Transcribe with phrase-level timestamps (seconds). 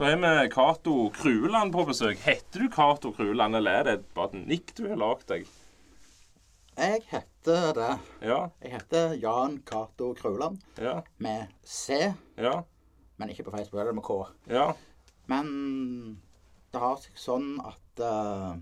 [0.00, 2.18] Da har vi Cato Krueland på besøk.
[2.24, 5.50] Heter du Cato Krueland, eller er det bare et nikk du har lagd deg?
[6.78, 7.88] Jeg heter det.
[8.24, 12.54] Ja, Jeg heter Jan Cato Kruland ja, med C, ja,
[13.20, 13.82] men ikke på Facebook.
[13.82, 14.16] eller med K.
[14.48, 14.72] ja.
[15.28, 16.16] Men
[16.72, 18.56] det har seg sånn at uh,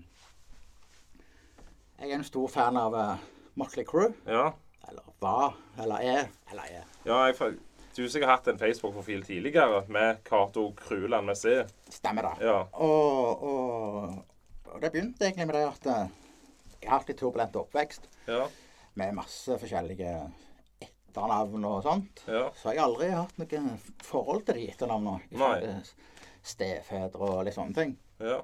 [2.01, 3.15] jeg er en stor fan av uh,
[3.55, 4.11] Motley Crew.
[4.27, 4.49] ja.
[4.91, 6.95] Eller var, eller er, eller er.
[7.07, 7.55] ja jeg,
[7.99, 11.57] du har sikkert hatt en Facebook-profil tidligere med Cato Kruland med C.
[11.91, 12.45] Stemmer det.
[12.47, 14.13] Ja, Og, og,
[14.71, 16.13] og det begynte egentlig med det at eh,
[16.79, 18.45] jeg har hatt litt turbulent oppvekst ja,
[19.01, 20.13] med masse forskjellige
[20.85, 22.23] etternavn og sånt.
[22.29, 22.45] ja.
[22.55, 23.75] Så jeg har aldri hatt noe
[24.07, 25.19] forhold til de etternavnene.
[25.59, 25.91] til
[26.53, 27.97] Stefedre og litt sånne ting.
[28.23, 28.39] ja,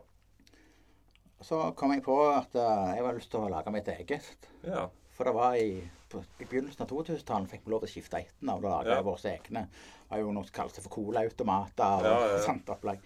[1.46, 4.49] Så kom jeg på at eh, jeg var lyst til å lage mitt eget.
[4.68, 4.90] ja.
[5.15, 5.77] For det var i,
[6.40, 9.02] i begynnelsen av 2000-tallet fikk vi lov til å skifte etternavn og lage Ja.
[9.02, 9.66] våre egne.
[9.70, 12.41] Det var jo noe som kaltes for colaautomater og Ja, ja, ja.
[12.46, 12.99] sånt opplegg.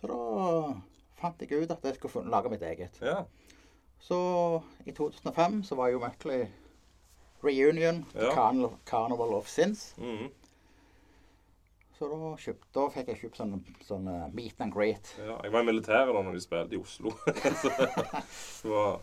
[0.00, 0.74] Så da
[1.20, 2.98] fant jeg ut at jeg skulle lage mitt eget.
[3.02, 3.24] ja.
[4.00, 6.46] Så i 2005 så var jo Muckley
[7.42, 8.30] reunion Ja.
[8.34, 9.94] Carnival, Carnival of Sins.
[9.98, 10.30] Mhm.
[11.98, 15.16] Så da, kjøpt, da fikk jeg kjøpt sånn, sånn uh, meet and greet.
[15.18, 15.40] ja.
[15.42, 17.10] Jeg var i militæret da når de spilte i Oslo.
[17.62, 17.70] Så
[18.62, 19.00] så var,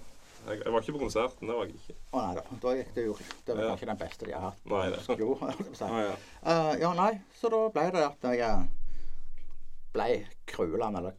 [0.48, 1.96] jeg, jeg var ikke på konserten, det var jeg ikke.
[2.14, 3.14] Å nei da, da gikk det jo
[3.46, 3.70] Det var Ja.
[3.74, 4.66] kanskje den beste de har hatt.
[4.72, 5.18] Nei, det.
[5.20, 5.38] Jo,
[5.80, 5.84] si.
[5.88, 6.16] Ah, ja.
[6.46, 8.66] Uh, ja, nei, så da ble det at jeg eh,
[9.96, 10.10] ble
[10.52, 11.14] Crewland, eller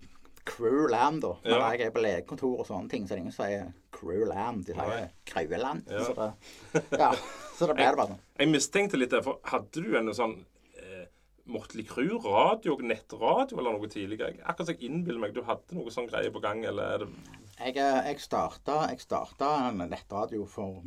[0.47, 1.33] Crewland, da.
[1.43, 1.71] Men Ja.
[1.75, 4.65] jeg er på legekontor og sånne ting, så det er ingen som sier Crewland.
[4.69, 5.89] De sier Kraueland.
[5.91, 6.05] Ja.
[6.05, 7.13] Så, det, ja,
[7.57, 8.21] så det ble det bare sånn.
[8.39, 10.37] Jeg mistenkte litt det, for hadde du en sånn
[10.79, 11.07] eh,
[11.51, 14.39] Mortley Crew radio, nettradio eller noe tidligere?
[14.45, 17.11] Akkurat som jeg innbiller meg du hadde noe sånn greie på gang, eller er det
[17.57, 20.83] Jeg, eh, jeg starta jeg starta nettradio for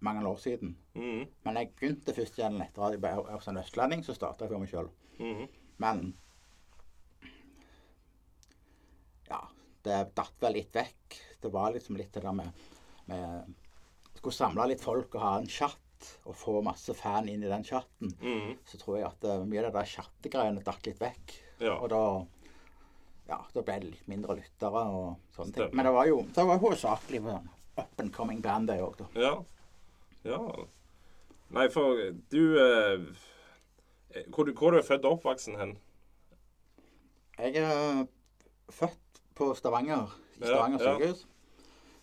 [0.00, 0.74] mange år siden.
[0.94, 1.28] Mm.
[1.44, 4.62] Men jeg begynte først igjen en nettradio bare av en østlending, så starta jeg for
[4.62, 4.90] meg sjøl.
[5.20, 5.46] Mm.
[5.80, 6.10] Men
[9.30, 9.44] Ja,
[9.86, 11.20] det datt vel litt vekk.
[11.40, 12.64] Det var liksom litt det der med,
[13.06, 13.54] med
[14.16, 15.78] Skulle samle litt folk og ha en chat
[16.28, 18.12] og få masse fan inn i den chatten.
[18.20, 18.58] Mm.
[18.68, 21.36] Så tror jeg at eh, mye av det der chattegreiene datt litt vekk.
[21.60, 21.76] Ja.
[21.78, 22.02] Og da
[23.30, 25.72] ja, da ble det litt mindre lyttere og sånne ting.
[25.76, 27.48] Men det var jo det var hovedsakelig sånn
[27.80, 29.06] up and coming band, det òg, da.
[29.16, 29.34] Ja.
[30.26, 30.40] ja.
[31.54, 32.00] Nei, for
[32.34, 33.06] du eh,
[34.34, 35.76] hvor, hvor er du født og oppvoksen hen?
[37.38, 38.04] Jeg er
[38.70, 40.94] født på Stavanger, i Stavanger ja.
[40.94, 41.26] sykehus.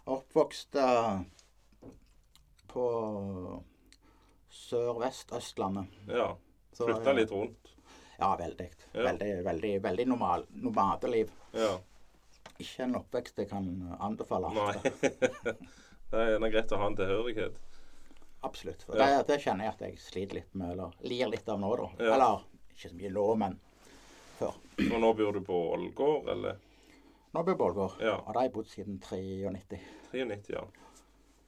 [0.07, 1.91] Oppvokst eh,
[2.71, 2.85] på
[4.49, 5.99] sørvest-Østlandet.
[6.09, 6.31] Ja.
[6.77, 7.76] Flytta eh, litt rundt.
[8.19, 8.67] Ja, veldig.
[8.93, 11.31] Veldig, veldig, veldig normal, nomadeliv.
[11.53, 11.75] Ja.
[12.57, 13.67] Ikke en oppvekst jeg kan
[14.01, 14.49] anbefale.
[14.55, 14.73] Nei.
[16.11, 17.59] det er greit å ha en tilhørighet.
[18.47, 18.83] Absolutt.
[18.87, 19.05] For Ja.
[19.17, 21.89] det, det kjenner jeg at jeg sliter litt med, eller lir litt av nå, da.
[21.99, 22.15] Ja.
[22.15, 23.59] Eller ikke så mye nå, men
[24.39, 24.57] før.
[24.87, 26.57] Og nå bor du på Ålgård, eller?
[27.33, 28.15] Nå bor jeg på Ålgård, Ja.
[28.23, 29.79] og da har jeg bodd siden 93.
[30.13, 30.65] 93, ja.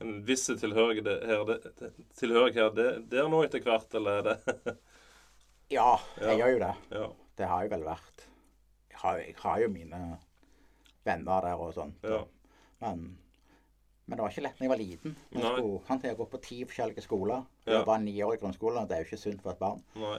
[0.01, 4.75] En viss tilhørighet her, det- tilhørighet her det, der nå etter hvert, eller er det
[5.69, 6.73] Ja, jeg gjør jo det.
[6.95, 7.07] Ja.
[7.39, 8.25] Det har jeg vel vært.
[8.89, 9.99] Jeg har, jeg har jo mine
[11.07, 11.93] venner der og sånn.
[12.03, 12.23] Ja.
[12.81, 13.03] Men,
[14.05, 15.15] men det var ikke lett da jeg var liten.
[15.31, 17.45] Jeg skulle, han til å gå på ti forskjellige skoler.
[17.65, 19.61] Jeg var bare ni år i grunnskolen, og det er jo ikke sunt for et
[19.61, 19.83] barn.
[19.99, 20.17] Nei.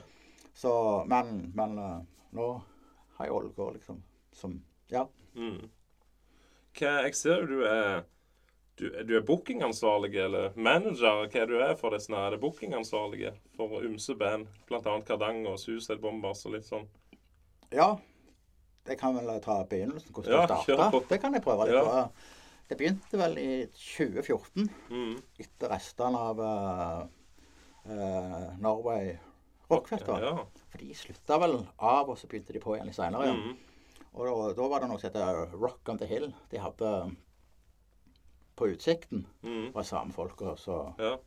[0.57, 0.71] Så,
[1.11, 1.99] men, men eh,
[2.37, 2.47] nå
[3.17, 4.01] har jeg Ålgård, liksom.
[4.35, 4.57] Som
[4.91, 5.05] Ja.
[5.35, 5.69] Mm.
[6.75, 8.01] Hva, jeg ser jo du er
[8.81, 11.23] du, du er bookingansvarlig eller manager.
[11.29, 12.21] Hva er du er for disse?
[12.33, 14.47] Det bookingansvarlige for ymse band?
[14.69, 16.87] Blant annet Kardang og Suicide Bombers og litt sånn.
[17.71, 17.91] ja.
[18.89, 20.99] Jeg kan vel ta begynnelsen, hvordan Ja, det starta.
[21.11, 21.83] Det kan jeg prøve litt Ja.
[21.85, 22.29] på.
[22.71, 24.65] Det begynte vel i 2014.
[24.89, 25.19] Mm.
[25.43, 27.03] etter restene av uh,
[28.57, 29.19] Norway
[29.69, 30.01] Rockfest.
[30.07, 30.23] Festival.
[30.23, 30.63] Ja.
[30.71, 33.35] For de slutta vel av, og så begynte de på igjen litt seinere.
[33.37, 33.53] Mm.
[34.17, 36.31] Og da, da var det noe som heter Rock on the Hill.
[36.51, 36.89] De hadde
[38.55, 39.25] på Utsikten.
[39.43, 39.71] Mm.
[39.75, 40.55] Var samme folka.
[40.57, 41.17] Så, Ja.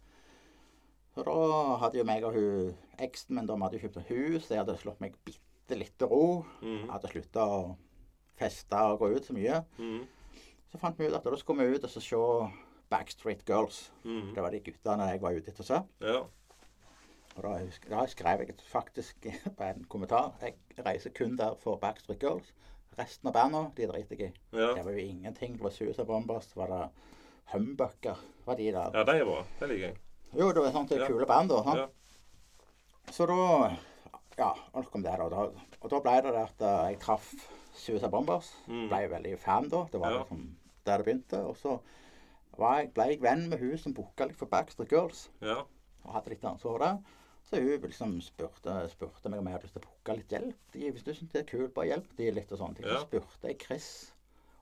[1.14, 1.36] så da
[1.82, 4.50] hadde jo meg og hun eksen min de hadde kjøpt et hus.
[4.50, 6.44] Jeg hadde slått meg bitte litt til ro.
[6.62, 6.84] Mm.
[6.84, 7.76] Jeg hadde slutta å
[8.38, 9.64] feste og gå ut så mye.
[9.78, 10.06] Mm.
[10.72, 12.22] Så fant vi ut at da skulle vi ut og så se
[12.90, 13.90] Backstreet Girls.
[14.04, 14.34] Mm.
[14.34, 15.82] Det var de guttene jeg var ute etter å se.
[16.04, 16.24] Ja.
[17.34, 17.54] Og da,
[17.90, 20.54] da skrev jeg faktisk på en kommentar Jeg
[20.86, 22.52] reiser kun der for Backstreet Girls.
[22.98, 24.32] Resten av banda de driter jeg i.
[24.58, 24.74] Ja.
[24.74, 25.56] Det var jo ingenting.
[25.56, 26.82] Det var Suicide Bombers, var det
[27.52, 28.90] Humbucker var de der.
[28.94, 29.40] ja, de er bra.
[29.60, 29.96] Det liker jeg.
[30.34, 31.06] Jo, det var sånt Ja.
[31.06, 31.62] kule band da.
[31.76, 31.86] Ja.
[33.10, 33.76] Så da
[34.38, 35.24] Ja, nok om det, da.
[35.82, 37.28] Og da ble det det at eh, jeg traff
[37.74, 38.48] Suicide Bombers.
[38.66, 38.88] Mm.
[38.88, 39.84] Ble veldig fan da.
[39.92, 40.18] Det var Ja.
[40.24, 40.56] liksom
[40.86, 41.44] der det begynte.
[41.46, 41.78] Og så
[42.58, 45.28] jeg, ble jeg venn med hun som booka litt for Backstreet Girls.
[45.40, 45.62] Ja.
[46.04, 46.98] og hadde litt ansvar for det.
[47.54, 50.76] Så hun liksom spurte, spurte meg om jeg hadde lyst til å booke litt hjelp,
[50.76, 52.88] hvis du syns det er kult, bare hjelp de litt og sånne ting.
[52.90, 52.98] Ja.
[52.98, 53.88] Så spurte jeg Chris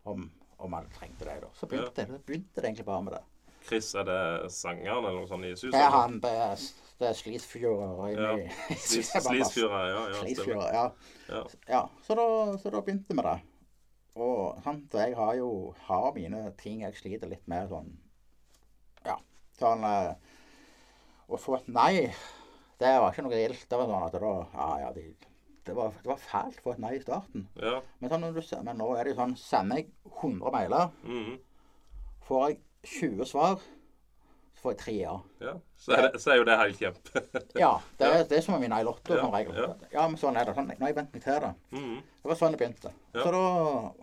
[0.04, 0.26] om,
[0.58, 1.38] om han trengte det.
[1.44, 1.52] da.
[1.56, 3.22] Så begynte, det, begynte det egentlig bare med det.
[3.66, 4.20] Chris, er det
[4.52, 5.76] sangeren eller noe sånt i Susan?
[5.76, 6.64] Det er han, det er,
[6.98, 8.02] det er Slisfjord.
[8.10, 8.32] Ja.
[8.88, 9.22] Slis- ja.
[9.30, 10.68] ja, stemmer.
[10.74, 10.84] Ja.
[11.30, 11.42] Ja.
[11.70, 11.82] ja.
[12.02, 12.26] Så, da,
[12.58, 13.36] så da begynte vi det.
[14.20, 17.70] Og sant, jeg har jo har mine ting jeg sliter litt med.
[17.70, 17.94] Sånn
[19.06, 19.16] Ja.
[19.58, 20.12] Sånn eh,
[21.32, 22.10] Å få et nei,
[22.80, 23.66] det var ikke noe gildt.
[23.70, 25.04] Det var sånn at da Ja, ja, de,
[25.66, 27.48] det, var, det var fælt få et nei i starten.
[27.60, 27.80] ja.
[28.00, 29.90] Men, sånn, du, men nå er det jo sånn Sender jeg
[30.22, 31.36] 100 mailer, mhm,
[32.26, 33.60] får jeg 20 svar,
[34.54, 35.14] så får jeg tre ja.
[35.40, 35.52] ja.
[35.76, 37.22] Så, er det, så er jo det helt kjempe.
[37.64, 39.54] Ja, det er, det er som å vinne i Lotto, Ja, som regel.
[39.58, 39.68] ja.
[39.94, 40.54] Ja, men sånn er det.
[40.58, 41.52] Sånn, nå har jeg vent meg til det.
[41.76, 42.92] Mhm, Det var sånn det begynte.
[43.14, 43.46] Så da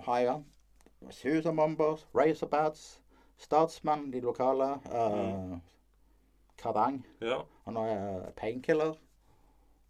[0.07, 2.99] har jeg Susan Bombers, Razorbats,
[3.39, 5.59] Statsmann, de lokale, uh,
[6.59, 7.37] Kardang, Ja.
[7.69, 8.95] Og nå er jeg Painkiller.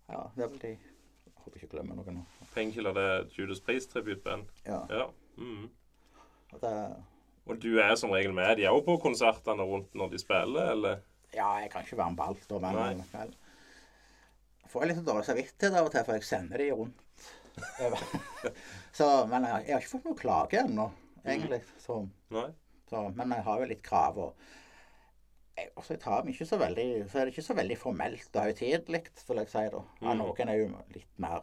[0.10, 0.72] Ja, det er vel de.
[0.76, 2.24] Jeg håper ikke jeg glemmer noe nå.
[2.54, 4.50] Painkiller, det er Judas Priest-tributband.
[4.68, 5.06] Ja, Ja.
[5.40, 5.70] Mm.
[6.52, 6.72] og det,
[7.48, 11.00] Og du er som regel med de òg på konsertene rundt når de spiller, eller?
[11.34, 13.28] ja, jeg kan ikke være med på alt, da, men Nei.
[14.70, 17.28] får jeg litt dårlig samvittighet av og til, for jeg sender de rundt.
[18.98, 20.88] så, men jeg, jeg har ikke fått noen klage ennå,
[21.24, 21.62] egentlig.
[21.82, 22.00] Så?
[22.90, 24.18] Så, men jeg har jo litt krav.
[24.18, 24.50] Og
[25.76, 28.44] også jeg tar meg ikke så veldig Så er det ikke så veldig formelt og
[28.50, 29.64] høytidelig, vil jeg si.
[29.76, 29.82] da.
[30.02, 30.18] Ja, Mm.
[30.24, 31.42] noen er jo litt mer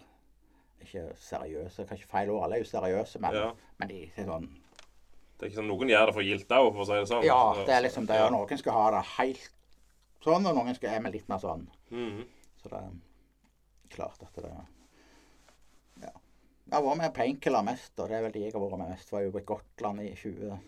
[0.83, 1.87] ikke seriøse.
[1.89, 2.45] Kanskje feil ord.
[2.45, 3.53] Alle er jo seriøse, men, Ja.
[3.79, 4.49] men de er sånn
[5.39, 7.25] Det er ikke sånn Noen gjør det for gildt òg, for å si det sånn.
[7.25, 8.21] Ja, det er liksom det.
[8.21, 9.51] Og noen skal ha det helt
[10.25, 11.67] sånn, og noen skal er med litt mer sånn.
[11.91, 12.25] Mhm.
[12.63, 12.91] Så det er
[13.91, 14.45] klart at det
[16.03, 16.11] Ja.
[16.69, 18.89] Jeg har vært med Painkiller mest, og det er vel de jeg har vært med
[18.91, 19.11] mest.
[19.13, 20.61] Var jo på Gotland i 2017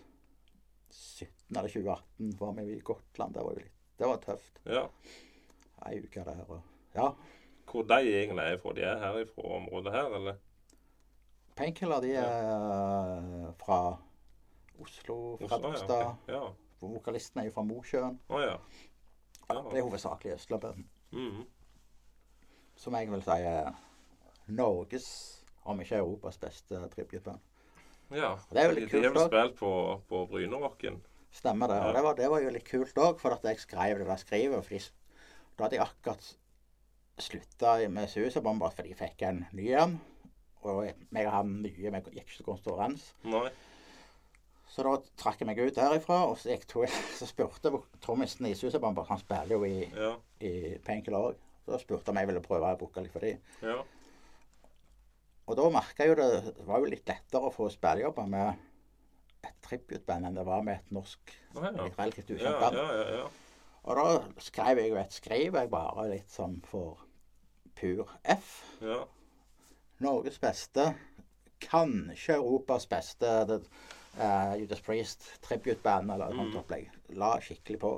[1.49, 2.37] eller 2018.
[2.39, 3.33] Var vi i Gotland.
[3.33, 4.61] Det var litt Det var tøft.
[4.65, 4.85] ja.
[5.87, 6.61] Ei uke der og
[6.95, 7.11] Ja.
[7.71, 8.73] Hvor de egentlig er fra?
[8.73, 10.35] De er her fra området her, eller?
[11.55, 13.97] Painkiller, de er fra
[14.79, 16.15] Oslo, Fredrikstad.
[16.27, 16.33] ja.
[16.33, 16.53] Ja.
[16.81, 18.19] Vokalisten er jo fra Mosjøen.
[18.29, 18.55] Oh, ja.
[19.49, 20.89] Ja, det er hovedsakelig østlabben.
[21.11, 21.45] Mm -hmm.
[22.75, 23.73] Som jeg vil si er
[24.47, 27.39] Norges, om ikke Europas beste tributeband.
[28.11, 28.31] Ja.
[28.49, 29.71] Det er jo litt de, de har spilt på,
[30.09, 31.01] på Brynerocken.
[31.31, 31.79] Stemmer det.
[31.85, 34.21] Og det var, det var jo litt kult òg, for at jeg skrev det der
[34.21, 34.65] skrivet.
[34.65, 34.79] Fordi
[35.59, 36.29] da hadde jeg akkurat
[37.19, 39.97] slutta med Susabomber fordi jeg fikk en ny en.
[40.67, 43.13] Og meg og han nye vi gikk ikke så konkurranse.
[43.29, 43.49] Nei.
[44.69, 46.85] Så da trakk jeg meg ut derifra, og så, jeg tog,
[47.19, 47.71] så spurte
[48.05, 50.15] Tommisen i Susabomber Han spiller jo i, Ja.
[50.45, 51.39] i Painkiller òg.
[51.69, 53.41] Så spurte han om jeg ville prøve å booke litt for dem.
[53.61, 53.77] Ja.
[55.49, 56.27] Og da merka jeg jo det
[56.59, 58.65] det var jo litt lettere å få spillejobber med
[59.47, 61.71] et tributeband enn det var med et norsk Å ja.
[61.79, 62.77] litt relativt ukjent band.
[62.77, 63.27] ja, ja.
[63.89, 66.99] Og da skrev jeg jo et skriv, jeg bare litt sånn for
[67.79, 68.49] pur F.
[68.83, 68.99] ja.
[70.03, 70.83] Norges beste,
[71.63, 73.57] kanskje Europas beste det,
[74.19, 76.59] uh, Judas Priest tributeband eller noe sånt Mm.
[76.61, 76.91] opplegg.
[77.19, 77.91] La skikkelig på.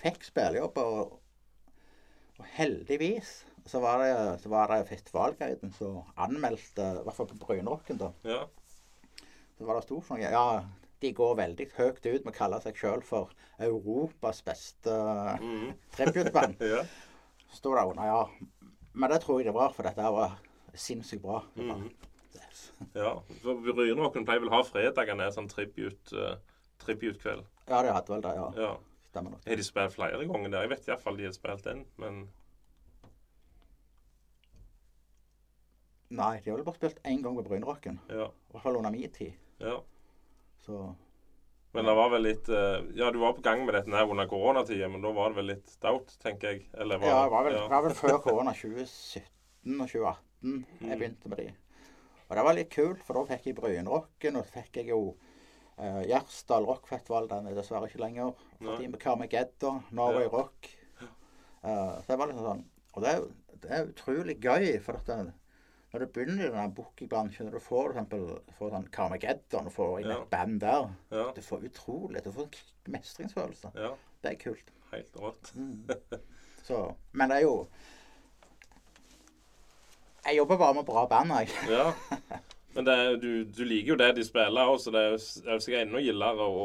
[0.00, 1.18] Fikk spillejobber, og,
[2.38, 3.34] og heldigvis
[3.66, 8.12] så var det, så var det Festivalguiden som anmeldte, i hvert fall på Brynrocken, da.
[8.28, 8.44] ja.
[9.58, 10.64] Så var det stort sånn Ja,
[11.00, 13.30] de går veldig høyt ut med å kalle seg sjøl for
[13.62, 14.90] Europas beste
[15.40, 15.74] Mhm.
[15.94, 16.56] tributeband.
[16.74, 16.82] ja.
[17.50, 18.28] Så står det under, ja.
[18.94, 20.36] Men det tror jeg det var, for dette var
[20.74, 21.42] sinnssykt bra.
[21.56, 21.88] Mhm.
[22.34, 23.14] Det- ja.
[23.42, 26.36] Så Brynerocken pleier vel å ha fredagene sånn tribute, uh,
[26.82, 27.44] tribute-kveld.
[27.68, 28.48] Ja, de hadde vel det, ja.
[28.58, 28.72] Ja.
[29.10, 29.44] Stemmer nok.
[29.46, 30.64] Har de spilt flere ganger der?
[30.66, 32.24] Jeg vet iallfall de har spilt den, men
[36.14, 37.98] Nei, de har vel bare spilt én gang på Brynrocken.
[38.08, 38.28] ja.
[38.28, 39.32] I hvert fall under min tid.
[39.60, 39.80] ja.
[40.64, 40.94] Så
[41.74, 44.26] Men det var vel litt eh, Ja, du var på gang med dette her under
[44.30, 46.68] koronatida, men da var det vel litt stout, tenker jeg.
[46.78, 47.66] Eller var, Ja, det var vel, ja.
[47.68, 50.98] var vel før korona 2017 og 2018 jeg Mm.
[51.00, 51.46] begynte med de.
[52.28, 54.98] Og det var litt kult, for da fikk jeg Brynrocken, og så fikk jeg jo
[55.78, 57.28] uh, Gjersdal Rockfestival.
[57.28, 58.34] Den er dessverre ikke lenger.
[58.60, 60.28] Inn med Carmageddon, Norway Ja.
[60.30, 60.68] Rock.
[61.64, 63.22] Uh, så det var liksom sånn Og det er,
[63.64, 65.06] det er utrolig gøy, for at
[65.94, 68.24] når du begynner i denne bookingbransjen, når du får for eksempel
[68.58, 71.26] sånn Carmageddon og får inn et band der ja.
[71.36, 73.70] Du får utrolig Du får en mestringsfølelse.
[73.78, 73.92] ja.
[74.24, 74.70] Det er kult.
[74.90, 75.50] Helt rått.
[76.64, 76.78] Så,
[77.12, 77.56] men det er jo
[80.24, 81.48] Jeg jobber bare med bra band, jeg.
[81.76, 81.92] Ja.
[82.74, 85.18] Men er- du, du liker jo det de spiller òg, så det er jo
[85.54, 86.64] er sikkert enda gildere å,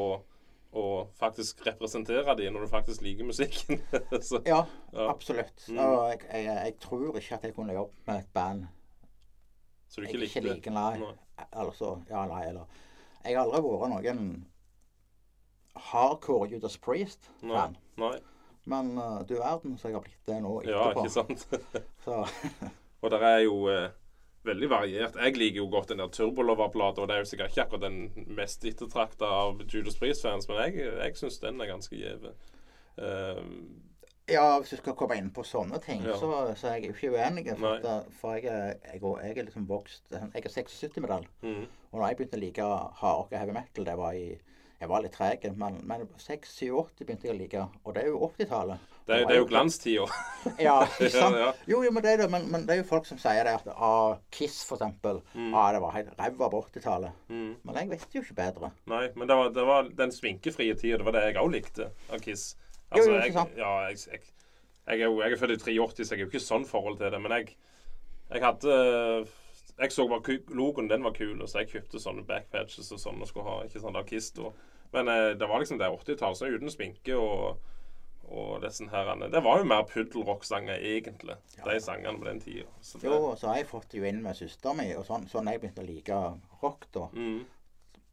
[0.79, 0.86] å
[1.19, 3.83] faktisk representere de når du faktisk liker musikken.
[4.29, 4.63] så, Ja,
[4.95, 5.09] Ja.
[5.12, 5.67] absolutt.
[5.67, 5.77] Mm.
[5.83, 8.65] Og jeg, jeg, jeg tror ikke at jeg kunne jobbet med et band
[9.89, 10.93] så du ikke ikke likte nei.
[11.01, 11.13] Nei.
[11.50, 12.65] Altså, ja, nei, eller
[13.25, 14.25] Jeg har aldri vært noen
[15.89, 17.77] hardcore Judas Priest-fan.
[17.98, 18.17] Nei.
[18.69, 21.48] Men uh, du verden så jeg har blitt det nå Ja, ikke sant?
[22.05, 22.22] Så
[23.01, 23.88] Og der er jo uh,
[24.46, 25.15] veldig variert.
[25.15, 28.25] Jeg liker jo godt den der Turbolover-plata, og det er jo sikkert ikke akkurat den
[28.36, 32.34] mest ettertrakta av Judas Priest-fans, men jeg, jeg syns den er ganske gjeve.
[33.00, 33.39] Uh,
[34.31, 36.15] ja, hvis du skal komme inn på sånne ting, Ja.
[36.17, 37.48] så, så er jeg ikke uenig.
[37.59, 41.27] For, at, for jeg, jeg, jeg er liksom vokst Jeg er 76-medalje.
[41.41, 42.69] mm, Og da jeg begynte å like
[43.01, 44.27] hardrock og heavy metal, det var i
[44.79, 47.65] Jeg var litt treg, men, men 6-87 begynte jeg å like.
[47.83, 48.79] Og det er jo 80-tallet.
[49.09, 50.05] det, det er jo glanstida.
[50.67, 51.36] Ja, ikke sant?
[51.36, 51.53] Ja, ja.
[51.67, 52.29] Jo, jo, men det er det.
[52.31, 55.19] Men, men det er jo folk som sier det at ah, Kiss, for eksempel.
[55.51, 57.12] Ah, det var helt ræva på 80-tallet.
[57.27, 57.51] Mm.
[57.67, 58.71] Men jeg visste jo ikke bedre.
[58.88, 61.01] Nei, men det var, det var den sminkefrie tida.
[61.01, 62.53] Det var det jeg òg likte av Kiss.
[62.96, 64.22] Jo, jo, jeg, ja, jeg, jeg,
[64.88, 66.98] jeg, er jo, jeg er født i 83, så jeg har jo ikke sånn forhold
[66.98, 67.22] til det.
[67.22, 67.55] Men jeg,
[68.34, 69.27] jeg hadde
[69.79, 73.27] Jeg så bare logoen, den var kul, så jeg kjøpte sånne backpatches og sånn og
[73.29, 73.60] skulle ha.
[73.63, 74.50] ikke sånn der Kiss da.
[74.91, 77.60] Men eh, det var liksom det 80-tallet, så uten sminke og
[78.29, 81.34] og disse her, Det var jo mer puddelrock-sanger, egentlig,
[81.65, 82.67] de sangene på den tida.
[82.81, 85.03] Så det- Jo, og så har jeg fått det jo inn med søstera mi, og
[85.05, 86.19] sånn, sånn jeg begynte å like
[86.62, 87.46] rock, da Mm,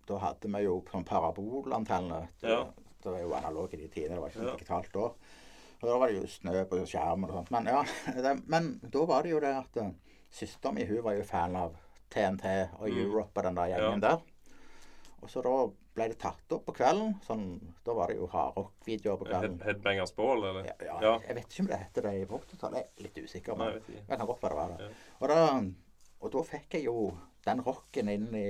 [0.08, 2.28] Da hadde vi jo sånn parabolantenne.
[2.42, 2.64] Ja.
[3.06, 4.54] Det var jo analog i de tidene, det var ikke Ja.
[4.56, 5.06] digitalt da.
[5.76, 7.50] Og da var det jo snø på skjermen og sånt.
[7.52, 7.82] Men ja,
[8.26, 9.90] det, men da var det jo det at uh,
[10.32, 11.74] søstera mi hun var jo fan av
[12.10, 12.46] TNT
[12.80, 13.02] og Mm.
[13.02, 14.22] Europe og den der gjengen der.
[15.22, 15.52] Og så da
[15.96, 17.14] ble det tatt opp på kvelden.
[17.24, 17.44] Sånn,
[17.84, 19.56] da var det jo hardrock-videoer på kvelden.
[19.58, 20.64] Head, Headbangers Ball, eller?
[20.68, 21.14] Ja, ja, Ja.
[21.26, 22.74] Jeg vet ikke om det heter det i vårt tall.
[22.76, 23.56] Jeg er litt usikker.
[23.58, 24.84] Nei, jeg kan godt være det var det.
[24.84, 24.90] Ja.
[25.20, 25.40] Og, da,
[26.20, 26.96] og da fikk jeg jo
[27.46, 28.48] den rocken inn i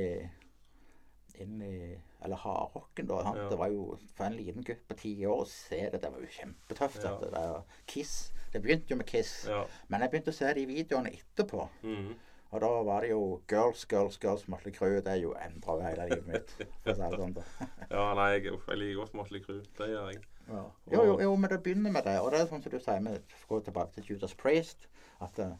[1.42, 1.76] inn i
[2.24, 3.20] Eller hardrocken, da.
[3.36, 3.48] Ja.
[3.50, 6.00] Det var jo for en liten gutt på ti år å se det.
[6.02, 7.02] Det var jo kjempetøft.
[7.04, 7.16] Ja.
[7.20, 7.58] Det der.
[7.90, 8.14] Kiss.
[8.52, 9.34] Det begynte jo med Kiss.
[9.50, 9.64] Ja.
[9.92, 11.68] Men jeg begynte å se de videoene etterpå.
[11.82, 12.14] Mm.
[12.54, 15.00] Og da var det jo Girls, Girls, Girls, Motley Crew.
[15.04, 16.56] Det er jo endra hele livet mitt.
[16.86, 17.36] Sånn.
[17.90, 19.62] Ja, nei, jeg, jeg liker godt Motley Crew.
[19.78, 20.22] Det gjør jeg.
[20.46, 20.62] Ja.
[20.92, 22.20] Jo, jo, jo, men det begynner med det.
[22.22, 24.86] Og det er sånn som du sier, vi går tilbake til Judas Priest,
[25.24, 25.56] at eh,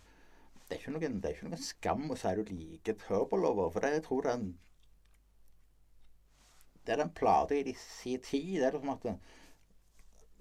[0.71, 3.97] det er noen, det er ikke noen skam å si du liker Turbolover, for det,
[3.99, 4.55] jeg tror det er en
[6.87, 8.61] Det er den plata i sin tid.
[8.61, 9.07] Det er liksom at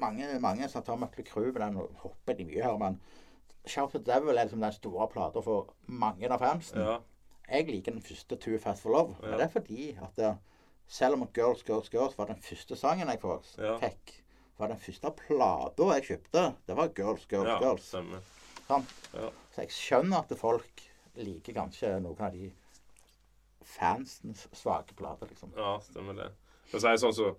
[0.02, 3.00] mange, mange som tar Mötley Crew med den hopper de mye her, men
[3.66, 6.82] Shout the Devil er liksom den store plata for mange av fansen.
[6.86, 7.00] Ja.
[7.50, 9.16] Jeg liker den første Too Fast for Love.
[9.22, 9.30] Ja.
[9.32, 10.32] Men det er fordi at det,
[10.88, 13.78] selv om Girls, Girls, Girls var den første sangen jeg fikk, Ja.
[13.82, 14.14] fikk
[14.60, 17.88] var den første plata jeg kjøpte, det var Girls, Girls, ja, Girls.
[17.90, 18.22] stemmer.
[18.68, 18.94] Sant?
[19.14, 19.30] Ja.
[19.56, 20.82] Så jeg skjønner at folk
[21.16, 22.52] liker kanskje noen av de
[23.66, 25.52] fansens svake plater, liksom.
[25.58, 26.30] Ja, stemmer det.
[26.72, 27.34] Men så er det sånn så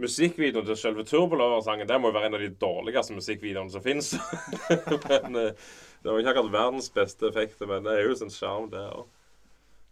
[0.00, 4.14] Musikkvideoen til selve Turbolover-sangen Det må jo være en av de dårligste musikkvideoene som fins.
[5.10, 5.64] men eh,
[6.00, 9.10] Det var ikke akkurat verdens beste effekter, men det er jo sin sjarm, det òg.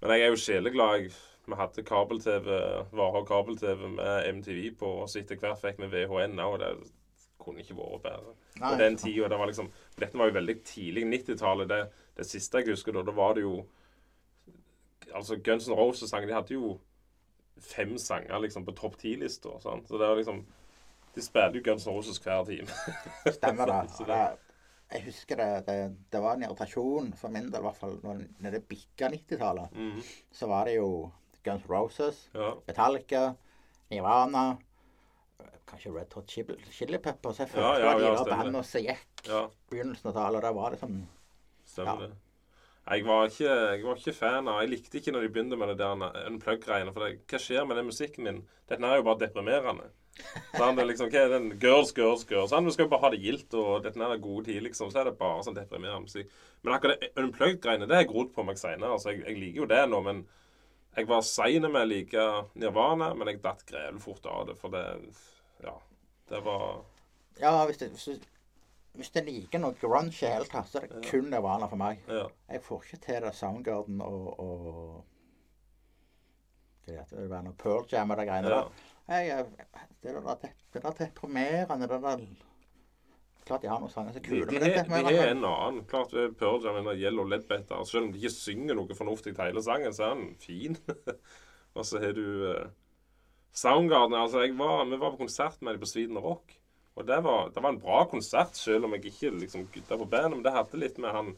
[0.01, 1.11] Men jeg er jo sjeleglad.
[1.49, 2.49] Vi hadde kabel-TV,
[2.97, 6.73] varer kabel-TV med MTV på, og så etter hvert fikk vi VHN òg, det
[7.43, 8.35] kunne ikke vært bedre.
[8.63, 11.69] Nei, den tiden, tida, det var liksom Dette var jo veldig tidlig 90-tallet.
[11.69, 13.59] Det, det siste jeg husker da, da var det jo
[15.15, 16.79] Altså Guns N' Roses-sanger de hadde jo
[17.61, 19.57] fem sanger liksom på topp ti-lista.
[19.61, 20.45] Så det var liksom
[21.15, 22.69] De spiller jo Guns N' Roses hver time.
[23.38, 23.81] Stemmer det.
[24.07, 24.21] Det
[24.97, 25.75] jeg husker det, det,
[26.12, 29.75] det var en irritasjon for min del, i hvert fall når, når det bikka 90-tallet.
[29.77, 29.99] Mhm.
[30.33, 31.11] Så var det jo
[31.45, 32.55] Guns N' Roses, Ja.
[32.67, 33.35] Metallica,
[33.91, 34.47] Nirvana
[35.69, 37.38] Kanskje Red Hot Chili, Chili Peppers.
[37.43, 40.43] Jeg følte Ja, ja, var de var bandet som gikk ja, begynnelsen av tallet.
[40.47, 41.03] Da var det sånn
[41.69, 42.07] stemmer Ja.
[42.07, 42.17] det.
[42.88, 45.68] Jeg var, ikke, jeg var ikke fan av Jeg likte ikke når de begynte med
[45.75, 46.92] det der unplug-greiene.
[46.95, 48.38] For det, hva skjer med den musikken min?
[48.71, 49.90] Dette er jo bare deprimerende.
[50.18, 52.50] Sånn, det er liksom, hva er den Girls, girls, girls.
[52.50, 54.90] Sånn, du skal jo bare ha det gildt, og dette er gode tid, liksom.
[54.92, 56.33] Så er det bare sånn deprimerende musikk.
[56.64, 58.95] Men akkurat det unplugged-greiene, det har jeg grodd på meg seinere.
[58.97, 60.25] Altså, jeg, jeg liker jo det nå, men
[60.97, 62.25] jeg var sein med å like
[62.59, 64.87] Nirvana, men jeg datt grevlig fort av det, for det
[65.64, 65.76] Ja.
[66.28, 66.83] Det var
[67.40, 67.92] Ja, hvis det,
[68.97, 72.00] hvis det liker noe grunge i hele tatt, så er det kun Nirvana for meg.
[72.09, 72.25] Ja.
[72.50, 75.04] Jeg får ikke til det Soundgarden og, og
[76.87, 77.28] Hva heter det?
[77.30, 77.54] det?
[77.62, 78.61] Pearl Jam og de greiene ja.
[78.61, 78.85] der.
[79.09, 82.26] Jeg, er- det der, det, det der deprimerende det der
[83.49, 85.45] Klart de har noen sanger som er kule, de, men det er de har en
[85.49, 85.85] annen.
[85.88, 87.80] Klart ved Pearl Jam eller Yellow Ledbetter.
[87.88, 90.76] Selv om de ikke synger noe fornuftig til hele sangen, så er den fin.
[91.78, 92.66] og så har du uh,
[93.57, 94.18] Soundgarden.
[94.21, 96.58] Altså, jeg var, vi var på konsert med dem på Sweden Rock.
[96.99, 100.07] Og det var, det var en bra konsert, selv om jeg ikke liksom gutta på
[100.11, 100.37] bandet.
[100.38, 101.37] Men det hadde litt med han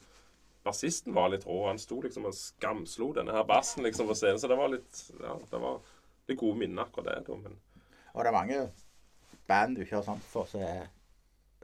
[0.64, 1.62] Bassisten var litt rå.
[1.71, 4.40] Han sto liksom og skamslo denne her bassen liksom på scenen.
[4.43, 5.79] Så det var litt Ja, det var
[6.29, 7.23] det gode minnet, akkurat det.
[7.29, 7.57] da, Men
[8.14, 8.59] Og det er mange
[9.49, 10.88] band du ikke har sant for som er-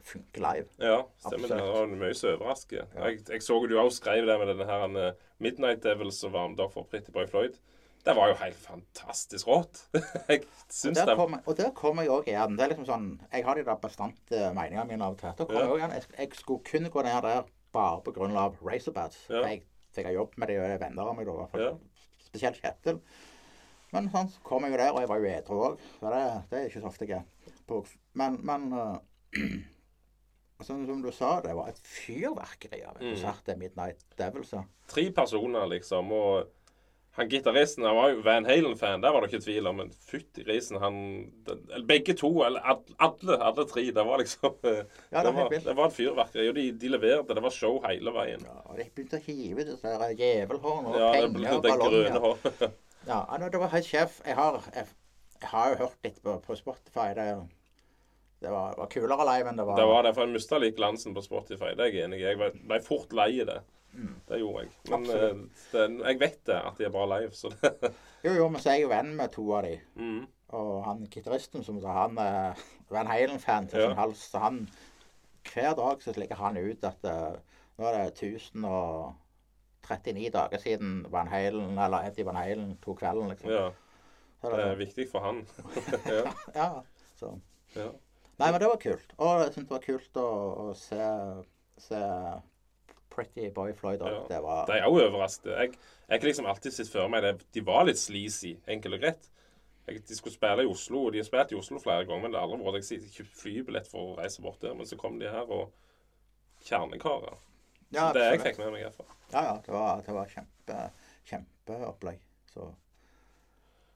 [0.07, 0.69] funker live.
[0.79, 1.57] Ja, stemmer det.
[1.57, 1.59] Absolutt.
[1.59, 2.87] Det var mye som overrasker.
[2.95, 5.13] Jeg, jeg så du også skrev det med denne her eh,
[5.43, 7.57] Midnight Devils som varmet opp for Pretty Boy Floyd.
[8.07, 9.81] Det var jo helt fantastisk rått.
[10.31, 11.17] jeg syns det.
[11.19, 12.57] Kom, og der kommer jeg òg igjen.
[12.57, 15.33] Det er liksom sånn, Jeg har de der bastante meningene mine av og til.
[15.41, 15.69] Da kommer Ja.
[15.73, 15.95] jeg igjen.
[15.99, 19.25] Jeg, jeg skulle kun gå ned der bare av Razorbats.
[19.29, 19.41] Ja.
[19.43, 19.65] For jeg
[19.97, 21.27] fikk jobb med de er venner av meg.
[21.27, 21.49] da.
[21.59, 21.73] Ja.
[22.29, 23.01] Spesielt Kjetil.
[23.93, 25.79] Men sånn, så kom jeg jo der, og jeg var jo edru òg.
[26.01, 27.23] Så det, det er ikke så ofte jeg.
[27.67, 27.83] På,
[28.19, 28.99] men men uh,
[30.67, 33.15] sånn som du sa, det var et fyrverkeri av en Mm.
[33.15, 34.55] konsert til Midnight Devils.
[34.89, 36.13] Tre personer, liksom.
[36.13, 36.47] Og
[37.17, 39.79] han gitaristen han var jo Van Halen-fan, der var det ikke tvil om.
[39.81, 40.97] Men fytti grisen, han
[41.49, 43.85] eller Begge to, eller alle, alle tre.
[43.97, 44.75] Det var liksom Ja,
[45.23, 46.49] det det, var, det var et fyrverkeri.
[46.51, 47.35] Og de, de leverte.
[47.39, 48.45] Det var show hele veien.
[48.45, 52.75] Ja, og de begynte å hive disse der djevelhorn og Ja, det penger og ballonger.
[53.07, 54.19] Ja, det var helt sjef.
[54.27, 54.89] Jeg har, jeg,
[55.41, 57.13] jeg har jo hørt litt på, på Spotify.
[57.17, 57.27] Det,
[58.45, 61.15] det var, var kulere live enn det var Det var derfor jeg mista litt glansen
[61.17, 61.73] på Spotify.
[61.79, 62.27] Det er jeg enig i.
[62.27, 63.61] Jeg ble, fort lei det.
[64.29, 64.71] Det gjorde jeg.
[64.91, 65.11] Men Mm.
[65.17, 65.35] Eh,
[65.73, 67.33] det, jeg vet det, at de er bra live.
[67.33, 67.93] Så det
[68.27, 69.77] Jo, jo, men så er jeg jo venn med to av de.
[69.97, 70.25] mm.
[70.57, 72.55] Og han gitaristen som han er
[72.91, 73.87] Van Halen-fan til Ja.
[73.89, 74.19] sin hals.
[74.31, 74.69] Så han
[75.53, 77.35] Hver dag så legger han ut at eh,
[77.79, 83.51] nå er det 1039 dager siden Van Halen, eller Eddie Van Halen tok kvelden, liksom.
[83.51, 83.69] Ja.
[84.43, 85.47] Så Det er viktig for han.
[86.07, 86.33] ja.
[86.55, 86.69] ja,
[87.17, 87.31] så.
[87.77, 87.89] ja.
[88.39, 89.15] Nei, men det var kult.
[89.19, 90.27] Og jeg syntes det var kult å,
[90.67, 91.07] å se,
[91.81, 92.01] se
[93.17, 94.13] Pretty Boy Floyd òg.
[94.13, 94.25] Ja.
[94.35, 95.79] Det var De er òg overrasket.
[96.07, 97.33] Jeg har liksom alltid sett for meg det.
[97.57, 99.31] De var litt sleazy, enkelt og greit.
[99.87, 102.35] Jeg, de skulle spille i Oslo, og de har spilt i Oslo flere ganger, men
[102.35, 104.75] det har aldri vært jeg kjøpte flybillett for å reise bort der.
[104.79, 105.71] Men så kom de her og
[106.67, 107.37] Kjernekarer.
[107.95, 109.07] Ja, det jeg fikk med meg, herfra.
[109.31, 109.55] Ja, ja.
[109.63, 110.81] Det var, det var kjempe,
[111.31, 112.19] kjempeopplegg.
[112.51, 112.73] Så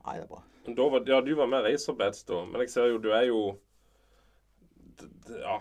[0.00, 0.43] Nei, det er bra.
[0.71, 3.41] Var, ja, du var med Racerbeds da, men jeg ser jo du er jo
[5.41, 5.59] Ja.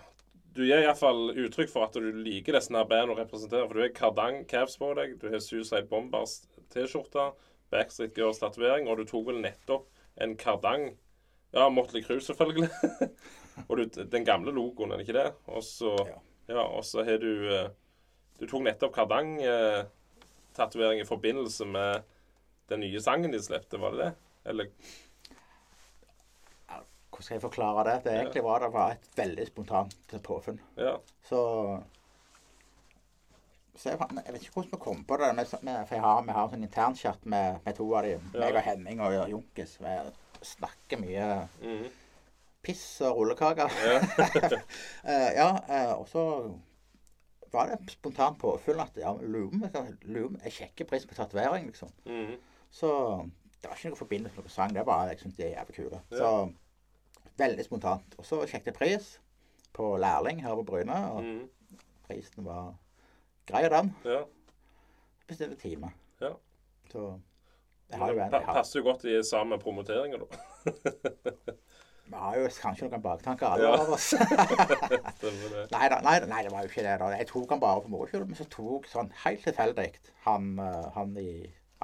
[0.55, 3.67] Du gir iallfall uttrykk for at du liker disse bandene å representere.
[3.67, 6.33] For du har Kardang caps på deg, du har Suicide Bombers
[6.73, 7.25] T-skjorte,
[7.69, 9.85] Backstreet Girls tatovering, og du tok vel nettopp
[10.19, 10.83] en Kardang
[11.53, 12.69] Ja, Motley Crue, selvfølgelig.
[13.67, 15.31] og du, den gamle logoen, er det ikke det?
[15.49, 16.17] Og så Ja.
[16.51, 17.69] ja, og så har du eh,
[18.39, 22.01] Du tok nettopp Kardang-tatovering i forbindelse med
[22.69, 24.11] den nye sangen de slepte, var det det?
[24.49, 24.65] Eller
[27.19, 27.93] Hvordan skal jeg forklare det?
[28.03, 30.59] Det egentlig var det var et veldig spontant påfunn.
[30.77, 30.93] Ja.
[31.27, 31.39] Så
[33.75, 36.21] så jeg, jeg vet ikke hvordan vi kom på det, Med, men- for jeg har,
[36.21, 39.75] vi har en sånn internchat med, med to av de, meg og Henning og Junkis.
[39.83, 39.97] Vi
[40.47, 41.27] snakker mye
[41.59, 41.89] mhm.
[42.63, 43.75] piss og rullekaker.
[43.83, 43.99] Ja.
[45.03, 46.23] Eh, ja, eh, og så
[47.51, 51.91] var det spontant påfyll at ja, Loom er kjekke pris på tatovering, liksom.
[52.05, 52.39] Mhm.
[52.71, 52.95] Så
[53.59, 54.73] det var ikke noe forbindelse med noen sang.
[54.73, 56.01] Det var bare jeg syntes de er jævlig kule.
[56.11, 56.17] Ja.
[56.17, 56.29] Så
[57.39, 58.17] veldig spontant.
[58.19, 59.09] Og så sjekket jeg pris
[59.75, 61.79] på lærling her på Bryne, og mm.
[62.07, 62.73] prisen var
[63.49, 63.93] grei, den.
[64.05, 64.23] ja.
[65.29, 65.91] Bestilte time.
[66.21, 66.33] Ja.
[66.91, 67.19] Så
[67.89, 70.25] jeg har jo en Passer jo godt i sammen med promoteringa, da.
[72.09, 73.75] Vi har jo kanskje noen baktanker, alle Ja.
[73.83, 74.07] av oss.
[74.17, 76.95] Nei, da, nei, nei, det var jo ikke det.
[77.01, 77.09] da.
[77.13, 79.91] Jeg tok han bare for moro skyld, men så tok sånn helt tilfeldig
[80.25, 81.29] han, eh, han i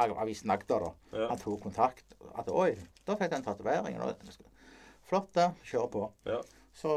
[0.02, 0.91] avisen Agder, da.
[1.13, 1.28] Ja.
[1.30, 2.18] Han tok kontakt.
[2.34, 2.72] At oi,
[3.06, 4.02] da fikk jeg en tatovering.
[5.06, 5.50] Flott, det.
[5.70, 6.04] Kjør på.
[6.26, 6.39] Ja.
[6.76, 6.94] Så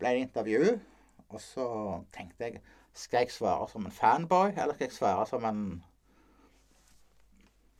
[0.00, 0.80] ble det intervju,
[1.30, 1.66] og så
[2.14, 2.60] tenkte jeg
[2.96, 5.62] Skal jeg svare som en fanboy, eller skal jeg svare som en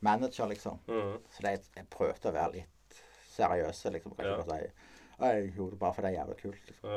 [0.05, 0.77] manager, liksom?
[0.87, 1.15] Mm.
[1.33, 2.99] Så det, jeg prøvde å være litt
[3.33, 4.13] seriøse, liksom.
[4.15, 4.35] Kan Ja.
[4.37, 4.71] ikke bare si
[5.17, 6.67] «Å, Jeg gjorde det bare fordi det er jævlig kult.
[6.67, 6.89] Liksom.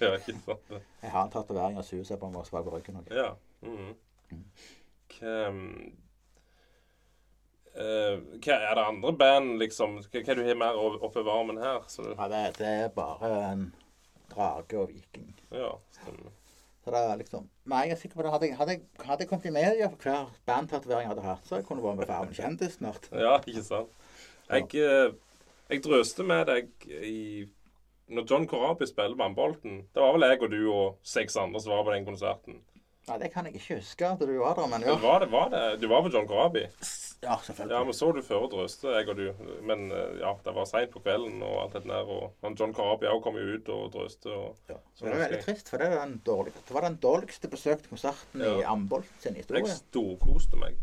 [0.00, 0.82] Ja, ikke sant.
[1.02, 3.06] Jeg har en tatovering av Suicide på meg bak på ryggen.
[3.10, 3.30] Ja.
[3.62, 3.94] Mm.
[5.14, 5.96] Mm,
[7.76, 9.98] eh, Hva er det andre band, liksom?
[10.02, 11.82] Hva, hva du har mer oppi varmen her?
[11.88, 13.66] Så du, Ja, det, det er bare en
[14.34, 15.34] drage og viking.
[15.52, 16.32] ja, stemmer.
[16.84, 18.30] Så det er liksom Men jeg er sikker på det.
[18.34, 18.74] Hadde jeg, hadde
[19.06, 21.96] hadde jeg kommet i media for hver bandtatovering jeg hadde hatt, så jeg kunne vært
[22.02, 23.08] med Farmen kjendis snart.
[23.12, 23.92] Ja, ikke sant.
[24.50, 25.14] Jeg, eh,
[25.70, 27.46] jeg drøste med deg i
[28.12, 29.78] Når John Corabi spiller Vannbolten.
[29.94, 32.58] Det var vel jeg og du og seks andre som var på den konserten.
[33.04, 34.94] Nei, det kan jeg ikke huske at du var der, men ja.
[34.94, 35.62] Men Var det, var det?
[35.82, 36.62] Du var på John Corabi?
[37.24, 37.74] Ja, selvfølgelig.
[37.76, 39.50] Ja, vi så du før drøste, jeg og du.
[39.68, 42.08] Men eh, ja, det var seint på kvelden og alt det der.
[42.08, 44.32] Og John Corabi òg kom jo ut og drøste.
[44.32, 44.78] Og, Ja.
[44.94, 47.92] Så det er veldig trist, for det, er den dårlig, det var den dårligste besøkte
[47.92, 48.72] konserten i Ja.
[48.72, 49.64] Ambolt sin historie.
[49.66, 50.80] Jeg storkoste meg.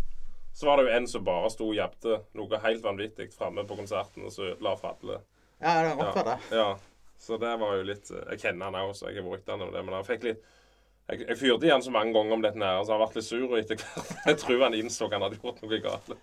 [0.53, 3.77] Så var det jo en som bare sto og jabbet noe helt vanvittig framme på
[3.79, 5.21] konserten, og så ødela for alle.
[5.61, 6.57] Ja, det kan godt være det.
[6.57, 6.69] ja.
[7.21, 9.69] Så det var jo litt Jeg kjenner han òg, så jeg har brukt han om
[9.73, 9.83] det.
[9.85, 10.39] Men han fikk litt
[11.11, 13.47] Jeg, jeg fyrte igjen så mange ganger om dette, her, så han ble litt sur
[13.49, 14.11] Og etter hvert.
[14.29, 16.13] Jeg tror han innså han hadde gjort noe galt.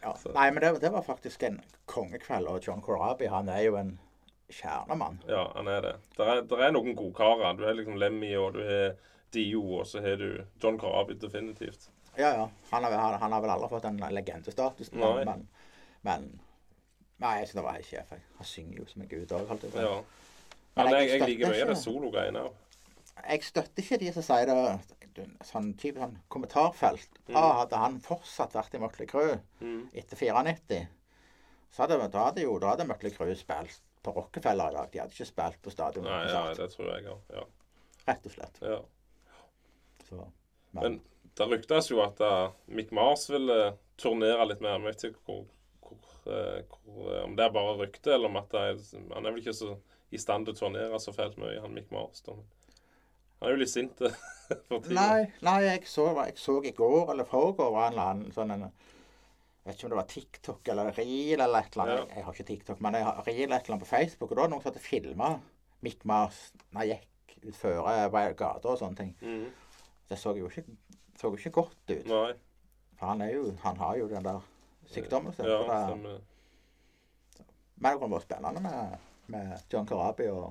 [0.00, 0.14] Ja.
[0.38, 1.60] Nei, men det, det var faktisk en
[1.90, 3.94] kongekveld, og John Corabi han er jo en
[4.50, 5.20] kjernemann.
[5.28, 5.94] Ja, han er det.
[6.16, 7.54] Det er, der er noen godkarer.
[7.58, 8.96] Du har liksom Lemmy, og du har
[9.34, 11.90] Dio, og så har du John Corabi definitivt.
[12.16, 12.46] Ja, ja.
[12.70, 15.26] Han har, han, han har vel aldri fått den legendestatusen, Nei.
[15.28, 15.44] men,
[16.06, 16.30] men
[17.20, 18.12] Nei, jeg synes det var helt sjef.
[18.38, 19.86] Han synger jo som en gud òg, holdt jeg på å si.
[19.86, 20.56] Ja.
[20.78, 22.58] Men Men jeg jeg, jeg liker mye av det sologreiene òg.
[23.28, 27.18] Jeg støtter ikke de som sier det sånn type sånn kommentarfelt.
[27.28, 27.36] Mm.
[27.36, 29.88] Ah, hadde han fortsatt vært i Møkle Crew Mm.
[29.94, 30.86] etter 94,
[31.70, 34.90] så hadde, da hadde jo da hadde Møkle Crew spilt på Rockefeller i dag.
[34.92, 36.04] De hadde ikke spilt på stadion.
[36.04, 37.20] Nei, ja, det tror jeg òg.
[37.34, 37.44] Ja.
[38.08, 38.58] Rett og slett.
[38.62, 38.80] ja.
[40.08, 40.24] Så,
[40.72, 41.00] Men
[41.36, 44.78] det ryktes jo at uh, Mick Mars ville turnere litt mer.
[44.78, 45.44] Jeg vet ikke hvor,
[45.84, 48.80] hvor, eh, hvor eh, Om det er bare rykte, eller om at er,
[49.14, 49.76] han er vel ikke så
[50.10, 52.22] i stand til å turnere så fælt mye, han Mick Mars.
[52.26, 52.34] Da.
[53.40, 54.94] Han er jo litt sint for tida.
[54.96, 58.52] Nei, nei jeg, så, jeg så i går eller foregår var en eller annen sånn
[58.56, 62.02] en Jeg vet ikke om det var TikTok eller Reel eller et eller annet.
[62.02, 62.16] Ja.
[62.16, 64.30] Jeg, har ikke TikTok, men jeg har Reel et eller annet på Facebook.
[64.30, 65.30] Og da var det noen som hadde filma
[65.84, 66.38] Mick Mars
[66.74, 67.90] når jeg gikk utfor
[68.36, 69.12] gata og sånne ting.
[69.20, 69.48] Mm.
[70.10, 70.64] Det så jo ikke,
[71.20, 72.08] så ikke godt ut.
[72.10, 72.32] Nei.
[72.98, 74.40] For han, jo, han har jo den der
[74.90, 75.48] sykdommen sin.
[75.48, 76.18] Ja, det-.
[77.80, 78.96] Men det kunne vært spennende med,
[79.32, 80.50] med John Karabi og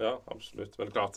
[0.00, 0.78] Ja, absolutt.
[0.78, 1.16] Men klart,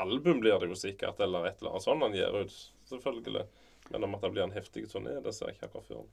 [0.00, 2.54] album blir det jo sikkert, eller et eller annet sånt han gir ut.
[2.88, 3.46] Selvfølgelig.
[3.90, 6.04] Men om at det blir en heftig turné, det ser jeg ikke akkurat før.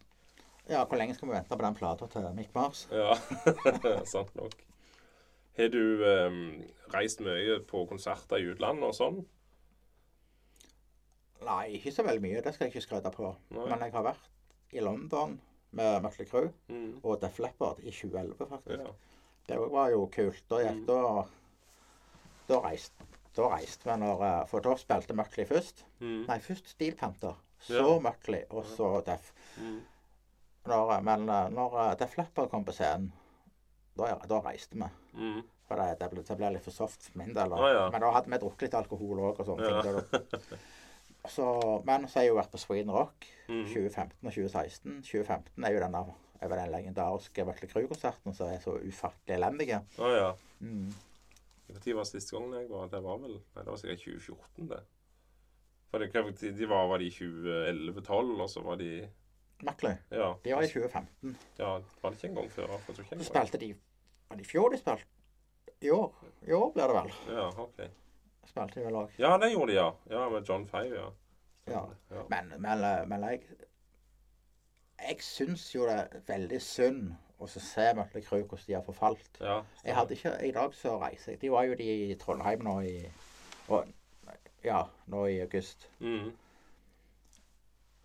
[0.69, 2.88] Ja, hvor lenge skal vi vente på den plata til Mick Mars?
[2.91, 3.13] Ja,
[4.10, 4.54] sant nok.
[5.58, 6.41] Har du um,
[6.93, 9.22] reist mye på konserter i utlandet og sånn?
[11.45, 12.41] Nei, ikke så veldig mye.
[12.43, 13.30] Det skal jeg ikke skryte på.
[13.56, 13.65] Nei.
[13.72, 14.28] Men jeg har vært
[14.76, 15.38] i London
[15.78, 17.00] med Mutley Crew Mm.
[17.04, 18.84] og Def Leppard i 2011, faktisk.
[18.84, 18.93] Ja.
[19.50, 20.43] Det var jo kult.
[20.50, 20.86] Da gikk Mm.
[20.86, 21.02] da
[22.50, 23.06] Da reiste
[23.40, 25.84] da reiste vi når eh, For da spilte Muckley først.
[26.02, 26.24] Mm.
[26.28, 27.38] Nei, først Steel Panther.
[27.62, 28.00] Så Ja.
[28.04, 29.30] Muckley, og så Def.
[29.62, 29.78] Mm.
[30.68, 33.12] Når, eh, men eh, når Deff Def Leppard kom på scenen,
[34.00, 34.90] da, da reiste vi.
[35.14, 35.40] Mm.
[35.70, 37.54] For det, det, ble, det ble litt for soft for min del.
[37.54, 37.86] Å, ja.
[37.94, 39.82] Men da hadde vi drukket litt alkohol òg og sånne Ja.
[39.86, 40.60] ting.
[41.30, 41.46] Så,
[41.86, 43.66] men så har jeg jo vært på Sweden Rock Mm.
[43.68, 45.02] 2015 og 2016.
[45.04, 49.70] 2015 er jo den der er den legendariske Mötley Crew-konserten, som er så ufattelig elendig.
[50.00, 50.30] Ah, ja.
[50.64, 50.94] Mm.
[51.69, 52.88] Når var siste gangen jeg var?
[52.89, 54.79] Det var vel Nei, det var sikkert 2014, det.
[55.89, 58.89] For det, de var, var de i 2011-2012, og så var de
[59.65, 59.95] Mötley.
[60.10, 60.34] Ja.
[60.43, 61.38] De var i 2015.
[61.58, 61.71] ja.
[62.01, 62.67] Var det ikke en gang før?
[62.71, 63.73] Jeg ikke en spilte de
[64.29, 65.08] Var det i fjor de spilte?
[65.82, 66.13] I år.
[66.47, 67.12] I år blir det vel.
[67.36, 67.82] Ja, OK.
[68.47, 69.17] Spilte de vel òg.
[69.19, 69.89] Ja, det gjorde de, ja.
[70.10, 71.10] Ja, Med John Five, ja.
[71.69, 71.82] Ja.
[72.10, 72.23] ja.
[72.29, 73.43] Men, men, eh, men jeg
[74.99, 78.84] Jeg syns jo det er veldig synd å så se Mötley Crüe hvordan de har
[78.84, 79.39] forfalt.
[79.39, 79.62] ja.
[79.86, 81.41] Jeg hadde ikke I dag så reiser jeg.
[81.41, 82.97] De var jo de i Trondheim nå i
[83.69, 83.88] og,
[84.63, 85.88] Ja, nå i august.
[86.04, 86.34] Mm.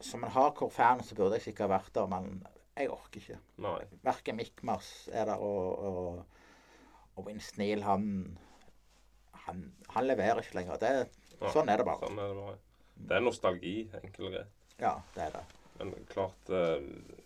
[0.05, 2.45] Som en hardcore-fan så burde jeg sikkert vært der, men
[2.77, 3.39] jeg orker ikke.
[3.65, 3.81] Nei.
[4.05, 6.25] Verken Mikmars er der, og, og,
[7.17, 8.39] og Vince Neil, han,
[9.47, 10.79] han Han leverer ikke lenger.
[10.83, 10.93] Det,
[11.41, 12.07] ja, sånn er det bare.
[12.07, 12.57] Sånn er det bare.
[12.95, 14.65] Det er nostalgi, enkelt og greit.
[14.79, 15.45] Ja, det er det.
[15.91, 16.81] Men klart eh,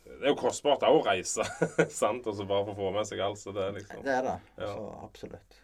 [0.09, 1.47] Det er jo kostbart òg å reise,
[2.03, 2.27] sant?
[2.27, 3.41] Og så bare for å få med seg alt.
[3.41, 4.37] Så det er liksom Det er det.
[4.59, 4.73] Ja.
[4.75, 5.59] Så absolutt.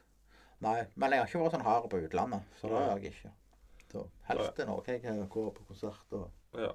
[0.65, 2.55] Nei, men jeg har ikke vært sånn hard på utlandet.
[2.61, 3.35] Så det har jeg ikke.
[3.93, 4.99] Så helst til Norge.
[5.03, 6.73] Jeg går på konsert og Ja.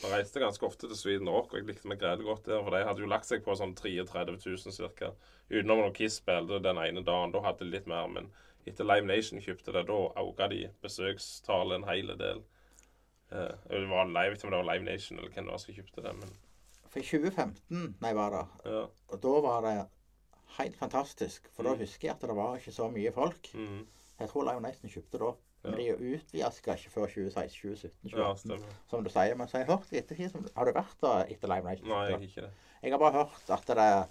[0.00, 2.62] Jeg reiste ganske ofte til Sweden Rock, og jeg likte meg greit godt der.
[2.64, 5.10] For de hadde jo lagt seg på sånn 33 000 ca.
[5.50, 7.34] Utenom når Kiss spilte den ene dagen.
[7.34, 8.08] Da hadde de litt mer.
[8.08, 8.30] Men
[8.64, 12.40] etter Live Nation kjøpte det, da økte de besøkstallet en hel del.
[13.32, 15.52] Eh, det var live, jeg vet ikke om det var Live Nation eller hvem det
[15.52, 16.32] var som kjøpte det, men
[16.90, 18.80] For i 2015, nei, var det, ja.
[19.14, 19.74] og da var det
[20.58, 21.46] helt fantastisk.
[21.54, 21.78] For da Mm.
[21.84, 23.50] husker jeg at det var ikke så mye folk.
[23.54, 23.86] Mm,
[24.20, 25.30] Jeg tror Live Nation kjøpte da.
[25.62, 25.94] Men Ja.
[25.96, 29.34] de utvida seg ikke før 2016, 2017, ja, som du sier.
[29.36, 31.88] Men så har jeg hørt ettertid som- Har du vært der etter Live Nation?
[31.88, 32.50] Nei, jeg ikke det.
[32.82, 34.06] Jeg har bare hørt at det er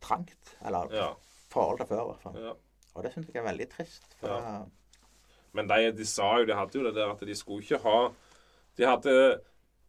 [0.00, 0.56] trangt.
[0.66, 1.14] Eller Ja.
[1.50, 2.42] forhold til før, i hvert fall.
[2.42, 2.52] ja.
[2.94, 4.14] Og det syns jeg er veldig trist.
[4.20, 4.66] For
[5.52, 8.08] Men de, de sa jo, de hadde jo det der at de skulle ikke ha
[8.78, 9.14] De hadde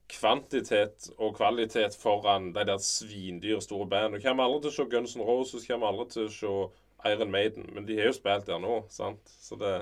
[0.10, 4.15] kvantitet og kvalitet foran de der svindyre store band.
[4.17, 7.32] Du kommer aldri til å se Guns N' Roses, kommer aldri til å se Iron
[7.32, 7.67] Maiden.
[7.75, 9.30] Men de har jo spilt der nå, sant?
[9.39, 9.73] Så det,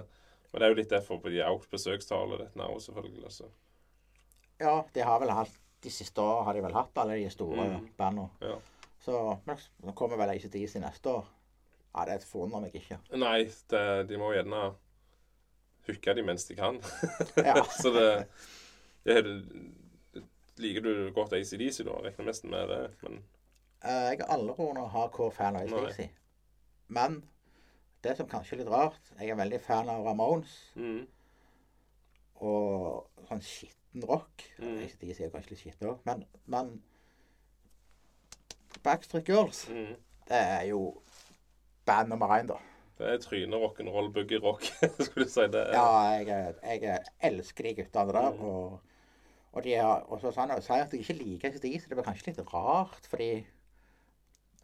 [0.51, 3.31] men det er jo litt derfor på de økt besøkstallet dette nå, selvfølgelig.
[3.39, 3.47] Så.
[4.59, 7.63] ja, de har vel hatt De siste årene har de vel hatt alle de store
[7.69, 7.83] Mm.
[7.99, 8.29] bandene.
[8.41, 8.55] Ja.
[9.05, 11.27] Så men nå kommer vel ACDC neste år.
[11.93, 12.97] Ja, det forundrer meg ikke.
[13.15, 14.73] Nei, det, de må gjerne
[15.87, 16.79] hooke de mens de kan.
[17.37, 17.61] Ja.
[17.81, 18.25] så det,
[19.07, 19.23] det,
[20.13, 20.23] det
[20.57, 21.99] Liker du godt ACDC, da?
[22.01, 22.79] Regner nesten med det.
[23.03, 23.19] Men
[23.85, 26.07] uh, Jeg er aldri noen hardcore fan av ACDC.
[26.97, 27.19] Men
[28.05, 31.01] det som kanskje er litt rart Jeg er veldig fan av Ramones mm,
[32.37, 34.45] og sånn skitten rock.
[34.61, 34.79] Mm.
[34.85, 36.75] ACDC er kanskje litt skitten òg, men, men
[38.85, 39.95] Backstreet Girls, mm.
[40.29, 40.81] det er jo
[41.87, 42.59] band nummer én, da.
[42.97, 44.65] Det er tryne rock'n'roll, boogie rock,
[45.05, 45.47] skulle du si.
[45.53, 48.29] Det Ja, jeg, jeg er- elsker de guttene der.
[48.31, 48.45] Mm.
[48.51, 48.86] Og,
[49.57, 52.29] og, de har, også sånn, og sier at jeg ikke liker ACDC, det blir kanskje
[52.31, 53.31] litt rart, fordi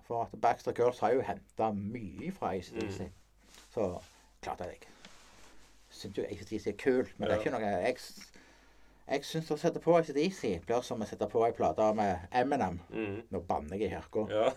[0.03, 3.06] For at Baxter Girls har jo henta mye fra ACDC.
[3.08, 3.62] Mm.
[3.73, 3.86] Så
[4.43, 4.82] klart at jeg
[5.89, 7.95] syns jo ACDC er kult, men det er ikke noe Jeg,
[9.08, 12.82] jeg syns å sette på ACDC blir som å sette på ei plate med Eminem.
[12.91, 13.21] Mm.
[13.32, 14.27] Nå banner jeg i kirka.
[14.32, 14.51] Ja.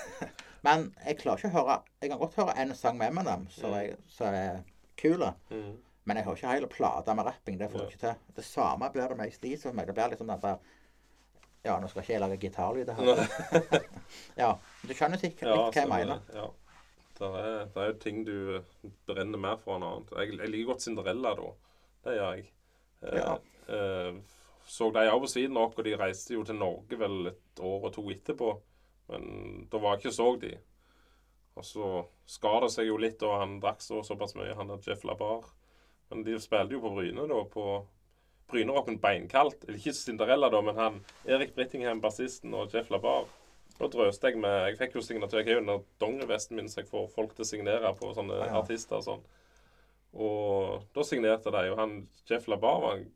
[0.66, 3.74] Men jeg klarer ikke å høre Jeg kan godt høre en sang med Eminem som
[3.74, 4.34] Mm.
[4.34, 4.62] er
[4.96, 5.74] kul, Mm.
[6.06, 7.56] Men jeg har ikke hele plata med rapping.
[7.60, 8.20] Det får jeg ikke til.
[8.36, 9.88] Det samme blir det med ACDC for meg.
[9.88, 10.58] Det blir liksom den der
[11.66, 13.80] Ja, nå skal ikke jeg lage gitarlyder her.
[14.42, 14.52] ja,
[14.86, 16.20] du skjønner sikkert litt hva jeg mener.
[16.36, 16.44] Ja.
[17.16, 18.36] Det er, det er ting du
[19.08, 20.12] brenner mer for enn annet.
[20.20, 21.48] Jeg, jeg liker godt Cinderella, da.
[22.06, 22.46] Det gjør jeg.
[23.02, 23.34] Eh, Ja.
[23.72, 24.20] eh,
[24.66, 27.88] så de av og siden nok, og de reiste jo til Norge vel et år
[27.88, 28.52] og to etterpå.
[29.10, 30.54] Men da var jeg ikke så de.
[31.56, 31.90] Og så
[32.28, 35.46] skar det seg jo litt, og han drakk så såpass mye, han der Jeff Labar.
[36.10, 37.64] Men de spilte jo på Bryne, da, på
[38.50, 39.64] Brynerocken beinkaldt.
[39.66, 43.26] Eller ikke Cinderella, da, men han Erik Brittingham, bassisten, og Jeff Labar.
[43.76, 45.40] Da drøste jeg med Jeg fikk jo signatur.
[45.42, 48.38] Jeg har jo den dongerivesten min så jeg får folk til å signere på sånne
[48.46, 48.60] Ja.
[48.62, 49.26] artister og sånn.
[50.14, 53.10] Og da signerte de, og han Jeff Labar var en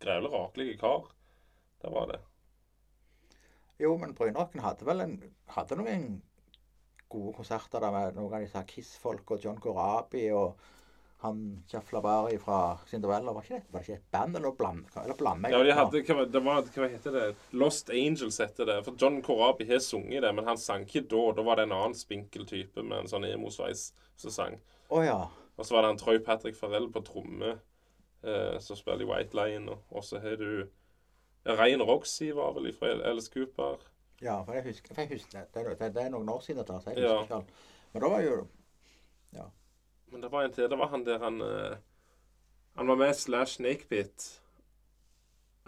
[0.00, 1.10] grevlig rakelig kar.
[1.82, 2.20] Det var det.
[3.78, 5.18] Jo, men Brynerocken hadde vel en
[5.52, 6.22] Hadde noen
[7.12, 10.56] gode konserter der med noen av disse Kiss-folk og John Corabi og
[11.26, 12.58] han kjefla bare fra
[12.88, 13.34] Cinderella.
[13.36, 14.86] Var ikke det, var det ikke et band eller blamme?
[14.92, 17.24] bland, eller blander Ja, de hadde, hva, det var, hva heter det?
[17.52, 18.78] Lost Angels heter det.
[18.86, 21.24] For John Corabi har sunget det, men han sang ikke da.
[21.36, 24.58] Da var det en annen spinkel type med en sånn emo-sveis som sang.
[24.88, 25.18] Oh, ja.
[25.56, 27.56] Og så var det en Troy Patrick Farrell på tromme,
[28.22, 29.76] eh, som spiller i White Line.
[29.88, 30.50] Og, så har du
[31.46, 33.80] ja, Rein Roxy var vel fra Alice Cooper.
[34.20, 36.78] Ja, for jeg husker, for jeg husker det, det, det, er noen år siden dette,
[36.80, 37.18] så jeg Ja.
[37.18, 37.64] husker ikke alt.
[37.92, 38.36] Men da var jo
[40.16, 40.70] Men det var en til.
[40.72, 41.76] Det var han der han eh,
[42.74, 44.40] Han var med Slash Snakebit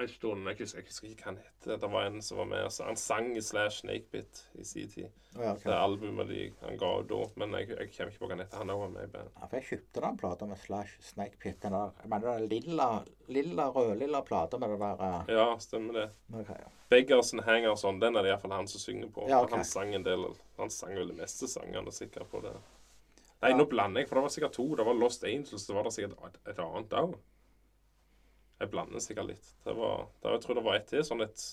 [0.01, 0.49] en stund.
[0.49, 1.67] Jeg husker, jeg husker ikke hva han het.
[1.83, 2.63] Det var en som var med.
[2.65, 5.11] Altså, han sang i Slash Snakebit i sin tid.
[5.35, 5.67] Ja, okay.
[5.67, 7.19] Det albumet de, han ga da.
[7.43, 8.63] Men jeg, jeg kommer ikke på hva han heter.
[8.63, 9.35] Han var med i bandet.
[9.35, 11.61] Ja, for jeg kjøpte den plata med Slash Snakebit.
[11.67, 12.89] Den der, jeg mener den lilla,
[13.29, 15.37] lilla rødlilla plata med det der uh...
[15.37, 16.09] Ja, stemmer det.
[16.33, 16.73] Okay, ja.
[16.89, 19.29] Beggars and Hangers On, den er det iallfall han som synger på.
[19.29, 19.61] Ja, okay.
[19.61, 20.25] Han sang en del
[20.57, 22.57] Han sang vel de meste sangene sikkert på det.
[23.39, 24.67] Nei, nå blander jeg, for det var sikkert to.
[24.79, 27.15] Det var Lost Angels, det var det sikkert et, et annet òg.
[28.59, 29.51] Jeg blander sikkert litt.
[29.65, 31.45] Det var, det, jeg tror det var et til sånn et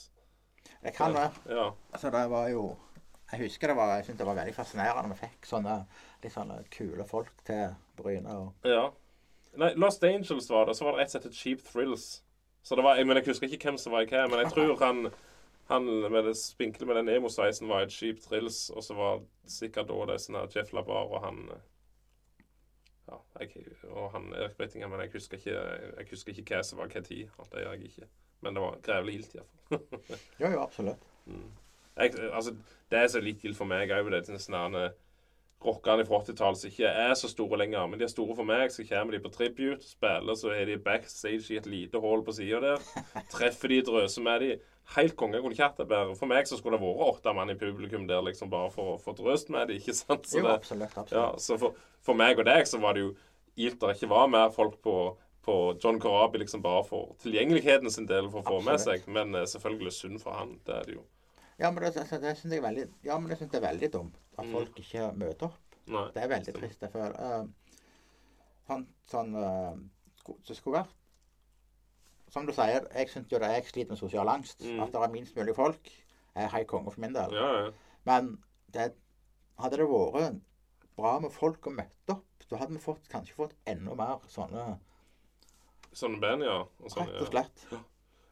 [0.82, 1.44] Det kan være.
[1.54, 1.68] Ja.
[1.94, 2.64] Altså, det var jo
[3.32, 5.14] Jeg husker det var Jeg syntes det var veldig fascinerende.
[5.14, 5.76] Vi fikk sånne
[6.24, 8.34] litt sånne kule folk til Bryne.
[8.34, 8.88] og ja.
[9.62, 10.78] Nei, Lost Angels var det.
[10.80, 12.24] Så var det et som het Cheap Thrills.
[12.66, 14.56] Så det var, jeg, men jeg husker ikke hvem som var i hva, men jeg
[14.56, 15.06] tror han
[15.68, 19.90] han med det spinkle med den emo-sveisen var et Cheap Thrills, og så var sikkert
[19.90, 21.64] da det sånn her Jeff Labar og han eh,
[23.06, 26.82] Ja, jeg, og han Erik Brittingham, men jeg husker ikke jeg husker ikke hva som
[26.82, 27.28] var hva tid.
[27.52, 28.08] Det gjør jeg ikke.
[28.42, 30.20] Men det var grevelig gildt, iallfall.
[30.40, 31.10] Jo, jo, absolutt.
[31.96, 32.56] Jeg, altså,
[32.92, 34.10] det er så litt gildt for meg òg.
[34.12, 34.90] Det er sånne
[35.66, 37.88] rockerne fra 80-tallet som ikke er så store lenger.
[37.90, 38.74] Men de er store for meg.
[38.74, 42.36] Så kommer de på tribute, spiller, så er de backstage i et lite hull på
[42.36, 42.90] sida der.
[43.34, 44.52] Treffer de, drøser med de.
[44.94, 45.34] Helt konge.
[45.40, 46.14] Jeg kunne ikke hatt det bedre.
[46.16, 49.00] For meg så skulle det vært åtte mann i publikum der liksom bare for å
[49.02, 50.28] få drøst med det, ikke sant?
[50.30, 51.12] Så Jo, absolutt, absolutt.
[51.18, 51.74] ja, så for,
[52.06, 53.16] for meg og deg så var det jo
[53.58, 54.96] gildt å det ikke var mer folk på,
[55.48, 59.08] på John Corabi liksom bare for tilgjengeligheten sin del for å få med seg.
[59.08, 60.58] Men eh, selvfølgelig synd for han.
[60.68, 61.04] Det er det jo.
[61.58, 63.92] Ja, men det, altså, det syns jeg veldig Ja, men det synes jeg er veldig
[63.94, 64.52] dumt at Mm.
[64.52, 65.62] folk ikke møter opp.
[65.88, 66.06] Nei.
[66.14, 66.82] Det er veldig trist.
[66.84, 67.46] Jeg føler uh,
[68.68, 69.76] Sånn, sånn uh,
[70.48, 70.94] Det skulle vært
[72.36, 74.66] Som du sier, jeg syns jo det jeg sliter med sosial angst.
[74.66, 74.82] Mm.
[74.84, 75.92] At det er minst mulig folk.
[76.36, 77.32] er hei konge for min del.
[77.32, 77.70] Ja, ja.
[78.04, 78.34] Men
[78.76, 78.90] det,
[79.64, 80.42] hadde det vært
[81.00, 84.76] bra med folk og møtt opp, da hadde vi fått, kanskje fått enda mer sånne
[85.96, 86.58] Sånne band, ja.
[86.84, 87.32] Og sånne, Rett og ja.
[87.32, 87.86] slett.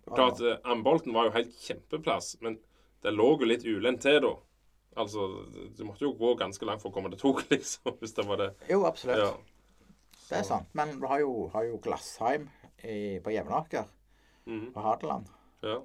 [0.04, 2.58] Klart, eh, Ambolten var jo helt kjempeplass, men
[3.08, 4.34] det lå jo litt ulendt til da.
[5.00, 5.30] Altså,
[5.72, 8.42] du måtte jo gå ganske langt for å komme til tog, liksom, hvis det var
[8.44, 8.50] det.
[8.68, 9.24] Jo, absolutt.
[9.24, 9.32] Ja.
[10.28, 10.68] Det er sant.
[10.76, 12.50] Men du har jo, har jo Glassheim
[12.84, 13.86] i, på Jevnaker,
[14.46, 14.72] mm.
[14.76, 15.30] på Hadeland.
[15.64, 15.80] ja.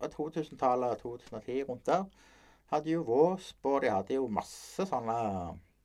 [0.00, 2.06] Og 2000-tallet, 2010, rundt der,
[2.72, 5.16] hadde jo Vås på de hadde jo masse sånne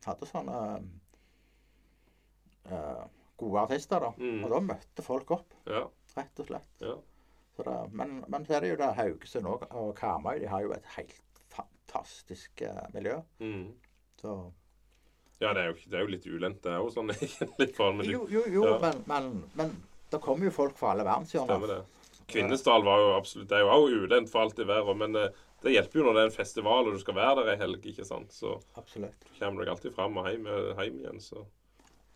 [0.06, 0.60] Hadde sånne
[2.71, 3.04] uh,
[3.38, 4.12] gode artister, da.
[4.21, 4.43] Mm.
[4.45, 5.82] Og da møtte folk opp, Ja.
[6.15, 6.69] rett og slett.
[6.82, 6.95] Ja.
[7.56, 10.39] Så det, men, men så er det jo det Haugesund og, og Karmøy.
[10.43, 13.17] De har jo et helt fantastisk uh, miljø.
[13.39, 13.73] Mm.
[14.21, 14.51] Så
[15.41, 18.13] Ja, det er jo, det er jo litt ulendt, det òg, sånn egentlig.
[18.13, 18.78] Jo, jo, jo, Ja.
[18.86, 19.75] men, men, men
[20.12, 21.84] det kommer jo folk fra alle verdenshjørner.
[22.28, 25.30] Kvinesdal var jo absolutt Det er jo også ulendt for alt i verden, men eh,
[25.62, 27.86] det hjelper jo når det er en festival og du skal være der ei helg,
[27.91, 28.34] ikke sant.
[28.34, 29.28] Så Absolutt.
[29.39, 31.46] kommer du alltid fram og hjem, hjem igjen, så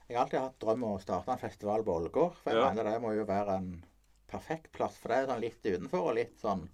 [0.10, 2.36] Jeg har alltid hatt drøm om å starte en festival på Ålgård.
[2.42, 2.70] For jeg Ja.
[2.70, 3.84] mener det må jo være en
[4.28, 4.98] perfekt plass.
[4.98, 6.68] For det er sånn litt utenfor og litt sånn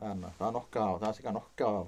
[0.00, 1.86] Men det er nok av Det er sikkert nok av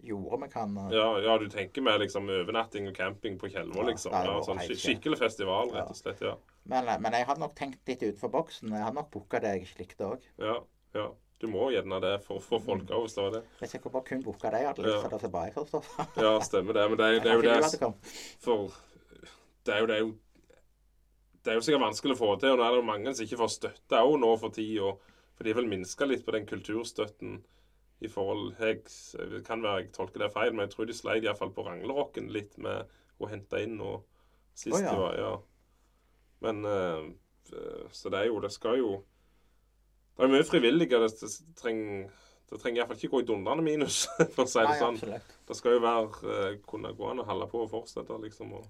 [0.00, 3.82] jordet vi kan eh, Ja, ja, du tenker med liksom overnatting og camping på Tjelvo,
[3.82, 4.12] Ja, liksom.
[4.12, 6.20] Ja, sånn sk skikkelig festival, rett og slett.
[6.20, 6.36] Ja.
[6.64, 8.68] men, eh, men jeg hadde nok tenkt litt utenfor boksen.
[8.72, 10.28] Jeg hadde nok booka det jeg likte òg.
[10.38, 10.60] ja,
[10.94, 11.08] ja.
[11.38, 12.94] Du må gjerne det for få folk Mm.
[12.96, 13.44] av å stå det.
[13.60, 15.82] Hvis jeg bare kun booka det jeg hadde jeg lyst så å jeg som.
[16.24, 16.88] Ja, stemmer det.
[16.90, 17.92] Men det er, det er jo det det.
[18.42, 18.72] For
[19.64, 20.14] det er jo, det er jo
[21.44, 22.50] det er jo sikkert vanskelig å få til.
[22.50, 24.90] Og nå er det jo mange som ikke får støtte òg nå for tida.
[25.38, 27.38] For de har vel minska litt på den kulturstøtten
[28.00, 28.82] i forhold jeg,
[29.32, 32.28] Det kan være jeg tolker det feil, men jeg tror de sleit iallfall på Ranglerocken
[32.34, 32.86] litt med
[33.18, 34.02] å hente inn noe
[34.54, 34.92] sist oh, ja.
[34.92, 35.32] de var Ja.
[36.40, 37.08] Men uh,
[37.90, 38.90] Så det er jo Det skal jo
[40.16, 41.00] Det er mye frivillige.
[41.02, 42.08] Det, det trenger
[42.48, 43.96] det trenger iallfall ikke gå i dundrende minus,
[44.34, 44.94] for å si det Nei, sånn.
[44.96, 45.32] absolutt.
[45.50, 48.54] Det skal jo være uh, kunne gå an å holde på og fortsette, liksom.
[48.56, 48.64] Og,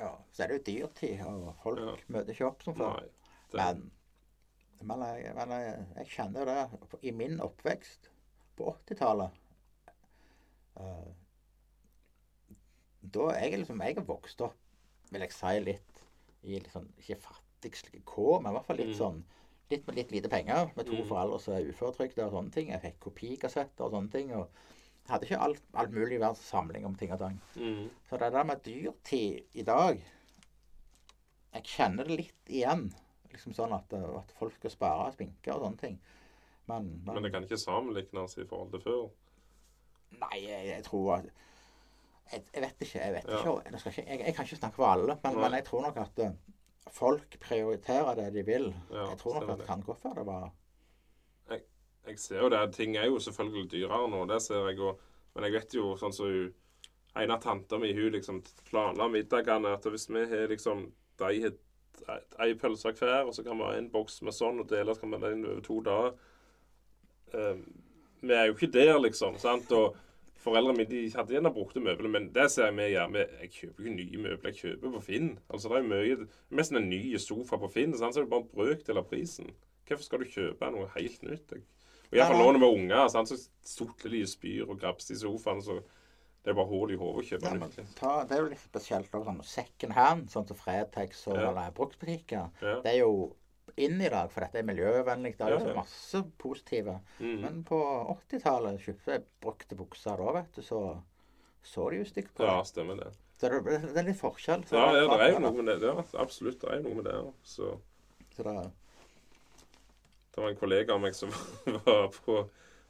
[0.00, 0.14] Ja.
[0.32, 1.96] Så er det jo dyrtid, og folk Ja.
[2.08, 2.94] møter ikke opp som før.
[2.96, 3.10] nei.
[3.52, 3.82] Det, Men,
[4.88, 8.08] men, jeg, men jeg, jeg kjenner jo det i min oppvekst
[8.60, 9.40] på 80-tallet.
[10.80, 11.10] eh,
[13.00, 14.56] da jeg liksom Jeg har vokst opp,
[15.10, 16.02] vil jeg si, litt
[16.44, 18.98] i litt sånn Ikke fattigslige kår, men i hvert fall litt Mm.
[19.02, 19.22] sånn
[19.70, 21.06] Litt med litt lite penger, med to Mm.
[21.06, 22.70] foreldre som er uføretrygda og sånne ting.
[22.72, 24.32] Jeg fikk kopikassetter og sånne ting.
[24.34, 24.48] og
[25.08, 27.40] hadde ikke alt, alt mulig verdens samling om ting og tang.
[27.56, 30.02] mm, Så det der med dyrtid i dag
[31.52, 32.92] Jeg kjenner det litt igjen.
[33.32, 35.98] Liksom sånn at, uh, at folk skal spare sminke og sånne ting.
[36.70, 39.08] Men, men, men det kan ikke sammenlignes i forhold til før.
[40.20, 41.28] Nei, jeg, jeg tror at
[42.30, 42.98] jeg, jeg vet ikke.
[43.02, 43.38] Jeg vet Ja.
[43.42, 46.20] ikke, jeg, jeg, jeg kan ikke snakke for alle, men, men jeg tror nok at
[46.26, 46.30] uh,
[46.94, 48.68] folk prioriterer det de vil.
[48.92, 49.66] Ja, jeg tror nok at det.
[49.66, 50.50] kan gå før det var
[52.08, 52.60] Jeg ser jo det.
[52.74, 55.02] Ting er jo selvfølgelig dyrere nå, det ser jeg òg.
[55.34, 56.54] Men jeg vet jo sånn som hun
[57.18, 58.36] En av tanta mi hun liksom
[58.68, 60.84] planla middagene at hvis vi har liksom
[61.18, 61.56] De har
[62.40, 65.02] ei pølse hver, og så kan vi ha en boks med sånn, og dele, så
[65.02, 66.14] kan vi den over to dager.
[67.34, 67.56] Eh,
[68.22, 69.38] vi er jo ikke der, liksom.
[69.38, 69.70] sant?
[69.72, 69.96] Og
[70.40, 73.16] Foreldrene mine de hadde gjerne brukte møbler, men det ser jeg vi gjør.
[73.42, 75.26] Jeg kjøper ikke nye møbler, jeg kjøper på Finn.
[75.52, 78.14] Altså, det er jo mye, Mest en ny sofa på Finn, sant?
[78.16, 79.50] så er det bare en brøkdel av prisen.
[79.84, 81.52] Hvorfor skal du kjøpe noe helt nytt?
[81.52, 81.64] Jeg,
[82.10, 83.28] og Iallfall nå når vi er unger, sant?
[83.28, 83.36] så
[83.68, 85.60] sotler de og spyr og grabser i sofaen.
[85.62, 85.76] så
[86.40, 88.00] Det er bare hull i hodet å kjøpe ja, nytt.
[88.00, 91.70] Det er jo litt spesielt også, sånn second hand, sånn som Fretex og Ja.
[91.76, 92.48] bruktbutikker.
[92.62, 92.80] Ja.
[92.80, 93.34] Det er jo
[93.76, 95.36] inn i dag, for dette er miljøvennlig.
[95.38, 95.74] Det er jo Ja, ja.
[95.76, 96.98] masse positive.
[97.20, 97.40] Mm.
[97.44, 97.78] Men på
[98.30, 100.82] 80-tallet kjøpte jeg brukte bukser da, vet du, så
[101.62, 102.42] så de jo stygt på.
[102.48, 103.10] Ja, stemmer det.
[103.40, 103.58] Så det,
[103.92, 104.62] det er litt forskjell.
[104.72, 105.80] Ja, det er jo noe med det.
[105.90, 107.16] Ja, absolutt, det er noe med det.
[107.44, 107.74] Så
[108.36, 108.54] Så det,
[110.34, 111.30] Det var en kollega av meg som
[111.86, 112.36] var på,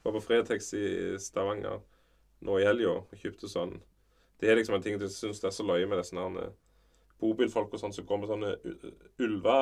[0.05, 0.87] var på Fretex i
[1.19, 1.81] Stavanger
[2.47, 3.75] nå i helga og kjøpte sånn
[4.41, 6.53] Det er liksom en ting jeg syns er så løye med disse eh,
[7.21, 8.95] bobilfolk og sånn som går med sånne u-
[9.27, 9.57] ulva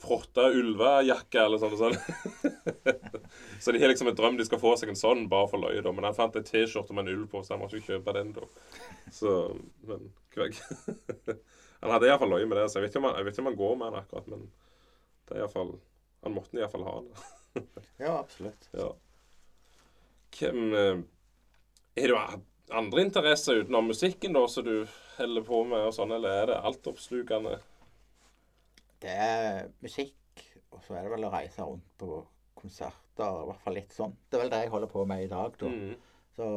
[0.00, 1.74] Frotta ulvejakke eller sånn.
[1.76, 2.54] og sånn.
[3.62, 5.82] så de har liksom en drøm de skal få seg en sånn bare for løye,
[5.84, 5.92] da.
[5.96, 8.32] Men han fant en T-skjorte med en ulv på, så han måtte ikke kjøpe den,
[8.36, 8.48] da.
[9.12, 9.34] Så,
[9.88, 10.58] men kvegg.
[11.80, 13.54] Han hadde iallfall løye med det, så jeg vet ikke om han, ikke om han
[13.56, 14.42] går med den akkurat, men
[15.30, 15.70] det er iallfall
[16.26, 17.22] Han måtte iallfall ha det.
[18.04, 18.66] ja, absolutt.
[18.76, 18.90] Ja.
[20.36, 21.00] Hvem Har
[22.04, 22.42] Er det
[22.76, 24.86] andre interesser utenom musikken da, som du
[25.16, 27.56] holder på med, og sånn, eller er det altoppslukende?
[29.00, 32.20] Det er musikk, og så er det vel å reise rundt på
[32.60, 34.12] konserter, i hvert fall litt sånn.
[34.28, 35.70] Det er vel det jeg holder på med i dag, da.
[35.72, 35.94] Mm.
[36.36, 36.48] Så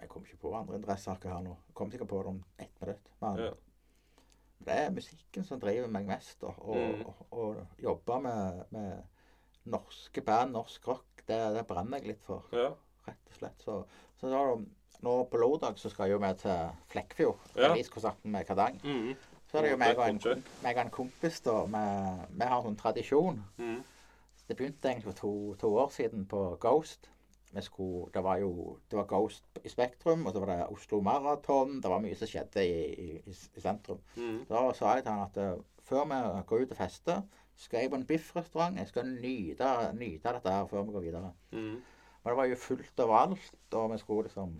[0.00, 1.54] Jeg kom ikke på andre interesser her nå.
[1.68, 3.06] Jeg kom sikkert på det om ett minutt.
[3.22, 3.50] Men Ja.
[4.66, 6.40] det er musikken som driver meg mest.
[6.40, 6.46] da.
[6.58, 7.06] Og, Mm.
[7.06, 9.02] og, og jobbe med, med
[9.66, 12.44] norske band, norsk rock, det, det brenner jeg litt for.
[12.52, 12.74] ja.
[13.06, 13.58] Rett og slett.
[13.64, 13.84] Så,
[14.20, 14.56] så da,
[15.02, 17.38] nå på lørdag så skal jeg jo med til Flekkefjord.
[17.56, 17.68] Ja.
[17.68, 18.78] Releasekonserten med Kadang.
[18.84, 19.14] Mm.
[19.54, 21.60] Så er det jo meg og en, meg og en kompis, da.
[21.62, 23.36] Vi har en sånn tradisjon.
[23.62, 23.76] Mm.
[24.48, 27.06] Det begynte egentlig for to, to år siden på Ghost.
[27.54, 30.98] Vi skulle, det var jo det var Ghost i Spektrum, og så var det Oslo
[31.06, 31.78] Maraton.
[31.84, 34.02] Det var mye som skjedde i, i, i sentrum.
[34.16, 34.40] Mm.
[34.50, 37.22] Da sa jeg til han at eh, før vi går ut og fester,
[37.54, 38.82] skal jeg på en biffrestaurant.
[38.82, 41.30] Jeg skal nyte, nyte dette her før vi går videre.
[41.54, 41.78] Mm.
[41.78, 44.58] Men det var jo fullt overalt, og vi skulle liksom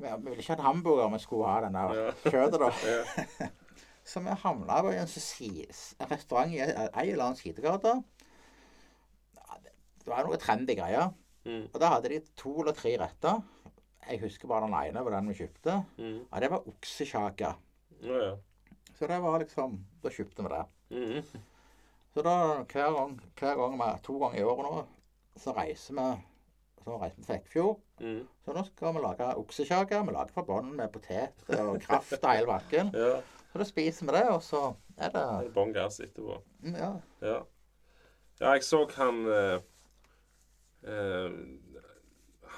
[0.00, 3.48] Vi, vi ville ikke ha hamburger, vi skulle ha den der kjøttet, da.
[4.10, 5.58] Så vi havna på en, sånn
[6.00, 7.92] en restaurant i ei eller annen sidegate.
[9.34, 9.74] Det-
[10.08, 11.12] var noe trendy greier.
[11.44, 11.66] Mm.
[11.72, 13.42] Og da hadde de to eller tre retter.
[14.08, 15.76] Jeg husker bare den ene var den vi kjøpte.
[16.00, 16.16] Mm.
[16.32, 17.52] Og Det var oksekjake.
[18.00, 18.32] Ja, ja.
[18.98, 20.64] Så det var liksom Da kjøpte vi det.
[20.90, 21.44] Mm.
[22.14, 22.34] Så da
[22.64, 24.82] hver gang, hver gang vi, to ganger i året nå,
[25.38, 26.08] så reiser vi
[26.84, 27.80] så reiser vi til Flekkefjord.
[28.00, 28.20] Mm.
[28.44, 30.00] Så nå skal vi lage oksekjake.
[30.06, 32.92] Vi lager fra bånn med potet og kraft og hele bakken.
[32.96, 33.18] Ja.
[33.50, 34.60] Så da spiser vi det, og så
[34.96, 36.38] er Det Bånn gass etterpå.
[36.62, 36.92] mm, Ja.
[37.20, 37.38] Ja.
[38.40, 39.60] ja, jeg så han eh,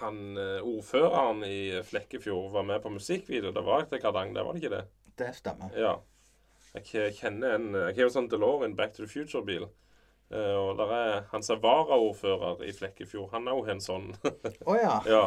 [0.07, 3.53] eh, ordføreren i Flekkefjord var med på musikkvideo.
[3.53, 4.85] Det var etter Kardang, det var det ikke det?
[5.19, 5.71] Det stemmer.
[5.77, 5.97] Ja.
[6.75, 9.67] Jeg kjenner en Jeg har jo sånn DeLorean Back to the Future-bil.
[10.33, 13.31] Eh, og der er han som er varaordfører i Flekkefjord.
[13.35, 14.07] Han er jo en sånn.
[14.69, 14.95] oh, ja.
[15.07, 15.23] ja.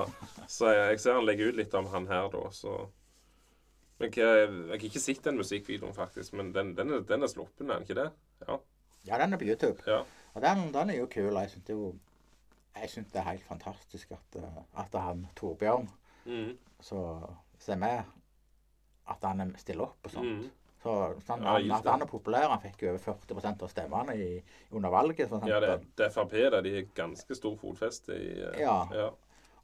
[0.49, 2.41] Så jeg, jeg ser han legger ut litt om han her, da.
[2.51, 2.88] Så
[3.99, 6.34] Men jeg har ikke sett den musikkvideoen, faktisk.
[6.36, 8.10] Men den, den, er, den er sluppen, er den ikke det?
[8.47, 8.58] Ja.
[9.06, 9.84] Ja, den er på YouTube.
[9.88, 10.01] ja.
[10.36, 11.32] Og den, den er jo kul.
[11.38, 11.93] Jeg syns jo
[12.76, 15.88] Jeg synes det er helt fantastisk at, eh, at han Torbjørn
[16.26, 16.58] Mm.
[16.82, 16.99] så
[17.62, 18.03] så er med,
[19.08, 20.26] at han er- stiller opp og sånt.
[20.41, 20.49] Mm.
[20.86, 20.94] Så,
[21.26, 21.90] sånn, Ja, han, det.
[21.90, 22.44] han er populær.
[22.52, 24.28] Han fikk jo over 40 av stemmene i,
[24.78, 25.30] under valget.
[25.32, 28.76] For ja, det, det er Frp, der, De har ganske stor fotfeste i uh, Ja.
[28.94, 29.08] ja.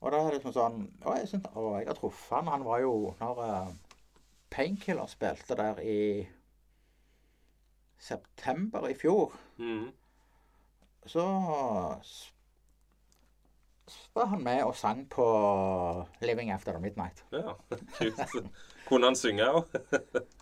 [0.01, 2.49] Og da er det liksom sånn Og jeg, synes, og jeg har truffet han.
[2.55, 3.67] Han var jo Når uh,
[4.51, 5.99] Painkiller spilte der i
[8.01, 9.91] september i fjor, Mm.
[11.05, 11.21] så
[14.15, 15.23] var han med og sang på
[16.21, 17.23] 'Living After the Midnight'.
[17.31, 17.53] ja.
[17.97, 18.51] Kult.
[18.89, 19.69] Kunne han synge òg?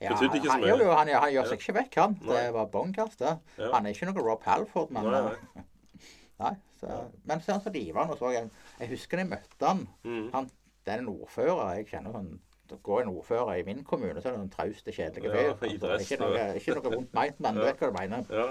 [0.00, 0.68] Ja, han, mye.
[0.68, 1.48] jo, jo, han, han gjør Ja.
[1.50, 2.12] seg ikke vekk, han.
[2.22, 3.32] Det var bånn kast, det.
[3.58, 3.72] Ja.
[3.74, 5.64] Han er ikke noe Rob Halford, men Nei, nei.
[6.44, 9.82] nei, så, Men så, så han og så jeg, jeg husker da jeg møtte han.
[10.04, 10.28] Mm.
[10.36, 10.50] han
[10.86, 11.74] det er en ordfører.
[11.76, 12.30] Jeg kjenner sånn
[12.68, 15.70] det går en ordfører i min kommune, så er det en trauste, kjedelig Ja, fyr.
[15.72, 18.26] Altså, ikke, noe, ikke noe vondt meint, men du vet hva du mener.
[18.28, 18.48] Ja.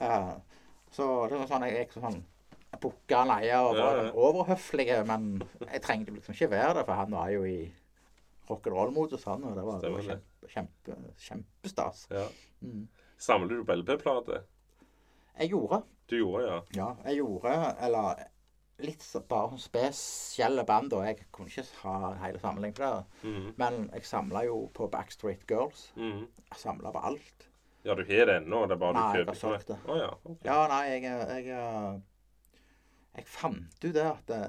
[0.00, 0.30] Eh,
[0.96, 2.22] så det var sånn, jeg gikk sånn
[2.70, 4.10] jeg leia han og var ja.
[4.14, 5.24] overhøflig, men
[5.66, 7.58] jeg trengte liksom ikke være det, for han var jo i
[8.50, 10.18] rock'n'roll-modus, han, og det var, det var Stemmer
[10.50, 10.98] kjempe, kjempe,
[11.28, 12.06] kjempestas.
[12.14, 12.26] ja.
[12.60, 12.88] Mm.
[13.20, 14.42] Samler du på LP-plate?
[15.38, 16.60] Jeg gjorde, Du gjorde, ja.
[16.76, 17.52] ja, jeg gjorde,
[17.86, 18.22] eller
[18.80, 23.28] litt bare sånn spesielle band, og jeg kunne ikke ha hele samlingen på det.
[23.28, 23.46] Mm.
[23.60, 25.90] Men jeg samla jo på Backstreet Girls.
[26.00, 26.24] Mm.
[26.50, 27.46] Jeg samla på alt.
[27.84, 28.64] Ja, du har det ennå?
[28.68, 29.78] Det er bare Nei, du kjøper solgt det.
[29.88, 30.08] Oh, ja.
[30.24, 30.40] ok.
[30.44, 32.02] Ja, nei, jeg, jeg, jeg,
[33.16, 34.40] jeg fant ut det at det,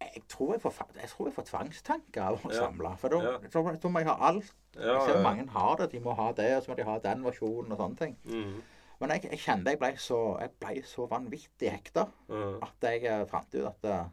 [0.00, 2.96] jeg, tror jeg, får, jeg tror jeg får tvangstanker av å samle.
[2.98, 3.90] For da, Ja.
[3.90, 4.52] må jeg ha alt.
[4.76, 5.90] Ja, Jeg ser mange har det.
[5.92, 8.16] De må ha det, og så må de ha den versjonen og sånne ting.
[8.24, 8.62] Mm.
[9.00, 12.58] Men jeg, jeg kjente jeg ble så, jeg ble så vanvittig hekta Mm.
[12.62, 14.04] at jeg eh, fant ut at eh,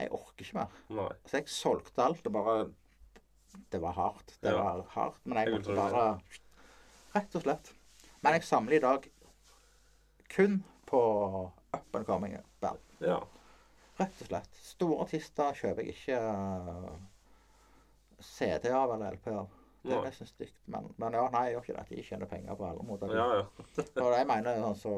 [0.00, 0.68] jeg orker ikke mer.
[0.88, 1.08] Nei.
[1.26, 2.70] Så jeg solgte alt og bare
[3.72, 4.36] Det var hardt.
[4.42, 4.62] Det Ja.
[4.62, 5.20] var hardt.
[5.24, 6.20] Men jeg Jeg måtte bare
[7.14, 7.72] Rett og slett.
[8.22, 9.08] Men jeg samler i dag
[10.28, 11.00] kun på
[11.74, 12.78] up and coming band.
[13.00, 13.20] Ja.
[13.98, 14.58] Rett og slett.
[14.62, 16.98] Store artister kjøper jeg ikke eh,
[18.22, 19.48] CD av eller LP av.
[19.82, 20.56] Det er nesten stygt.
[20.70, 21.84] Men, men ja, nei, jeg gjør ikke det.
[21.96, 23.12] De tjener penger på alle måter.
[23.14, 23.66] Ja, ja.
[24.04, 24.94] Og jeg mener sånn så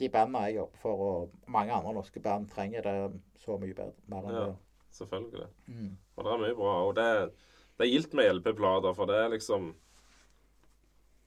[0.00, 2.94] De bandene jeg jobber for, og mange andre norske band, trenger det
[3.42, 3.94] så mye bedre.
[4.12, 4.44] Mer enn Ja.
[4.50, 4.56] det.
[4.92, 5.48] Selvfølgelig.
[5.72, 5.90] Mm.
[6.16, 6.72] Og det er mye bra.
[6.88, 7.06] Og det,
[7.78, 9.70] det er gildt med LP-plater, for det er liksom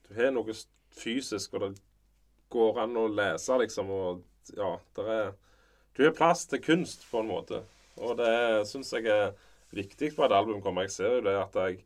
[0.05, 0.53] Du har noe
[0.95, 1.72] fysisk, og det
[2.53, 4.22] går an å lese, liksom, og
[4.57, 5.32] ja, det er
[5.96, 7.62] Du har plass til kunst, på en måte.
[8.04, 9.36] Og det syns jeg er
[9.76, 10.88] viktig på et album kommer.
[10.88, 11.84] Jeg ser jo det at jeg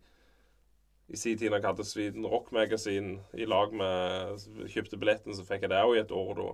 [1.09, 5.65] i sin tid jeg hadde Sweden Rock Magazine i lag med Kjøpte billetten, så fikk
[5.65, 6.49] jeg det òg i et år da.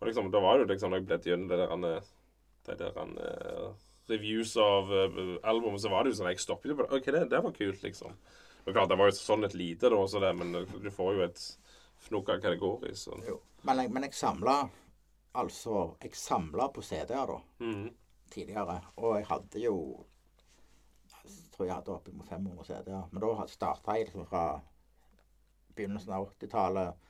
[0.00, 2.02] Og liksom, da var det jo liksom da jeg ble gjennom det der
[2.62, 3.72] de der uh,
[4.10, 6.98] reviews av uh, albumet, så var det jo sånn Jeg stoppet jo på det.
[6.98, 8.16] OK, det, det var kult, liksom.
[8.64, 11.24] Men klart, Det var jo sånn et lite, da, så det, men du får jo
[11.26, 11.42] et
[12.06, 12.94] fnugg av hva det går i.
[12.98, 13.18] Så.
[13.26, 13.40] Jo.
[13.66, 14.56] Men jeg, men jeg samla
[15.34, 17.86] Altså, jeg samla på CD-er da, mm.
[18.32, 18.80] tidligere.
[18.96, 19.76] Og jeg hadde jo
[21.22, 23.06] Jeg tror jeg hadde oppimot 500 CD-er.
[23.12, 24.60] Men da starta jeg liksom fra
[25.76, 27.08] begynnelsen av 80-tallet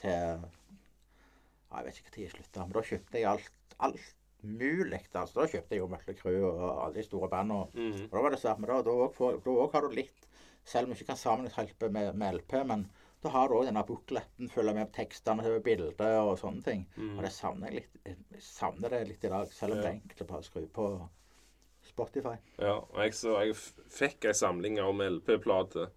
[0.00, 4.10] til ja, Jeg vet ikke når jeg slutta, men da kjøpte jeg alt, alt
[4.44, 5.00] mulig.
[5.14, 7.70] Altså, da kjøpte jeg jo Mötley Crew og alle de store bandene.
[7.72, 8.04] Mm.
[8.10, 10.30] Og da var det svært, men da, også har du litt
[10.64, 12.86] Selv om du ikke kan sammenligne med, med LP, men
[13.24, 16.86] da har du òg denne bukletten, følger med på tekstene, over bilder og sånne ting.
[16.96, 17.14] Mm.
[17.16, 17.98] Og det savner jeg litt.
[18.04, 19.82] Jeg savner det litt i dag, selv om Ja.
[19.82, 20.88] det er enkelt å bare skru på
[21.84, 22.36] Spotify.
[22.58, 23.56] Ja, jeg, så jeg
[23.92, 25.90] fikk ei samling av LP-plater.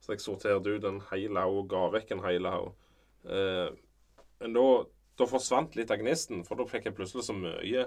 [0.00, 2.70] Så jeg sorterte ut en hel haug og ga vekk en hel haug.
[3.28, 3.68] Eh,
[4.40, 4.64] men da,
[5.20, 7.84] da forsvant litt av gnisten, for da fikk jeg plutselig så mye.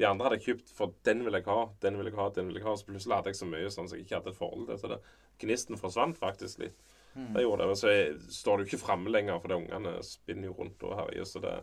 [0.00, 2.48] De andre hadde jeg kjøpt for den vil jeg ha, den vil jeg ha, den
[2.48, 2.74] vil jeg ha.
[2.80, 4.80] Så plutselig hadde jeg så mye sånn som jeg ikke hadde et forhold til.
[4.80, 5.00] Så det,
[5.44, 6.78] gnisten forsvant faktisk litt.
[7.14, 7.66] Det gjorde det.
[7.68, 10.82] Men så jeg, står det jo ikke framme lenger, for de ungene spinner jo rundt
[10.88, 11.24] og herjer.
[11.28, 11.54] Så det,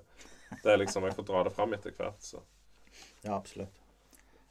[0.63, 2.41] det er liksom Jeg får dra det fram etter hvert, så.
[3.23, 3.79] Ja, absolutt.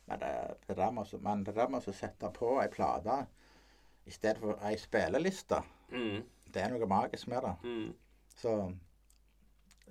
[0.08, 0.32] Men det,
[0.66, 3.18] det der med, men det der med å sette på ei plate
[4.08, 6.22] i stedet for ei spilleliste, Mm,
[6.52, 7.54] det er noe magisk med det.
[7.64, 7.92] mm,
[8.36, 8.50] Så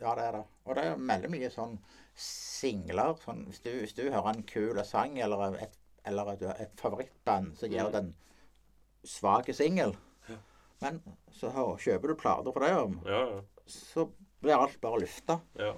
[0.02, 0.44] ja, det er det.
[0.66, 1.78] Og det er veldig mye sånn
[2.18, 3.16] singler.
[3.24, 7.56] Sånn, hvis, du, hvis du hører en kul sang eller et, eller et, et favorittband,
[7.58, 7.92] så gir Mm.
[7.96, 8.14] det en
[9.08, 9.96] svak singel.
[10.82, 11.00] Men
[11.34, 13.42] så hø- kjøper du plater for det, om, ja, ja.
[13.66, 14.08] så
[14.42, 15.40] blir alt bare lufta.
[15.60, 15.74] ja.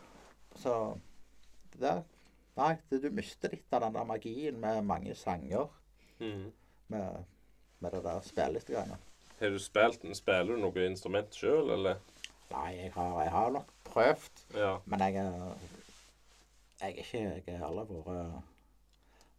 [0.60, 0.74] Så
[1.80, 2.04] det,
[2.60, 5.70] Nei, det, du mister litt av den der magien med mange sanger.
[6.20, 6.50] Mm.
[6.92, 7.22] Med,
[7.80, 8.98] med det der spillestegreiene.
[9.40, 12.02] Har du spilt Spiller du noe instrument sjøl, eller?
[12.52, 14.44] Nei, jeg har, jeg har nok prøvd.
[14.58, 14.74] Ja.
[14.86, 15.14] Men jeg
[16.82, 18.44] Jeg er ikke Jeg har aldri vært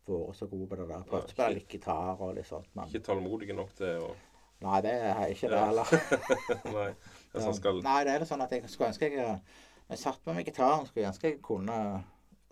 [0.08, 1.04] vært så god på det der.
[1.10, 4.14] Prøvd å spille litt gitar og litt sånt, men Ikke tålmodig nok til å
[4.60, 5.92] Nei, det er ikke det heller.
[6.76, 6.90] Nei.
[7.32, 9.36] Hvis han skal Nei, det er det sånn at jeg skulle ønske jeg
[9.90, 11.76] jeg satt med meg gitaren, skulle ønske jeg kunne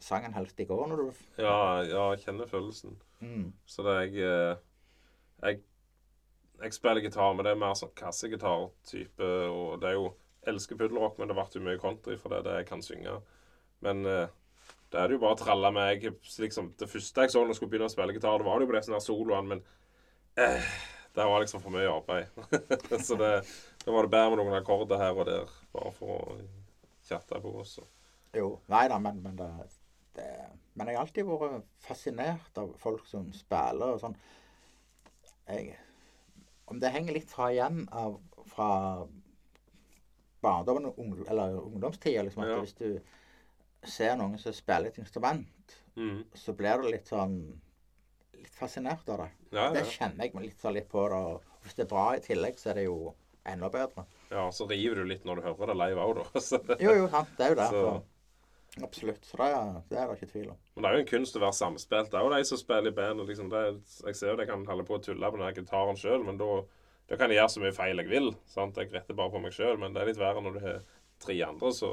[0.03, 2.97] sangen helst i går når du Ja, ja, jeg kjenner følelsen.
[3.21, 3.53] mm.
[3.67, 4.57] Så det er jeg eh,
[5.43, 5.61] Jeg,
[6.63, 9.29] jeg spiller gitar, men det er mer sånn kassegitar-type.
[9.55, 10.09] Og det er jo
[10.49, 13.21] Elsker puddelrock, men det ble jo mye country for det er det jeg kan synge.
[13.87, 14.27] Men eh,
[14.91, 16.03] det er det jo bare å tralle med.
[16.03, 18.59] Jeg, liksom, det første jeg så når jeg skulle begynne å spille gitar, det var
[18.59, 19.63] det jo på disse soloen, soloene, men
[20.43, 20.71] eh,
[21.19, 22.31] det var liksom for mye arbeid.
[23.07, 23.33] så det,
[23.85, 26.39] det var det bedre med noen akkorder her og der, bare for å
[27.09, 27.53] chatte på.
[27.63, 27.79] oss.
[28.37, 28.53] Jo.
[28.71, 29.49] Nei da, men, men det,
[30.19, 30.29] det
[30.79, 34.17] Men jeg har alltid vært fascinert av folk som spiller og sånn.
[35.49, 35.75] Jeg
[36.69, 38.69] Om det henger litt fra igjen av fra
[40.45, 42.59] barndommen og ung, eller ungdomstida, liksom, at Ja.
[42.63, 43.01] hvis du
[43.89, 46.25] ser noen som spiller et instrument, Mm.
[46.35, 47.61] så blir det litt sånn
[48.39, 49.31] Litt fascinert av det.
[49.53, 51.19] Ja, Det kjenner jeg meg litt, litt på det.
[51.19, 53.15] Og hvis det er bra i tillegg, så er det jo
[53.49, 54.05] enda bedre.
[54.31, 56.77] ja, så river du litt når du hører det live òg, da.
[56.85, 57.31] Jo, jo, sant.
[57.39, 57.69] Det er jo det.
[57.73, 57.99] Så-.
[58.85, 59.25] Absolutt.
[59.25, 59.47] Så det,
[59.91, 60.59] det er det ikke tvil om.
[60.77, 62.11] Men det er jo en kunst å være samspilt.
[62.13, 63.21] Det er jo de som spiller i band.
[63.25, 63.63] og liksom det,
[64.07, 66.51] Jeg ser jo de kan holde på å tulle på den gitaren sjøl, men da,
[67.11, 68.31] da kan jeg gjøre så mye feil jeg vil.
[68.53, 68.79] sant?
[68.79, 70.79] Jeg retter bare på meg sjøl, men det er litt verre når du har
[71.25, 71.91] tre andre, så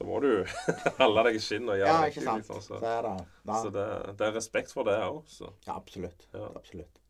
[0.00, 0.30] da må du
[1.00, 2.42] holde deg i skinn og gjøre Ja, ikke sant.
[2.46, 3.86] liksom, Så så er det ja, så det,
[4.20, 5.18] det er respekt for det òg,
[5.66, 6.26] ja, absolutt.
[6.32, 6.46] Ja.
[6.56, 7.00] Absolutt.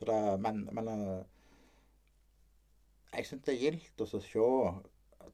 [0.00, 1.20] Så det, men men eh,
[3.14, 4.46] jeg syns det er gildt å se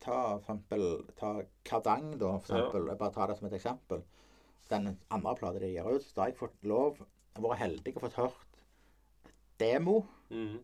[0.02, 0.82] Ta for eksempel
[1.16, 1.28] ta
[1.64, 2.88] Kardang, da, for eksempel.
[2.90, 4.02] Jeg bare tar det som et eksempel.
[4.68, 6.98] Den andre plata de gir ut, da har jeg fått lov
[7.36, 8.60] Vært heldig og fått hørt
[9.60, 10.58] demo Mm,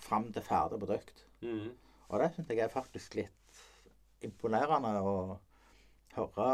[0.00, 1.24] fram til ferdig produkt.
[1.42, 1.70] mm,
[2.08, 3.45] Og det syns jeg er faktisk litt
[4.24, 5.16] imponerende å
[6.16, 6.48] høre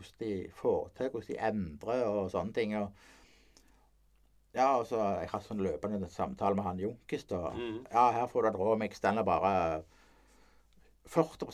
[0.00, 2.76] hvordan de får til, hvordan de endrer og sånne ting.
[2.80, 2.90] Og
[4.56, 7.50] ja, og så har jeg hatt sånn løpende samtale med han Junkis, da.
[7.54, 7.80] mm.
[7.92, 9.02] Ja, her får du et råmix.
[9.04, 9.52] Den er bare
[11.10, 11.46] 40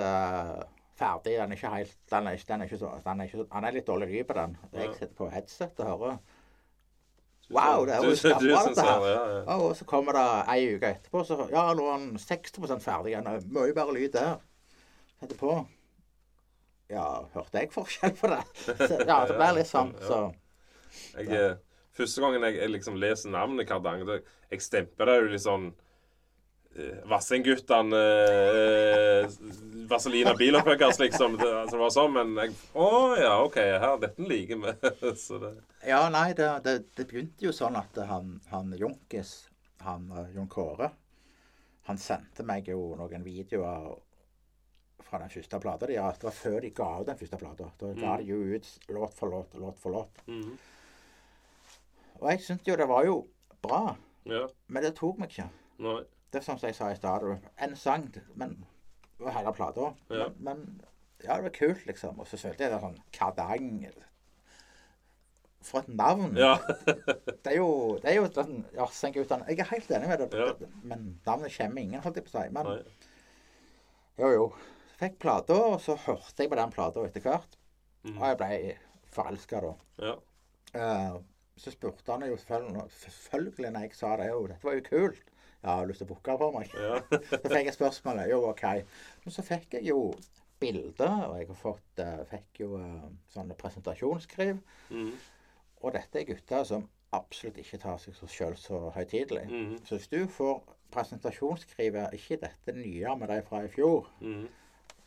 [0.00, 0.62] eh,
[0.98, 1.36] ferdig.
[1.38, 3.64] Den er ikke helt Den er ikke, den er ikke så den er ikke, Han
[3.64, 4.56] er litt dårlig lyd på den.
[4.72, 6.22] Jeg sitter på headset og hører.
[7.52, 9.06] Wow, det er jo synes dette her.
[9.06, 9.56] Ja, ja.
[9.60, 13.16] Og så kommer det ei uke etterpå, så ja, nå er han 60 ferdig.
[13.18, 14.38] Han er mye bedre lyd der.
[15.22, 15.52] Setter på.
[16.90, 18.40] Ja, hørte jeg forskjell på det?
[18.88, 20.18] Så, ja, det ble litt sånn, så
[21.14, 21.54] Jeg, eh,
[21.94, 24.18] første gangen jeg, jeg liksom leser navnet Kardang, det,
[24.50, 25.70] jeg stemper det jo litt sånn
[26.74, 29.38] eh, Vassendguttene eh,
[29.94, 31.38] Vaselina Bilopphøggers, liksom.
[31.38, 32.92] Det, altså, det var sånn, men jeg Å
[33.22, 34.76] ja, OK, her, dette liker vi.
[35.28, 35.54] Så det
[35.86, 39.36] Ja, nei, det, det, det begynte jo sånn at han, han Junkis,
[39.86, 40.90] han eh, Jon Kåre,
[41.86, 43.92] han sendte meg jo noen videoer
[45.06, 47.70] fra den første plata de Det var før de ga ut den første plata.
[47.80, 50.22] Da ga de jo ut låt for låt, låt for låt.
[50.26, 50.58] mhm.
[52.22, 53.26] Og jeg syntes jo det var jo
[53.62, 53.96] bra,
[54.26, 54.46] Ja.
[54.68, 55.48] men det tok meg ikke.
[55.78, 56.02] Nei.
[56.32, 57.24] Det er som jeg sa i stad,
[57.58, 58.64] en sang, men
[59.18, 59.92] var hele plata.
[60.10, 60.28] Ja.
[60.38, 60.80] Men, men
[61.24, 62.20] ja, det var kult, liksom.
[62.20, 63.86] Og så følte jeg det sånn Kardang
[65.62, 66.36] For et navn.
[66.36, 66.56] Ja.
[67.44, 68.86] Det er jo, det er jo sånn Ja,
[69.48, 72.48] Jeg er helt enig med det, men navnet kommer ingen, holdt jeg på å si.
[72.54, 72.82] Men Nei.
[74.18, 74.52] jo, jo.
[75.02, 77.56] Fikk plata, og så hørte jeg på den plata etter hvert.
[78.06, 78.16] Mm.
[78.16, 78.58] Og jeg ble
[79.12, 79.72] forelska da.
[80.02, 80.14] Ja.
[80.72, 81.16] Uh,
[81.58, 85.32] så spurte han jo selvfølgelig, når jeg sa det jo, dette var jo kult.
[85.62, 86.70] Ja, har du lyst til å booke for meg?
[86.74, 86.96] Ja.
[87.42, 88.30] Så fikk jeg spørsmålet.
[88.32, 88.64] Jo, OK.
[89.22, 89.98] Men så fikk jeg jo
[90.62, 94.58] bilder, og jeg har fått, uh, fikk jo uh, sånne presentasjonsskriv.
[94.90, 95.12] Mm.
[95.82, 99.44] Og dette er gutter som absolutt ikke tar seg så sjøl så høytidelig.
[99.52, 99.76] Mm.
[99.86, 104.48] Så hvis du får presentasjonsskrivet, ikke dette nye med de fra i fjor, Mhm.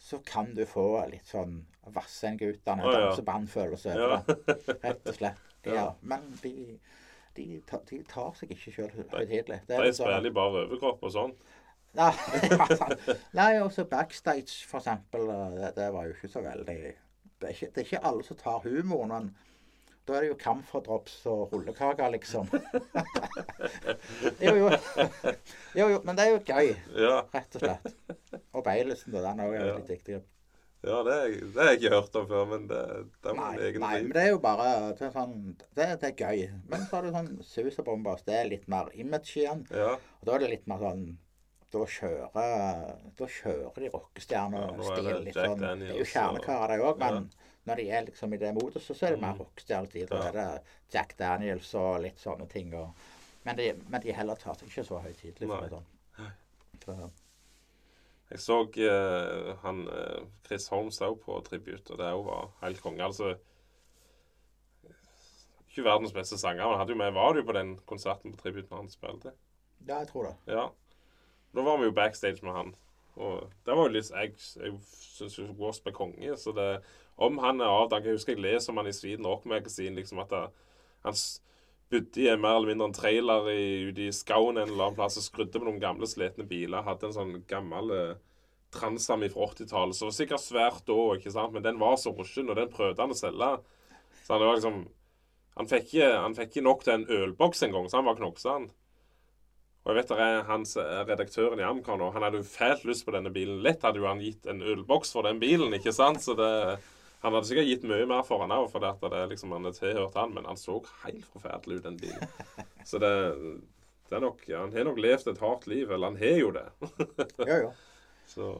[0.05, 1.63] Så kan du få litt sånn
[1.95, 3.01] Vassendgutane, Å, ja.
[3.07, 4.55] dansebandfølelse over det.
[4.83, 5.41] Rett og slett.
[5.65, 5.73] Ja.
[5.73, 5.83] Ja.
[6.05, 6.51] Men de,
[7.33, 9.55] de, tar, de tar seg ikke sjøl høytidelig.
[9.65, 11.31] De sånn- spiller i bare overkropp og sånn.
[11.97, 12.11] Nei.
[13.33, 15.25] Nei, også backstage, for eksempel.
[15.55, 16.77] Det, det var jo ikke så veldig
[17.41, 19.31] det er ikke, det er ikke alle som tar humoren, men
[20.05, 22.45] da er det jo camphordrops og rullekaker, liksom.
[24.45, 24.69] jo, jo.
[25.75, 25.99] jo, jo.
[26.05, 27.17] Men det er jo gøy, Ja.
[27.33, 27.91] rett og slett.
[28.53, 29.23] Og Beilesen, da.
[29.29, 29.75] Den er jo Ja.
[29.79, 30.21] litt viktig.
[30.85, 32.81] ja det, er- det har jeg ikke hørt om før, men det,
[33.23, 35.87] det er Nei, min egen nei, men det er jo bare det er sånn, det,
[36.01, 36.43] det er gøy.
[36.69, 38.21] Men så er det sånn Sus og Bombers.
[38.27, 39.65] Det er litt mer image igjen.
[39.73, 39.95] Ja.
[40.21, 41.17] Og da er det litt mer sånn
[41.75, 42.29] Da kjører,
[43.17, 45.59] da kjører de Ja, er rockestjernestil det litt sånn.
[45.59, 47.17] Det er jo kjernekarer, de òg, men
[47.65, 49.39] når de er liksom i det modet, så, så er det mer Mm.
[49.39, 50.07] rockestjernetid.
[50.11, 50.47] Da er det
[50.93, 52.73] Jack Daniels og litt sånne ting.
[52.77, 52.91] Og,
[53.45, 55.49] men, de, men de heller tar seg ikke så høytidelig.
[55.49, 55.85] for det sånn.
[56.85, 56.95] Så,
[58.29, 62.81] Jeg så uh, han uh, Chris Holmes òg på tribute, og det òg var helt
[62.81, 63.03] konge.
[63.05, 63.35] Altså
[65.69, 68.69] Ikke verdens beste sanger, men hadde jo med, var du på den konserten på tribute
[68.71, 69.33] når han spilte?
[69.87, 70.35] ja, jeg tror det.
[70.47, 70.67] Ja.
[71.55, 72.75] Da var vi jo backstage med han.
[73.15, 76.69] Og det var jo litt Jeg, jeg syns Wasp er konge, så det
[77.15, 80.19] Om han er avdanket Jeg husker jeg leser om han i Sweden Rock Magazine, liksom
[80.23, 80.43] at det,
[81.05, 81.15] han
[81.91, 85.19] bodde i mer eller mindre en trailer i, ute i skauen en eller annen plass
[85.21, 86.83] og skrudde på noen gamle, slitne biler.
[86.85, 88.15] Hadde en sånn gammel eh,
[88.75, 89.95] Transam fra 80-tallet.
[89.95, 91.53] Så det var sikkert svært da, ikke sant?
[91.55, 93.51] men den var så rusten, og den prøvde han å selge.
[94.25, 94.85] Så han var liksom
[95.55, 98.65] Han fikk ikke, nok til en ølboks engang, så han var knokksann.
[99.85, 102.09] Og jeg vet det er hans eh, redaktøren i Amcar nå.
[102.11, 103.61] Han hadde jo fælt lyst på denne bilen.
[103.63, 106.19] Lett hadde jo han gitt en ølboks for den bilen, ikke sant?
[106.25, 106.49] Så det
[107.25, 109.65] Han hadde sikkert gitt mye mer for han òg, for det at det liksom han
[109.65, 112.35] er tilhørt han, men han så helt forferdelig ut, den bilen.
[112.89, 113.09] Så det,
[114.09, 115.89] det er nok ja, Han har nok levd et hardt liv.
[115.89, 116.65] Eller han har jo det.
[117.49, 117.71] Jo, jo.
[118.35, 118.51] Så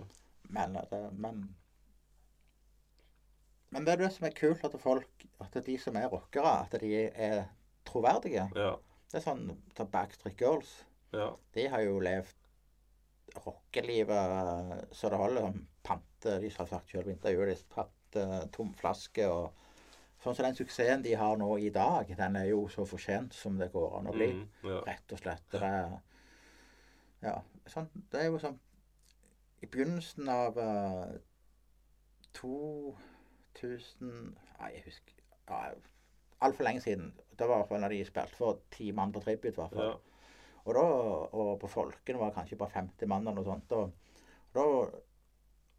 [0.50, 1.44] Men, det- men
[3.76, 6.76] Men det er det som er kult, at folk At de som er rockere, at
[6.82, 7.44] de er
[7.86, 8.48] troverdige.
[8.58, 8.74] ja.
[9.12, 9.46] Det er sånn
[9.78, 10.72] ta Backstreet Girls.
[11.14, 11.28] Ja.
[11.56, 12.34] De har jo levd
[13.46, 15.54] rockelivet så det holder.
[15.86, 17.52] Pante De har sagt selv i intervjuet
[18.16, 19.54] de pante tom flaske og
[20.24, 23.60] Sånn som den suksessen de har nå i dag, den er jo så fortjent som
[23.60, 24.32] det går an å bli.
[24.34, 24.80] Mm, ja.
[24.88, 25.44] Rett og slett.
[25.52, 25.92] Det er,
[27.22, 27.36] ja,
[27.70, 28.58] sånn, det er jo sånn
[29.62, 31.14] I begynnelsen av uh,
[32.40, 35.60] 2000 Nei, jeg husker ja,
[36.42, 37.14] Altfor lenge siden.
[37.30, 39.78] Det var i hvert fall når de spilte for ti mann på tribut, i hvert
[39.78, 39.94] fall.
[39.94, 39.96] ja.
[40.66, 40.86] Og, da,
[41.38, 43.78] og på Folken var det kanskje bare 50 mann eller noe sånt.
[43.78, 43.94] Og,
[44.58, 44.66] da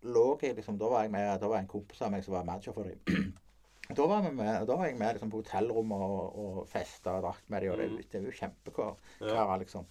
[0.03, 2.45] lå jeg liksom Da var jeg med, da var en kompis av meg som var
[2.45, 3.01] manager for dem.
[3.87, 7.45] Da var, med, da var jeg med liksom, på hotellrommet og, og festa og drakk
[7.49, 7.71] med dem.
[7.71, 8.01] Og det, Mm.
[8.11, 9.57] det var jo kjempekarer, Ja.
[9.57, 9.85] liksom.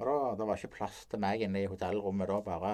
[0.00, 2.26] Og da da, var ikke plass til meg inne i hotellrommet.
[2.26, 2.72] Da bare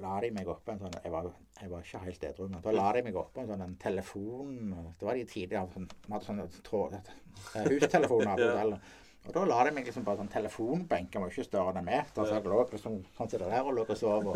[0.00, 1.26] la de meg opp en sånn jeg var,
[1.60, 4.54] jeg var ikke helt edru, men da la de meg oppå en sånn en telefon
[4.98, 8.80] Det var de tidligere sånn, Vi hadde sånne tråd, eh, hustelefoner på hotellet.
[9.26, 11.10] Og da la de meg liksom bare sånn telefonbenk.
[11.12, 12.24] Den var ikke større enn en meter.
[12.24, 14.32] Så jeg lå liksom sånn som det der og lå og sov.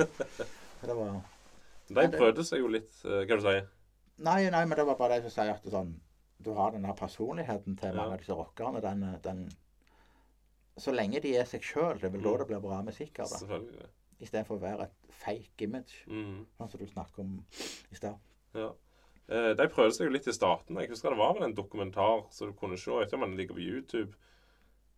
[0.81, 1.23] Så det var
[1.89, 3.69] De prøvde seg jo litt, eh, hva du sier
[4.19, 5.95] Nei, nei, men det var bare det som sier at sånn
[6.43, 8.81] Du har den der personligheten til mange av disse rockerne.
[8.85, 9.49] Den, den
[10.79, 12.39] Så lenge de er seg sjøl, det er vel da Mm.
[12.39, 13.87] det blir bra musikk av det.
[14.21, 16.45] Istedenfor å være et fake image, Mm.
[16.59, 17.45] sånn som du snakker om
[17.93, 18.19] i stad.
[18.55, 18.71] Ja.
[19.29, 20.77] Eh, de prøvde seg jo litt i starten.
[20.79, 22.91] Jeg husker det var vel en dokumentar som du kunne se.
[22.91, 24.15] Jeg vet ikke om den ligger på YouTube.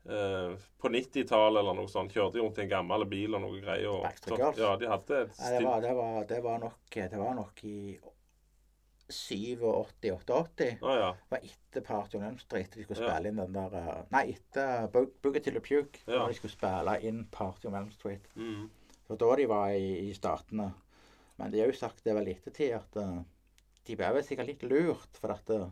[0.08, 3.58] Eh, på 90-tallet eller noe sånt kjørte de rundt i en gammel bil og noe
[3.60, 3.90] greier.
[3.92, 4.56] Og, Girls?
[4.62, 7.64] Ja, de hadde et ja, det var, det, var, det, var nok, det var nok
[7.68, 7.78] i
[9.08, 10.78] 87-88.
[10.82, 11.10] Ah, ja.
[11.12, 13.14] Det var etter Party on Elm Street de skulle Ja.
[13.14, 16.00] spille inn den der eh, Nei, etter Bo- Boogie til the Puke.
[16.06, 16.22] Ja.
[16.22, 18.28] Da de skulle spille inn Party on Elm Street.
[18.36, 18.68] Mm.
[19.08, 20.70] Det da de var i, i Statene.
[21.38, 23.20] Men de har jo sagt det vel i ettertid at eh,
[23.88, 25.68] de ble vel sikkert litt lurt, for at eh,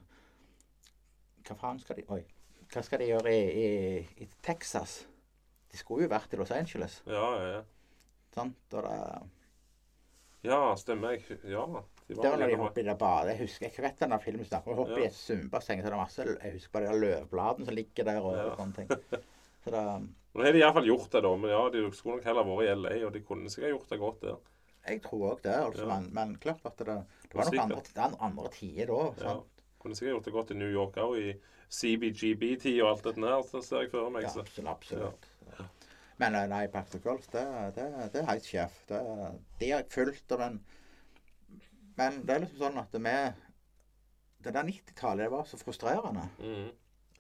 [1.47, 2.22] Hva faen skal de Oi.
[2.73, 5.05] Hva skal de gjøre i, i, i Texas?
[5.71, 7.01] De skulle jo vært i Los Angeles.
[7.07, 7.62] Ja, ja, ja.
[8.35, 8.57] Sant?
[8.77, 8.97] Og det,
[10.47, 11.17] Ja, stemmer.
[11.17, 11.64] Jeg, ja.
[12.07, 13.33] De det var når de hopper i det badet.
[13.35, 14.77] Jeg husker ikke vet denne filmen snakker om.
[14.85, 15.09] Hopper i Ja.
[15.11, 15.81] et svømmebasseng.
[15.83, 18.53] Så det er masse Jeg husker bare de løvbladene som ligger der og, Ja.
[18.61, 18.89] sånne ting.
[19.64, 19.83] Så det,
[20.37, 21.33] Nå har de iallfall gjort det, da.
[21.37, 23.99] Men ja, de skulle nok heller vært i LA, og de kunne sikkert gjort det
[23.99, 24.37] godt der.
[24.87, 25.83] jeg tror òg det, altså.
[25.83, 25.89] Ja.
[25.97, 29.01] Men, men klart at det, det var nok andre, andre tider da.
[29.19, 29.55] Sant?
[29.87, 31.32] Kunne sikkert gjort det godt i New York òg, i
[31.70, 33.43] CBGB-tid og alt dette der.
[33.47, 34.24] Så ser jeg for meg.
[34.26, 34.70] Ja, absolutt.
[34.72, 35.28] absolutt.
[35.47, 35.76] absolutt.
[36.18, 37.45] Men eh, nei, to Girls, det,
[37.76, 37.84] det,
[38.14, 38.80] det er helt sjef.
[38.89, 38.99] Det,
[39.61, 40.41] de har jeg fulgt, den.
[40.41, 40.59] men
[42.01, 43.14] Men det er liksom sånn at vi
[44.47, 46.26] Det der 90-tallet, det var så frustrerende.
[46.41, 46.66] Mm.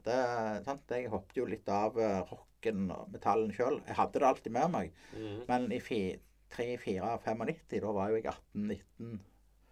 [0.06, 0.18] Det,
[0.66, 0.90] sant?
[0.90, 3.80] Jeg hoppet jo litt av eh, rocken og metallen sjøl.
[3.86, 5.00] Jeg hadde det alltid med meg.
[5.14, 5.38] Mm.
[5.48, 5.80] Men i
[6.50, 9.16] 3, 4, 95, da var jo jeg 18-19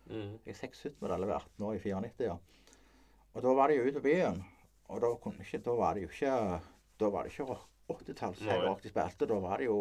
[0.04, 0.38] Mm.
[0.44, 2.34] Jeg er 76 med eller 18 år i 94, ja.
[3.34, 4.42] Og da var de jo ute på byen.
[4.92, 5.10] Og da
[5.42, 6.60] ikke Da var det jo ikke
[7.00, 7.56] Da var det ikke
[7.90, 8.52] 80-talls Nei.
[8.54, 9.26] jeg de spilte.
[9.28, 9.80] Da var det jo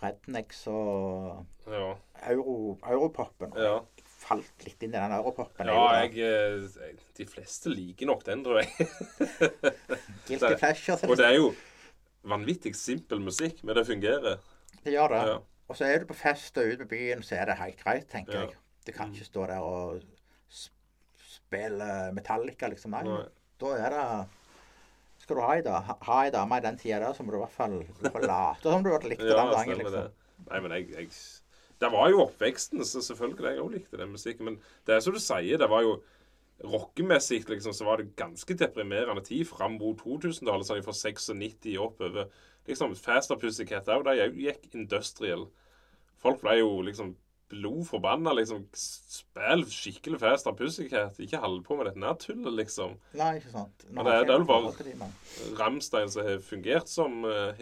[0.00, 1.94] Rednecks og Ja.
[2.32, 3.52] Euro, Europopen.
[3.52, 3.74] Og Ja.
[3.96, 5.66] Jeg falt litt inn i den Europopen.
[5.66, 8.68] ja, jeg jeg eh, De fleste liker nok den, tror jeg.
[10.28, 11.08] Guilty pleasure.
[11.08, 11.52] Og det er jo
[12.24, 14.38] vanvittig simpel musikk, men det fungerer.
[14.84, 15.22] Det gjør det.
[15.28, 15.38] Ja.
[15.68, 18.08] Og så er du på fest og ute på byen, så er det helt greit,
[18.10, 18.56] tenker jeg.
[18.86, 20.00] Du kan ikke stå der og
[21.50, 22.94] spille Metallica, liksom.
[22.94, 23.02] Nei.
[23.08, 23.24] Nei.
[23.60, 24.04] Da er det
[25.20, 27.36] Skal du ha ei da- ha ei dame i den tida der, så må du
[27.36, 29.78] i hvert fall, i late som du hadde likt Ja, den gangen.
[29.78, 29.92] liksom.
[29.92, 30.12] det.
[30.50, 31.10] Nei, men jeg, jeg
[31.80, 34.44] Det var jo oppveksten, så selvfølgelig jeg òg likte den musikken.
[34.44, 36.02] Men det er som du sier, det var jo
[36.64, 39.46] rockemessig liksom, så var det ganske deprimerende tid.
[39.48, 42.28] Fram mot 2000-tallet sånn fra 96 oppover.
[42.68, 45.46] Liksom, Faster Pussycat òg, de gikk industrial.
[46.20, 47.14] Folk ble jo liksom
[47.50, 48.32] blod forbanna.
[48.38, 51.18] Liksom, spill skikkelig fast av pussighet.
[51.20, 52.94] Ikke hold på med dette nær tullet, liksom.
[53.18, 53.84] Nei, ikke sant.
[53.90, 55.10] Nå Men det det er jo bare-
[55.58, 57.52] Ramstein som har fungert som uh,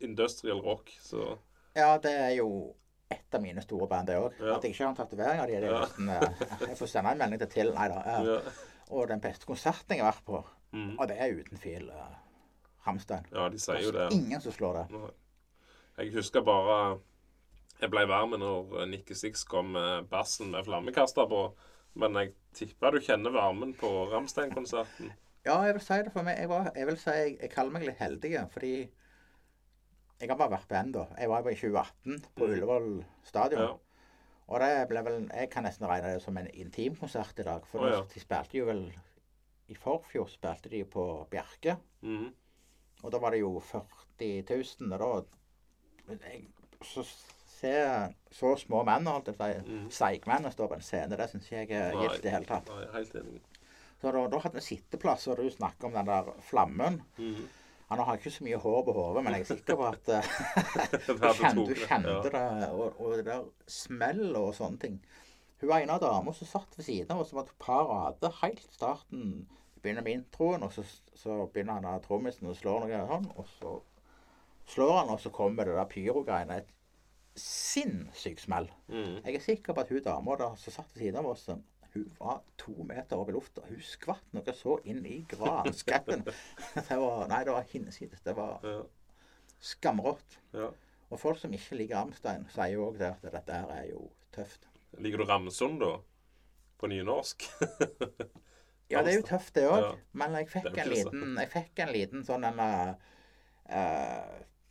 [0.00, 0.90] industrial rock.
[1.02, 1.38] Så
[1.76, 2.74] Ja, det er jo
[3.10, 4.32] et av mine store band, det òg.
[4.40, 4.56] Ja.
[4.56, 5.80] At jeg ikke har en tatovering av de, det er Ja.
[5.80, 8.00] nesten eh, Jeg får sende en melding til til, Nei da.
[8.00, 8.38] Uh, ja.
[8.90, 10.96] Og den beste konserten jeg har vært på, Mm.
[10.98, 12.14] og det er uten fil, uh,
[12.86, 13.26] Ramstein.
[13.32, 14.16] ja, de sier jo Det er det.
[14.16, 14.90] ingen som slår det.
[14.90, 15.10] Nei.
[15.98, 16.98] Jeg husker bare
[17.82, 21.42] Jeg ble varm når Nikki Six kom med bassen med flammekaster på.
[21.98, 25.10] Men jeg tipper du kjenner varmen på Ramstein-konserten.
[25.44, 26.38] Ja, jeg vil si det for meg.
[26.38, 28.74] Jeg, var, jeg vil si jeg, jeg kaller meg litt heldig, fordi
[30.22, 31.02] jeg har bare vært på ennå.
[31.18, 32.52] Jeg var jo i 2018 på Mm.
[32.52, 32.86] Ullevål
[33.26, 33.64] stadion.
[33.66, 33.72] Ja.
[34.52, 37.66] Og det ble vel Jeg kan nesten regne det som en intimkonsert i dag.
[37.66, 38.00] For oh, ja.
[38.14, 38.84] de spilte jo vel
[39.68, 41.76] I forfjor spilte de på Bjerke.
[42.06, 42.30] Mhm.
[43.02, 44.92] Og da var det jo 40 000.
[45.02, 45.26] Og
[46.06, 46.46] da jeg,
[46.82, 47.02] Så
[47.62, 47.72] se
[48.34, 49.88] så små menn, holdt jeg på Mhm.
[49.94, 52.68] seigmenn, stå på en scene, det syns jeg er gift i det hele tatt.
[52.68, 53.40] Nei, helt enig.
[54.02, 57.02] Så da, da hadde vi sitteplass, og du snakker om den der flammen.
[57.18, 57.48] Mhm.
[57.92, 60.22] Han har ikke så mye hår på hodet, men jeg er sikker på at eh,
[61.06, 62.46] du kjente, du kjente ja.
[62.56, 64.94] det, og, og det der smell og sånne ting.
[65.60, 67.84] Hun var en av damene som satt ved siden av oss, som var et par
[67.90, 69.26] rader helt i starten.
[69.82, 70.82] Begynner med introen, og så,
[71.14, 73.74] så begynner han trommisen og slår noe sånn, og så
[74.72, 76.56] slår han, og så kommer det der pyrogreiene.
[76.62, 76.72] Et
[77.38, 78.66] sinnssykt smell.
[78.88, 79.20] Mm.
[79.24, 81.46] Jeg er sikker på at hun dama som satt ved siden av oss,
[81.92, 83.64] hun var to meter opp i lufta.
[83.68, 86.24] Hun skvatt noe så inn i granskauen.
[86.88, 88.22] Det var Nei, det var hinsides.
[88.24, 88.78] Det var Ja.
[89.60, 90.38] skamrått.
[90.56, 90.70] ja.
[91.12, 94.06] Og folk som ikke liker Ramstein, sier jo òg det at dette her er jo
[94.32, 94.64] tøft.
[94.96, 95.98] Liker du Ramsund, da?
[96.80, 97.44] På nynorsk?
[98.92, 99.80] Ja, det er jo tøft, det òg.
[99.80, 99.92] Ja.
[100.20, 102.90] Men jeg fikk, en liten, jeg fikk en liten sånn en eh,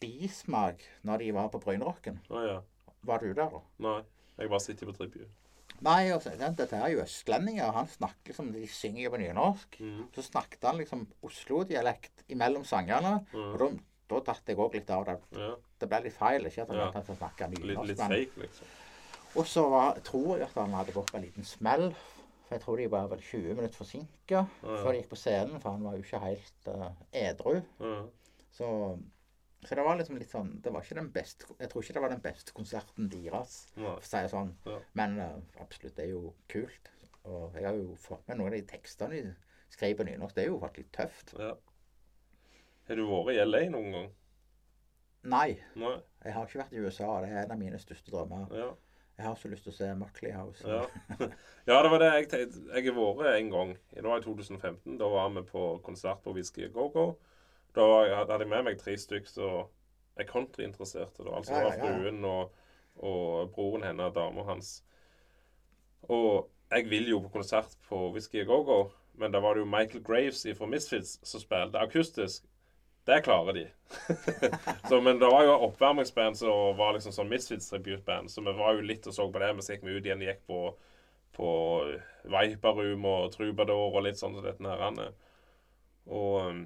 [0.02, 2.18] bismak når de var på Brynerocken.
[2.32, 2.58] Ah, ja.
[3.08, 3.62] Var du der, da?
[3.86, 4.00] Nei.
[4.42, 5.30] Jeg bare sitter på tribune.
[5.82, 7.72] Nei, altså, dette er jo østlendinger.
[7.74, 9.80] Han snakker som de synger jo på nynorsk.
[9.82, 10.04] Mm.
[10.14, 13.16] Så snakket han liksom Oslo-dialekt imellom sangene.
[13.34, 13.48] Mm.
[13.54, 13.70] Og da,
[14.12, 15.16] da datt jeg òg litt av det.
[15.40, 15.56] Ja.
[15.82, 16.46] Det ble litt feil.
[16.46, 17.16] Ikke at han, Ja.
[17.16, 17.88] snakket Litt, nynorsk.
[17.88, 18.68] litt men- fake, liksom.
[19.42, 21.92] Og så var, tror jeg at han hadde gått på en liten smell.
[22.48, 24.78] For jeg tror de var vel 20 minutter forsinka Ja, ja.
[24.84, 25.62] før de gikk på scenen.
[25.62, 27.62] For han var jo ikke helt uh, edru.
[27.80, 28.02] Ja.
[28.52, 29.00] Så,
[29.62, 32.02] så det var liksom litt sånn Det var ikke den beste Jeg tror ikke det
[32.02, 34.56] var den beste konserten deres, for å si det sånn.
[34.66, 34.80] Ja.
[34.98, 36.90] Men uh, absolutt, det er jo kult.
[37.30, 39.36] Og jeg har jo fått med noen av de tekstene de
[39.72, 40.36] skrev på nynorsk.
[40.36, 41.36] Det er jo faktisk tøft.
[41.38, 41.54] Ja.
[42.90, 44.10] Har du vært i LA noen gang?
[45.32, 45.98] Nei, Nei?
[46.26, 47.12] jeg har ikke vært i USA.
[47.22, 48.48] Det er en av mine største drømmer.
[48.58, 48.72] Ja.
[49.20, 50.66] Jeg har så lyst til å se Muckley House.
[50.66, 50.82] Ja.
[51.70, 52.64] ja, det var det jeg tenkte.
[52.74, 53.74] Jeg har vært en gang.
[53.94, 54.96] Det var i 2015.
[54.98, 57.06] Da var vi på konsert på Whisky Go Go.
[57.76, 59.70] Da hadde jeg med meg tre stykker som
[60.20, 61.24] er countryinteresserte.
[61.28, 62.56] Altså det var fruen og,
[63.00, 64.74] og broren hennes dama hans.
[66.10, 68.80] Og jeg vil jo på konsert på Whisky Go Go,
[69.14, 72.44] men da var det jo Michael Graves fra Misfits som spilte akustisk.
[73.06, 73.66] Det klarer de.
[74.90, 78.78] så, men det var jo oppvarmingsband som var liksom sånn Misfits tributeband, så vi var
[78.78, 79.50] jo litt og så på det.
[79.56, 80.60] Men så gikk vi ut igjen og gikk på,
[81.38, 81.50] på
[82.36, 85.02] Viperum og Trubador og litt sånn som dette her.
[86.12, 86.62] Og um,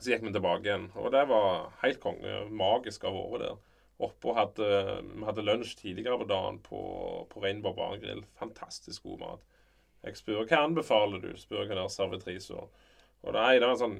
[0.00, 2.36] så gikk vi tilbake igjen, og det var helt konge.
[2.50, 3.58] Magisk å ha vært der.
[4.00, 4.68] Oppe og hadde,
[5.04, 6.80] vi hadde lunsj tidligere på dagen på,
[7.28, 8.00] på Rainbow Bar.
[8.40, 9.42] Fantastisk god mat.
[10.06, 12.64] Jeg spør hva anbefaler du, spør jeg der servitrisa.
[13.20, 13.98] Og nei, det var en sånn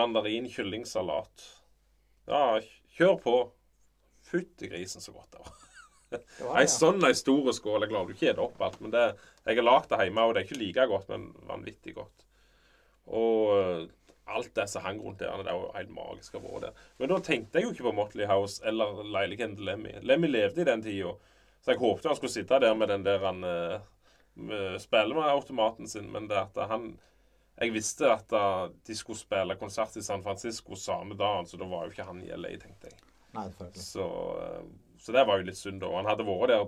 [0.00, 1.44] mandarin-kyllingsalat.
[2.30, 2.56] Ja,
[2.96, 3.36] kjør på.
[4.26, 5.62] Fytti grisen så godt det var.
[6.56, 6.70] Ei ja.
[6.70, 7.84] sånn ei stor skål.
[7.84, 9.04] Jeg klarer ikke å opp alt, men det,
[9.44, 12.26] jeg har lagd det hjemme, og det er ikke like godt, men vanvittig godt.
[13.06, 13.92] Og
[14.26, 16.84] alt det som hang rundt der, det var jo helt magisk å være der.
[16.98, 19.92] Men da tenkte jeg jo ikke på Motley House eller leiligheten til Lemmy.
[20.02, 21.12] Lemmy levde i den tida,
[21.62, 23.44] så jeg håpte han skulle sitte der med den der han
[24.78, 26.98] spiller med automaten sin, men det at han
[27.56, 31.64] Jeg visste at uh, de skulle spille konsert i San Francisco samme dagen, så da
[31.64, 32.98] var jo ikke han i LA, tenkte jeg.
[33.32, 33.46] Nei.
[33.72, 34.04] Så,
[34.42, 34.66] eh,
[35.00, 35.80] så det var jo litt synd.
[35.80, 35.88] da.
[35.96, 36.66] Han hadde vært der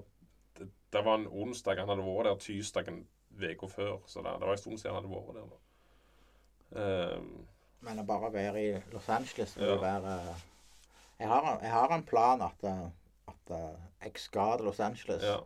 [0.58, 1.82] det, det var en onsdag.
[1.82, 3.02] Han hadde vært der tirsdagen
[3.36, 3.98] uka før.
[4.06, 5.52] Så det, det var en stund siden han hadde vært der.
[5.52, 5.60] da.
[6.76, 7.46] Ehm,
[7.80, 9.76] Men å bare være i Los Angeles vil Ja.
[9.80, 10.34] være
[11.18, 12.88] jeg har, jeg har en plan at, eh,
[13.28, 15.22] at eh, jeg skal til Los Angeles.
[15.24, 15.38] ja.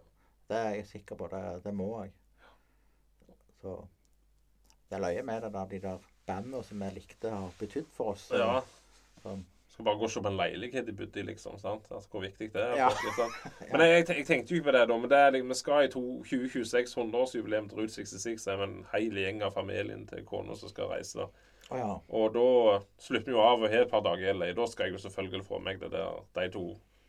[0.49, 1.29] Det er jeg sikker på.
[1.33, 2.11] Det, det må jeg.
[3.62, 3.77] Så
[4.91, 8.12] det er løye med det der, de der bandene som jeg likte, har betydd for
[8.12, 8.31] oss.
[8.35, 8.61] ja.
[9.23, 9.45] Sånn.
[9.73, 11.55] Skal bare gå og se på en leilighet de bodde i, liksom.
[11.59, 11.87] sant?
[11.91, 12.75] Altså, hvor viktig det er.
[12.77, 12.89] Ja.
[12.93, 13.47] Faktisk?
[13.73, 14.99] Men jeg, jeg, tenkte jo ikke på det da.
[15.01, 18.45] Men det er, liksom- vi skal i to- 2026, 100-årsjubileum til Route 66.
[18.45, 21.25] Det er en hel gjeng av familien til kona som skal reise.
[21.25, 21.27] da.
[21.79, 21.95] ja.
[22.09, 22.45] Og da
[23.01, 24.53] slutter vi jo av og har et par dager i LA.
[24.61, 26.66] Da skal jeg jo selvfølgelig få meg det der, de to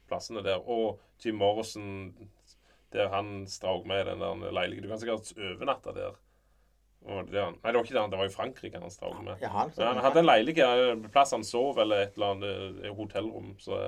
[0.07, 0.64] plassene der.
[0.64, 2.14] Og Jim Morrison,
[2.93, 4.88] der han strauk med den der leiligheten.
[4.88, 6.16] Du kan sikkert overnatte der.
[7.03, 9.41] Og det, nei, det var ikke det, det var jo Frankrike han strøk med.
[9.43, 12.93] Ja, han, Ja, han hadde en leilighet, plass han sov, eller et eller annet eh,
[12.95, 13.55] hotellrom.
[13.59, 13.79] Så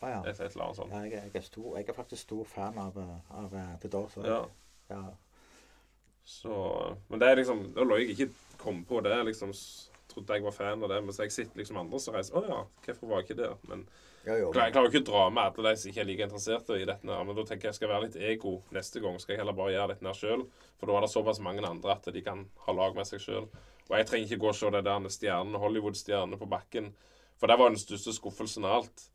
[0.00, 0.18] Ah, ja.
[0.28, 0.92] et, et eller annet sånt.
[0.92, 4.16] Ja, jeg, jeg, er stor, jeg er faktisk stor fan av, eh, av The Doors.
[4.24, 4.42] Ja.
[4.92, 5.02] ja.
[6.26, 6.56] Så,
[7.08, 8.28] men det er liksom Da lå jeg ikke
[8.58, 9.14] kom på det.
[9.28, 9.52] liksom
[10.10, 11.00] Trodde jeg var fan av det.
[11.04, 13.54] Men så jeg sitter liksom andre som reiser Å ja, hvorfor var jeg ikke der?
[13.70, 13.86] Men
[14.26, 14.46] Jo, jo.
[14.50, 16.86] jeg klarer jo ikke å dra med alle de som ikke er like interesserte i
[16.88, 17.06] dette.
[17.06, 19.18] Men da tenker jeg jeg skal være litt ego neste gang.
[19.22, 20.42] Skal jeg heller bare gjøre dette sjøl.
[20.80, 23.46] For da er det såpass mange andre at de kan ha lag med seg sjøl.
[23.86, 26.90] Og jeg trenger ikke gå og se det der stjernene, Hollywood-stjernene på bakken.
[27.38, 29.06] For det var den største skuffelsen av alt.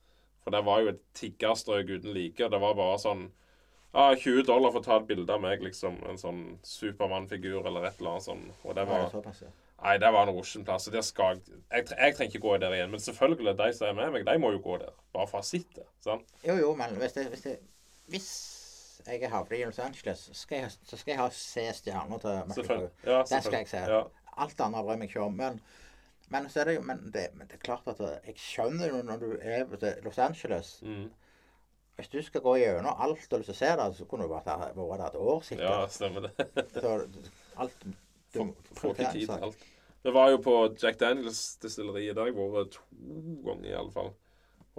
[0.45, 2.45] For det var jo et tiggerstrøk uten like.
[2.45, 3.27] Og det var bare sånn
[3.91, 5.99] ah, 20 dollar for å ta et bilde av meg, liksom.
[6.07, 8.45] En sånn Supermann-figur eller et eller annet sånn.
[8.63, 9.35] Og det Ja, det
[9.81, 12.73] Nei, det var en rosenplass, og der skal jeg, jeg, jeg trenger ikke gå der
[12.77, 12.91] igjen.
[12.93, 14.93] Men selvfølgelig, de som er med meg, de må jo gå der.
[15.13, 15.85] Bare for å sitte.
[16.05, 16.27] sant?
[16.45, 17.55] Jo, jo, men hvis, det, hvis, det,
[18.13, 18.27] hvis
[19.07, 22.77] jeg havner i Los Angeles, skal jeg, så skal jeg ha se stjerner til Mexico.
[23.07, 23.85] Ja, det skal jeg se.
[23.89, 24.03] Ja.
[24.37, 25.41] Alt annet bryr jeg meg ikke om.
[25.41, 25.57] Men,
[26.29, 29.25] men, så er det men, det, men det er klart at jeg skjønner jo når
[29.25, 31.09] du er i Los Angeles Mm.
[31.99, 34.25] Hvis du skal gå gjennom alt du har lyst til å se der, så kunne
[34.25, 36.47] du vært der, et år ja, stemmer det.
[36.73, 36.93] Så
[37.61, 39.65] alt du, Får ikke tid til alt.
[40.01, 42.15] Vi var jo på Jack Daniels-destilleriet.
[42.15, 44.13] Der har jeg vært to ganger, i alle fall.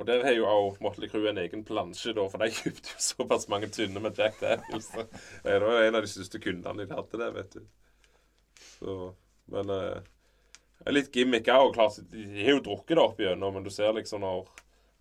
[0.00, 3.04] Og der har jo òg Motley Crue en egen plansje, da, for de kjøpte jo
[3.04, 4.88] såpass mange tynne med Jack Daniels.
[4.88, 5.04] så
[5.44, 7.62] Det var en av de største kundene de hadde der, vet du.
[8.62, 8.96] Så,
[9.52, 10.00] men eh,
[10.82, 11.74] det litt gimmick òg.
[11.76, 14.48] Klart, de har jo drukket det opp igjennom, men du ser liksom når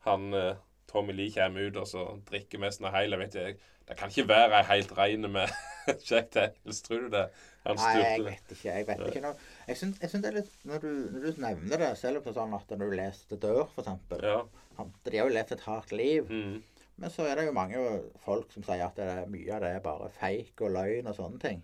[0.06, 0.60] han eh,
[0.92, 3.60] Tommy Lee kommer ut og så drikker mest av hele, vet jeg.
[3.88, 5.52] Det kan ikke være ei helt rein med
[6.10, 7.26] Jack Daniels, tror du det?
[7.66, 8.68] Han Nei, jeg vet ikke.
[8.70, 9.22] Jeg vet ikke.
[9.26, 12.26] Når, jeg syns, syns det er litt Når du, når du nevner det, selv om
[12.26, 14.42] det er sånn at når du leser The dør, for eksempel Ja.
[15.06, 16.32] De har jo levd et hardt liv.
[16.32, 16.88] Mm.
[17.02, 17.82] Men så er det jo mange
[18.24, 21.42] folk som sier at det mye av det er bare fake og løgn og sånne
[21.44, 21.62] ting.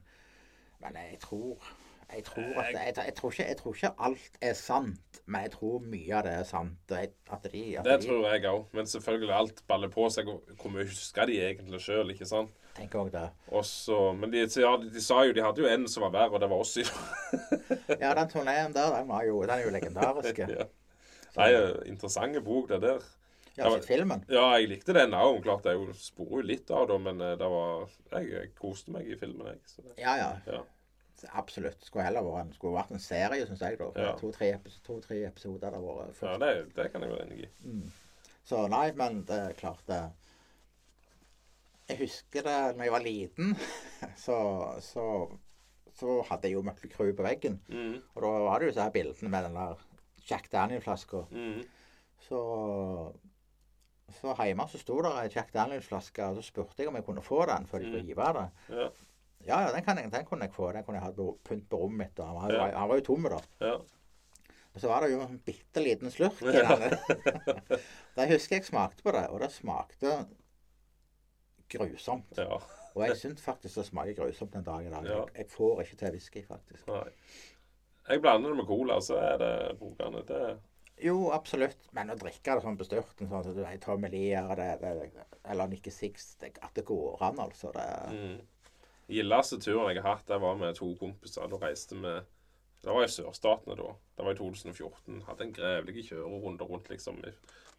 [0.83, 1.71] Men jeg tror
[2.13, 5.51] jeg tror, at, jeg, jeg, tror ikke, jeg tror ikke alt er sant, men jeg
[5.57, 6.93] tror mye av det er sant.
[6.93, 8.63] At de, at Det de tror jeg òg.
[8.77, 10.31] Men selvfølgelig alt baller på seg.
[10.61, 12.55] Hvor mye husker de egentlig sjøl, ikke sant?
[12.77, 13.27] tenker også det.
[13.59, 16.43] Også, men de, ja, de sa jo de hadde jo en som var verre, og
[16.43, 16.75] det var oss.
[16.77, 16.85] i
[18.03, 20.43] Ja, den turneen der, den, var jo, den er jo legendarisk.
[20.57, 20.67] ja.
[21.37, 21.49] Nei,
[21.89, 23.05] interessante bok, det der.
[23.57, 24.21] Ja, sett filmen.
[24.29, 25.39] Ja, jeg likte den òg.
[25.45, 29.09] Klart jeg sporer jo litt av det, men eh, det var Jeg, jeg koste meg
[29.09, 29.85] i filmen, jeg.
[29.97, 30.27] Ja, ja.
[30.45, 30.61] ja.
[31.33, 31.83] Absolutt.
[31.85, 33.77] Skulle heller vært en, skulle vært en serie, syns jeg.
[33.79, 33.89] da.
[34.19, 34.51] To-tre
[34.85, 37.81] to, episoder hadde vært ja det, det kan jeg være enig i.
[38.47, 40.01] Så nei, men det er klart det
[41.89, 43.53] Jeg husker det når jeg var liten,
[44.25, 44.37] så,
[44.83, 45.05] så,
[45.95, 47.61] så hadde jeg jo Mötley Crew på veggen.
[47.71, 48.01] Mm.
[48.15, 49.85] Og da var det jo så her bildene med den der
[50.29, 51.23] Jack Daniel-flaska.
[51.31, 51.61] Mm.
[52.27, 52.41] Så
[54.17, 57.23] så hjemme så sto det ei Jack Daniel-flaske, og så spurte jeg om jeg kunne
[57.23, 58.07] få den før de skulle Mm.
[58.07, 58.45] hive det.
[58.77, 58.85] Ja.
[59.47, 60.71] Ja, ja, den, kan den kunne jeg få.
[60.75, 62.19] Den kunne jeg hatt pynt på rommet mitt.
[62.25, 62.71] Han, Ja.
[62.77, 63.39] han var jo tom, da.
[63.63, 63.77] ja.
[64.77, 66.97] Og så var det jo en bitte liten slurk i den.
[68.17, 70.17] Da husker jeg smakte på det, og det smakte
[71.73, 72.37] grusomt.
[72.37, 72.59] ja.
[72.97, 75.05] Og jeg syns faktisk det smaker grusomt den dag i dag.
[75.05, 75.19] Ja.
[75.19, 76.87] Jeg, jeg får ikke til whisky, faktisk.
[76.89, 77.11] Nei.
[78.07, 80.23] Jeg blander det med cola, så er det brukende.
[80.27, 80.41] Det
[81.05, 81.89] Jo, absolutt.
[81.93, 85.93] Men å drikke det sånn på styrten, sånn at du tar Tommy lier eller Nikki
[85.93, 87.73] Six At det går an, altså.
[87.75, 88.37] Det, mm.
[89.07, 91.47] Gildeste turen jeg har hatt, det var med to kompiser.
[91.47, 92.17] Da reiste vi
[92.83, 93.93] Det var i sørstatene da.
[94.17, 95.21] Det var i 2014.
[95.27, 97.23] Hadde en grevlig kjørerunde rundt, liksom.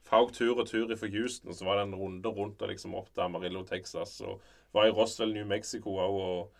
[0.08, 3.12] Faug tur og tur fra Houston, så var det en runde rundt og liksom opp
[3.14, 4.20] til Amarillo, Texas.
[4.20, 4.40] Og
[4.72, 6.18] var i Roswell, New Mexico òg.
[6.18, 6.52] Og,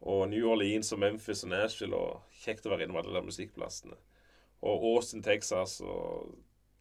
[0.00, 1.96] og New Orleans og Memphis og Nashville.
[1.96, 3.98] Og kjekt å være innom alle de musikkplassene.
[4.62, 5.80] Og Austin, Texas.
[5.80, 6.32] Og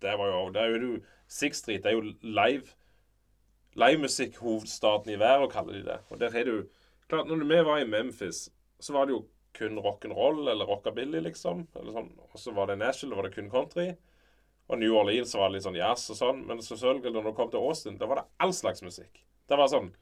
[0.02, 0.98] det var jo Det er jo
[1.28, 2.70] Six Street det er jo live
[3.76, 6.00] livemusikkhovedstaden i verden, kaller de det.
[6.10, 6.64] Og der er det jo
[7.10, 8.47] Klart, når vi var i Memphis,
[8.80, 9.26] så var det jo
[9.56, 11.68] kun rock'n'roll eller rockabilly, liksom.
[11.76, 12.12] Eller sånn.
[12.32, 13.91] Og så var det Nashville, da var det kun country.
[14.68, 16.41] Og New Orleans var det litt sånn jazz og sånn.
[16.49, 19.22] Men selvfølgelig, når det kom til Austin, da var det all slags musikk.
[19.47, 19.93] Det var sånn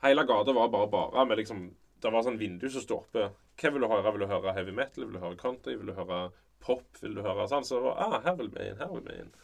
[0.00, 1.58] Hele gata var bare bare med liksom
[2.00, 3.26] Det var sånn vindu som sto oppe.
[3.60, 4.12] Hva vil du høre?
[4.12, 5.04] Vil du høre heavy metal?
[5.04, 5.74] Vil du høre country?
[5.76, 6.20] Vil du høre
[6.64, 6.86] pop?
[7.02, 7.66] Vil du høre sånn?
[7.68, 9.34] Så det var, ah, her vil vi inn, her vil vi inn.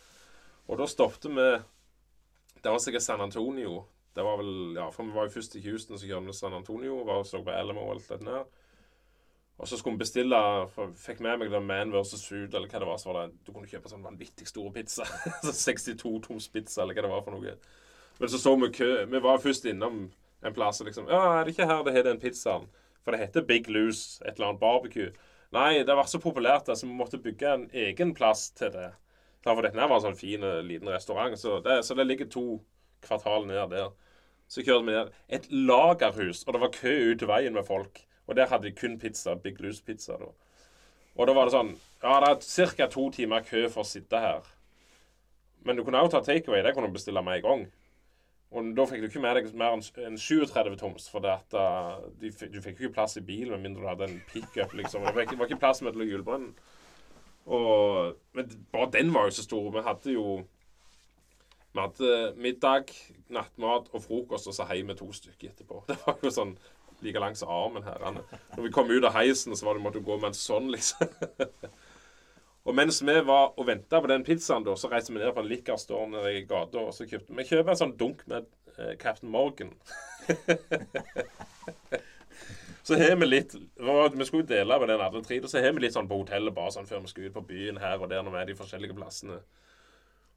[0.69, 1.49] Og da stoppet vi
[2.63, 3.85] Det var sikkert San Antonio.
[4.17, 6.57] Det var vel, ja, for Vi var jo først i Houston, så kjørte vi San
[6.57, 7.03] Antonio.
[7.05, 8.47] var og så på Alamo og alt det der.
[9.59, 10.39] Og så skulle vi bestille
[10.73, 13.01] for, Fikk med meg den Man versus Food, eller hva det var.
[13.01, 15.05] Så var det, du kunne kjøpe sånn vanvittig store pizza.
[15.45, 17.57] 62 toms pizza, eller hva det var for noe.
[18.19, 18.91] Men så så vi kø.
[19.13, 20.07] Vi var først innom
[20.43, 22.69] en plass og liksom Ja, er det ikke her det heter den pizzaen?
[23.05, 25.13] For det heter Big Loose, et eller annet barbecue.
[25.55, 28.91] Nei, det var så populært, så vi måtte bygge en egen plass til det.
[29.47, 32.47] For dette var en sånn fin, liten restaurant, så det, så det ligger to
[33.07, 33.93] kvartal ned der.
[34.49, 35.13] Så kjørte vi der.
[35.29, 38.03] Et lagerhus, og det var kø ut til veien med folk.
[38.27, 39.35] Og der hadde de kun pizza.
[39.35, 40.31] Big Loose pizza, da.
[41.17, 41.73] Og da var det sånn
[42.03, 42.87] Ja, det er ca.
[42.93, 44.47] to timer kø for å sitte her.
[45.65, 46.63] Men du kunne også ta takeaway.
[46.63, 47.67] Det kunne du bestille med en gang.
[48.55, 52.05] Og da fikk du ikke med deg mer enn 37 toms, for det at, uh,
[52.21, 55.03] du, du fikk ikke plass i bilen med mindre du hadde en pickup, liksom.
[55.03, 56.53] Det var ikke plass mellom hjulbrønnen.
[57.47, 59.67] Og Men bare den var jo så stor.
[59.75, 60.47] Vi hadde jo
[61.77, 62.89] Vi hadde middag,
[63.29, 65.83] nattmat og frokost, og så hjem med to stykker etterpå.
[65.91, 66.55] Det var jo sånn
[67.05, 68.01] like langs armen her.
[68.57, 71.11] Når vi kom ut av heisen, så var det måtte gå med en sånn, liksom.
[72.67, 75.45] Og mens vi var og venta på den pizzaen, da, så reiste vi ned på
[75.45, 76.83] en liquor store nede i gata.
[76.83, 79.71] Og så kjøpte vi kjøper en sånn dunk med eh, Captain Morgan.
[82.89, 85.39] så har vi litt Vi skulle jo dele med den alle tre.
[85.47, 87.79] Så har vi litt sånn på hotellet bare sånn før vi skal ut på byen
[87.85, 89.39] her og der når vi er de forskjellige plassene.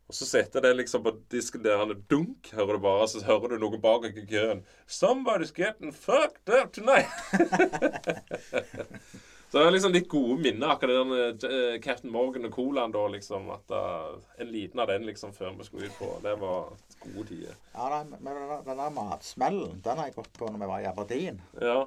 [0.10, 3.22] Og så setter det liksom på disken der han er dunk, hører du bare, så
[3.28, 4.66] hører du noe bak i køen.
[4.88, 7.14] 'Somebody's getting fucked up tonight'.
[9.50, 13.02] Så det er liksom litt gode minner, akkurat den uh, Captain Morgan og Colaen da,
[13.10, 13.48] liksom.
[13.50, 16.10] At uh, En liten av den liksom før vi skulle ut på.
[16.22, 17.56] Det var gode tider.
[17.74, 18.38] Ja, nei, men
[18.68, 21.42] den, der matsmellen, den har jeg gått på når vi var i Aberdeen.
[21.58, 21.80] Ja.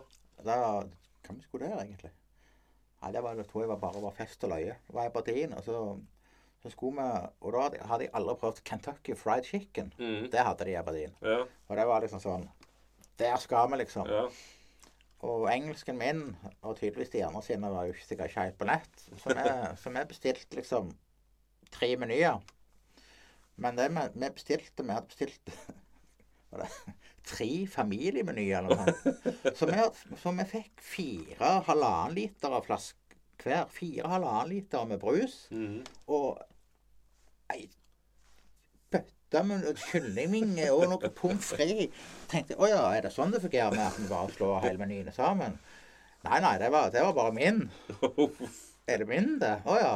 [0.42, 2.10] Da, hva vi skulle der, egentlig?
[3.02, 4.74] Nei, det var, jeg tror jeg var bare var fest og løye.
[4.88, 5.84] Det var Aberdeen, og så,
[6.62, 9.92] så skulle vi Og da hadde jeg aldri prøvd Kentucky fried chicken.
[9.98, 10.28] Mm.
[10.30, 11.14] Det hadde de i Aberdeen.
[11.22, 11.42] Ja.
[11.68, 12.48] Og det var liksom sånn
[13.18, 14.08] Der skal vi, liksom.
[14.08, 14.26] ja.
[15.22, 16.22] Og engelsken min,
[16.66, 19.04] og tydeligvis de andre sine, var jo ikke sikkert ikke helt på nett.
[19.22, 19.44] Så vi,
[19.82, 20.90] så vi bestilte liksom
[21.70, 22.40] tre menyer.
[23.62, 25.52] Men det vi, vi bestilte Vi hadde bestilt
[26.50, 26.96] var det,
[27.26, 29.58] tre familiemenyer eller noe sånt.
[29.58, 29.78] Så vi,
[30.18, 32.96] så vi fikk fire halvannen liter av flask
[33.42, 33.68] hver.
[33.70, 35.44] Fire halvannen liter med brus.
[35.54, 35.84] Mhm.
[36.10, 36.42] Og
[37.54, 37.68] ei
[38.92, 42.02] bøtte med kyllingvinger og noe pommes frites.
[42.30, 45.14] Tenkte å ja, er det sånn det fungerer med at vi bare slår hele menyene
[45.16, 45.56] sammen?
[46.22, 47.64] Nei, nei, det var, det var bare min.
[48.86, 49.56] Er det min, det?
[49.66, 49.94] Å ja.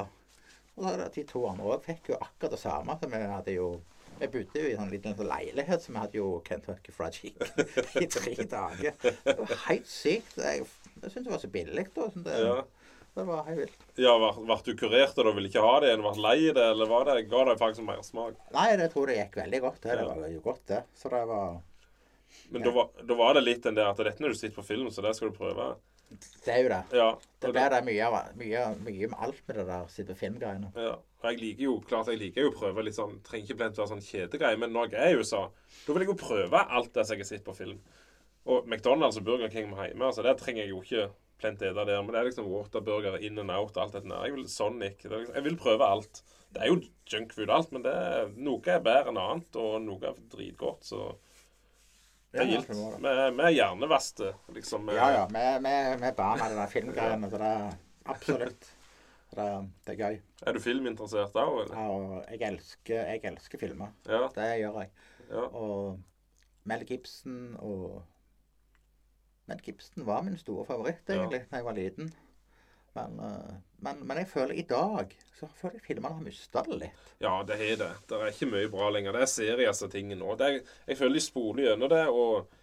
[0.77, 2.97] Og de to andre òg fikk jo akkurat det samme.
[3.01, 3.69] Så vi hadde jo
[4.17, 7.19] Vi bodde jo i en sånn liten sånn leilighet, så vi hadde jo Kentucky Fried
[7.19, 7.51] Chicken
[8.05, 8.95] i tre dager.
[9.03, 10.39] Det var helt sykt.
[10.41, 10.65] Jeg,
[11.03, 11.85] jeg syntes det var så billig.
[11.93, 12.07] da.
[12.15, 12.55] sånn Det, ja.
[13.17, 13.85] Det var helt vilt.
[13.97, 16.05] ja ble du kurert og da ville ikke ha det igjen?
[16.05, 18.37] Ble lei det, eller var det, ga det faktisk mersmak?
[18.53, 19.81] Nei, det tror jeg gikk veldig godt.
[19.83, 20.83] Det, det var jo godt, det.
[21.01, 21.59] Så det var
[22.53, 22.69] Men Ja.
[22.69, 24.91] da, var, da var det litt den der at dette når du sitter på film,
[24.93, 25.75] så det skal du prøve.
[26.45, 26.83] Det er jo det.
[26.95, 27.07] Ja.
[27.43, 30.69] Det blir det mye, av- mye, mye med alt med det der sitte på filmgreiene.
[30.77, 33.57] Ja, og jeg liker jo klart jeg liker jo å prøve litt sånn Trenger ikke
[33.63, 35.41] plent være sånn kjedegreie, men når jeg er i USA,
[35.87, 37.81] da vil jeg jo prøve alt det som jeg har sett på film.
[38.47, 41.09] Og McDonald's og Burger King hjemme, altså det trenger jeg jo ikke
[41.41, 42.03] plent ete der.
[42.03, 44.25] Men det er liksom Waterburger, In and Out, alt dette der.
[44.27, 44.99] Jeg vil Sonic.
[45.03, 46.23] Det er liksom, jeg vil prøve alt.
[46.55, 46.81] Det er jo
[47.13, 51.11] junkfood alt, men det er, noe er bedre enn annet, og noe er dritgodt, så
[52.33, 52.71] det er gildt.
[52.71, 53.27] det det.
[53.37, 54.89] Vi er hjernevaste, liksom.
[54.95, 55.27] Ja, ja.
[55.33, 57.77] Vi, er barn av de der filmgreiene, så det er
[58.13, 58.73] absolutt
[59.37, 59.47] det,
[59.85, 60.19] det er gøy.
[60.47, 61.73] Er du filminteressert da, eller?
[61.77, 63.93] Ja, og jeg elsker, jeg elsker filmer.
[64.09, 64.27] Ja.
[64.35, 64.93] Det gjør jeg.
[65.31, 65.47] ja.
[65.51, 65.99] Og
[66.67, 68.03] Mel Gibson og
[69.47, 72.13] Mel Gibson var min store favoritt, egentlig, da jeg var liten.
[72.97, 76.79] Men, eh, men, men jeg føler i dag så føler jeg filmene har mista det
[76.81, 77.09] litt.
[77.23, 77.91] Ja, det har det.
[78.09, 79.17] Det er ikke mye bra lenger.
[79.17, 80.37] Det er serier av ting nå.
[80.41, 82.55] Det er, jeg føler de spoler gjennom det, og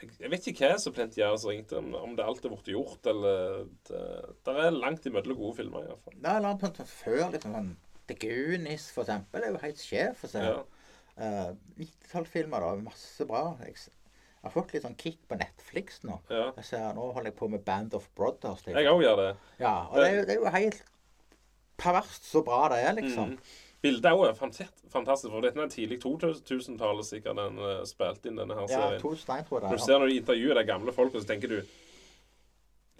[0.00, 2.70] jeg, vet ikke hva som plent gjør så ringte, om om det alt er blitt
[2.72, 4.02] gjort, eller det,
[4.46, 6.16] det er langt imellom gode filmer, iallfall.
[6.16, 7.72] Det er en annen sånn før, liksom sånn
[8.10, 10.24] The Goonies, for eksempel, er jo helt sjef.
[10.34, 10.60] Ja.
[11.20, 12.70] Uh, 90-tallsfilmer, da.
[12.86, 13.42] Masse bra.
[13.66, 13.76] Jeg,
[14.40, 16.14] jeg har fått litt sånn kick på Netflix nå.
[16.32, 16.46] ja.
[16.56, 18.62] Jeg ser, nå holder jeg på med Band of Brothers.
[18.64, 18.78] liksom.
[18.80, 19.32] Jeg òg gjør det.
[19.60, 20.78] Ja, og det det er jo helt
[21.80, 23.34] perverst så bra det er, liksom.
[23.34, 23.58] Mm.
[23.80, 28.56] Bildet er jo fantastisk, for dette er tidlig 2000-tallet sikkert den uh, spilte inn denne
[28.56, 28.96] her Ja, serien.
[29.00, 29.68] jeg det er.
[29.68, 31.60] Når du ser når de intervjuer de gamle folka, så tenker du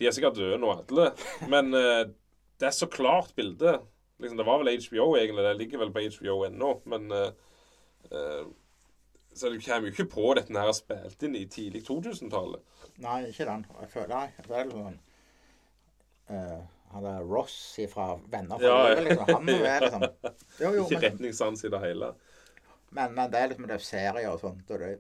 [0.01, 1.11] De er sikkert døde nå, alle.
[1.53, 2.05] Men uh,
[2.61, 3.78] det er så klart bilde.
[4.20, 5.45] Liksom, det var vel HBO, egentlig.
[5.45, 6.70] Det ligger vel på HBO ennå.
[6.88, 8.49] Men uh,
[9.33, 12.62] Så du kommer jo ikke på dette her spilt inn i tidlig 2000-tallet.
[13.01, 13.62] Nei, ikke den.
[13.81, 14.99] Jeg føler er liksom sånn
[16.35, 16.59] eh,
[16.91, 17.55] Han der Ross
[17.93, 19.31] fra Venner fra Ja, livet, liksom.
[19.31, 20.05] Han er liksom
[20.61, 22.11] Jo, jo, Ikke men, retningssans i det hele.
[22.91, 24.99] men, men det er liksom det er serier og sånt, og det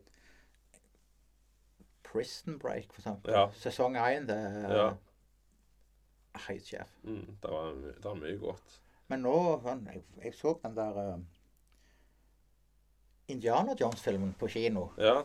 [2.10, 3.34] Prison Break, for eksempel.
[3.34, 3.44] Ja.
[3.54, 4.88] Sesong én, det er Ja.
[6.46, 6.90] Helt sjef.
[7.02, 8.80] Mm, det, var, det var mye godt.
[9.10, 11.16] Men nå sånn, jeg, jeg så den der uh,
[13.30, 14.88] Indiana Jones-filmen på kino.
[14.98, 15.22] Ja.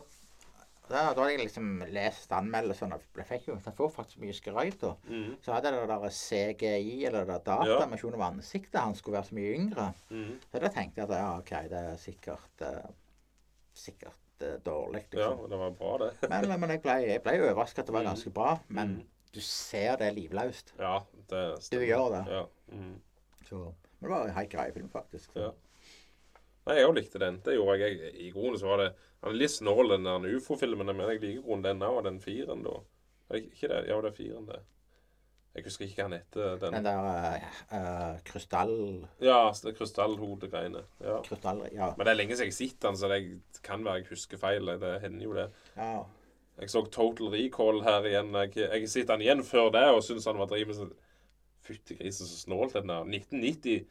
[0.88, 2.98] Da, da hadde jeg liksom lest anmeldelsene.
[3.18, 4.84] Jeg fikk jo, jeg får faktisk mye skryt.
[5.10, 9.26] Mm, Så hadde det der CGI, eller det der datamisjon av ansiktet hans, skulle være
[9.32, 9.88] så mye yngre.
[10.10, 10.36] mm.
[10.52, 12.86] Så da tenkte jeg at ja, OK, det er sikkert uh,
[13.74, 15.02] sikkert uh, dårlig.
[15.12, 15.50] ja, Liksom.
[15.50, 16.30] det var bra, det.
[16.30, 18.12] Men, men jeg ble, jeg ble overrasket at det var Mm.
[18.12, 18.58] ganske bra.
[18.68, 19.06] Men Mm.
[19.34, 20.74] du ser det livløst.
[20.78, 21.00] Ja,
[21.30, 22.24] det Du gjør det.
[22.32, 22.44] Ja.
[22.72, 23.00] Mm.
[23.48, 23.56] Så,
[24.00, 25.30] men det var en helt grei film, faktisk.
[25.36, 25.50] Ja.
[26.66, 27.40] Nei, jeg òg likte den.
[27.46, 27.98] Det gjorde jeg.
[28.02, 28.92] jeg I grunnen så var det
[29.22, 32.64] Han er litt snål, den der ufo-filmen, men jeg liker grunnen den òg, den firen,
[32.66, 32.80] da.
[33.38, 33.84] Ikke det?
[33.88, 34.58] Ja, det er firen, det.
[35.56, 36.58] Jeg husker ikke hva han heter.
[36.60, 36.74] Den.
[36.76, 38.74] Den der uh, krystall...
[39.24, 39.38] Ja,
[39.78, 40.82] krystallhodegreiene.
[41.00, 41.16] Ja.
[41.24, 41.62] Krystall...
[41.72, 41.94] Ja.
[41.96, 44.42] Men det er lenge siden jeg har sett den, så det kan være jeg husker
[44.42, 44.68] feil.
[44.82, 45.48] Det hender jo det.
[45.78, 46.04] ja.
[46.56, 48.32] Jeg så Total Recall her igjen.
[48.34, 50.92] Jeg, har sett den igjen før det og syns han var driven
[51.66, 53.04] Fytti grisen, så snålt den der.
[53.04, 53.86] 1990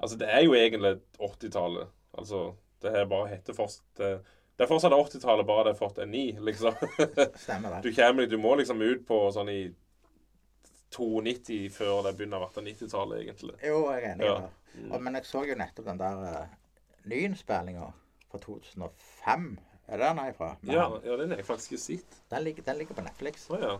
[0.00, 1.88] Altså, det er jo egentlig 80-tallet.
[2.18, 4.10] Altså, det her bare heter fortsatt Det,
[4.56, 6.74] det er fortsatt 80-tallet, bare det er fått en 9, liksom.
[7.44, 7.82] Stemmer det.
[7.86, 9.60] Du, kommer, du må liksom ut på sånn i
[10.90, 13.54] 92 før det begynner å være 90-tallet, egentlig.
[13.64, 14.38] Jo, jeg er enig i Ja.
[14.40, 14.86] det.
[14.90, 16.52] Og, men jeg så jo nettopp den der uh,
[17.10, 17.86] nyinnspillinga
[18.30, 19.48] fra 2005.
[19.90, 20.50] Er det den er ifra?
[20.62, 22.20] Men Ja, ja, den har jeg faktisk ikke sett.
[22.30, 23.48] Den, ligger, den ligger på Netflix.
[23.50, 23.72] Å ja.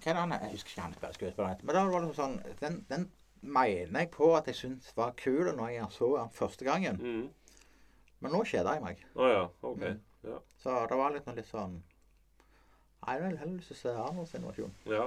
[0.00, 1.66] Hva er det han Jeg husker ikke han spiller skuespilleren heter.
[1.68, 3.02] Men da var det sånn Den, den
[3.40, 7.00] mener jeg på at jeg syntes var kul når jeg så den første gangen.
[7.00, 7.62] Mm.
[8.20, 9.04] Men nå kjeder jeg meg.
[9.14, 9.46] Oh, ja.
[9.62, 9.80] OK.
[9.80, 10.00] Mm.
[10.24, 10.36] Ja.
[10.60, 11.78] Så det var litt, litt sånn
[13.00, 14.74] Nei, jeg vil heller lyst til å se Arnolds innovasjon.
[14.92, 15.06] ja.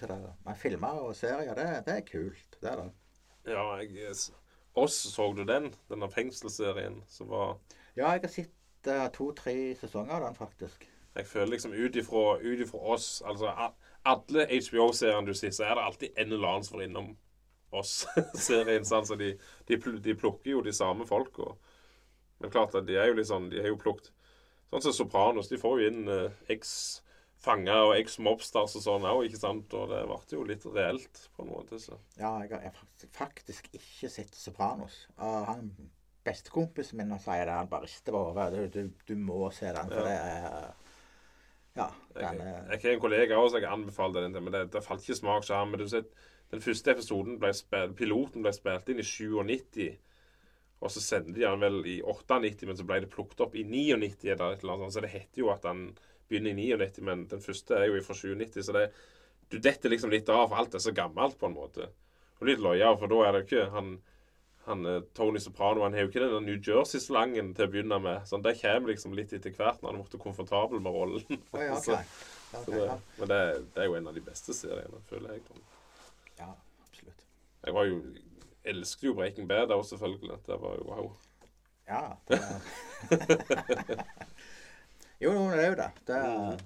[0.00, 0.14] Så det,
[0.46, 2.56] men filmer og serier, det, det er kult.
[2.62, 2.86] Det er det.
[3.52, 4.14] Ja, jeg
[4.74, 5.74] Oss, så du den?
[5.90, 7.58] Denne fengselsserien som var
[7.96, 10.88] Ja, jeg har sett uh, to-tre sesonger av den, faktisk.
[11.14, 13.52] Jeg føler liksom ut ifra oss Altså
[14.08, 17.12] alle HBO-seriene du ser, så er det alltid en eller annen som er innom
[17.72, 18.84] oss-serien.
[18.90, 19.34] sånn, Så de,
[19.68, 21.52] de, de plukker jo de samme folka.
[22.42, 24.10] Men klart at de er jo litt sånn De har jo plukket
[24.72, 25.50] Sånn som Sopranos.
[25.52, 29.74] De får jo inn eh, eks-fanger og eks-mobsters og sånn òg, ikke sant?
[29.76, 32.78] Og det ble jo litt reelt på en måte, så Ja, jeg har jeg har
[32.78, 35.02] faktisk, faktisk ikke sett Sopranos.
[35.20, 35.68] Og han
[36.24, 38.72] bestekompisen min han sier det, han bare rister på hodet.
[38.72, 40.08] Du, du, du må se den, for Ja.
[40.08, 40.81] det er
[41.76, 41.88] Ja.
[42.14, 45.20] Jeg, Den jeg har en kollega også, jeg anbefaler den men det, det falt ikke
[45.22, 45.72] smak sammen.
[45.72, 46.04] Men du ser,
[46.52, 49.86] den første episoden ble spilt, piloten ble spilt inn i 97.
[50.82, 53.64] Og så sendte de han vel i 98, men så ble det plukket opp i
[53.64, 54.32] 99.
[54.34, 55.86] Eller et eller annet, så det heter jo at han
[56.28, 58.60] begynner i 99, men den første er jo fra 97.
[58.66, 58.86] Så det,
[59.52, 61.88] du detter liksom litt av, for alt er så gammelt på en måte.
[62.40, 63.94] Og litt løye, for da er det ikke han,
[64.66, 68.18] han eh, Tony Soprano han har jo ikke den New Jersey-slangen til å begynne med.
[68.30, 71.24] Sånn, Det kommer liksom litt etter hvert når han ble komfortabel med rollen.
[71.52, 72.06] Oh, ja, Så- okay,
[72.52, 72.96] så det, ja.
[73.18, 73.40] men det,
[73.74, 75.42] det er jo en av de beste seriene, føler jeg.
[76.38, 76.50] ja,
[76.84, 77.20] absolutt.
[77.64, 77.96] Jeg var jo
[78.68, 80.36] elsket jo Breaking Bad òg, selvfølgelig.
[80.46, 81.06] Det var jo wow.
[81.88, 82.02] Ja.
[82.28, 82.44] Det er...
[85.24, 85.90] jo, det er jo det.
[86.06, 86.56] Det er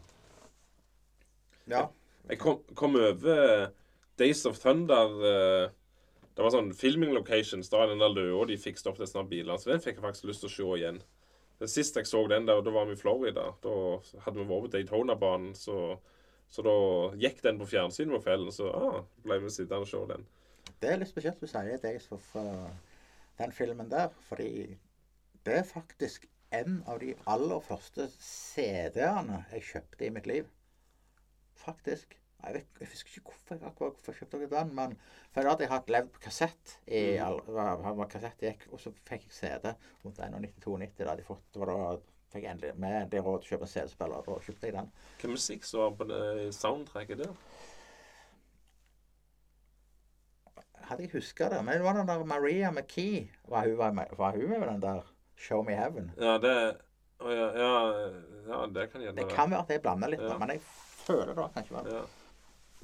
[1.70, 1.82] Ja.
[2.28, 3.70] Jeg kom, kom over
[4.18, 5.06] Days of Thunder.
[5.30, 5.70] eh,
[6.36, 7.70] Det var sånn filming locations.
[7.72, 9.56] Da den der løa de fikste opp til sånne biler.
[9.56, 10.98] Så den fikk jeg faktisk lyst til å se igjen.
[11.56, 13.46] Den Sist jeg så den der, da var vi i Florida.
[13.64, 13.76] Da
[14.26, 15.96] hadde vi vært på Daytona-banen, så,
[16.52, 16.74] så da
[17.22, 18.52] gikk den på fjernsynet på kvelden.
[18.52, 20.26] Så ah, ble vi sittende og se den.
[20.82, 22.68] Det er litt spesielt du sier det for, for
[23.40, 24.76] den filmen der, fordi
[25.48, 30.52] det er faktisk en av de aller første CD-ene jeg kjøpte i mitt liv.
[31.56, 32.18] Faktisk.
[32.46, 34.92] Jeg, vet, jeg husker ikke hvorfor jeg akkurat hvorfor jeg kjøpte den, men
[35.34, 38.02] for da hadde jeg hatt levd på kassett i mm.
[38.12, 39.72] kassett gikk, og så fikk jeg CD
[40.04, 40.92] rundt 91-92.
[41.00, 41.80] Da hadde jeg fått, det var da
[42.32, 44.92] fikk jeg endelig med det råd til å kjøpe CD-spiller, og da kjøpte jeg den.
[45.08, 46.22] Hvilken musikk så var på det
[46.54, 47.34] soundtracket der?
[50.86, 53.26] Hadde jeg huska det, men det var den der Maria McKee.
[53.50, 56.12] Var hun, var var hun med på den der Show Me Heaven?
[56.20, 56.56] Ja, det
[57.18, 58.10] ja, ja,
[58.48, 60.38] ja, det kan gjerne Det kan være at jeg blander litt, Ja.
[60.38, 60.60] men jeg
[61.06, 61.94] føler det kanskje var det.
[61.96, 62.04] Ja.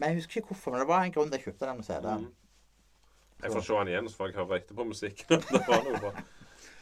[0.03, 2.23] Men jeg husker ikke hvorfor, men det var en grunn til jeg kjøpte den CD-en.
[2.27, 3.43] Mm.
[3.43, 5.45] Jeg får se den igjen, så får jeg høre etterpå musikken.
[5.53, 6.11] det var noe bra.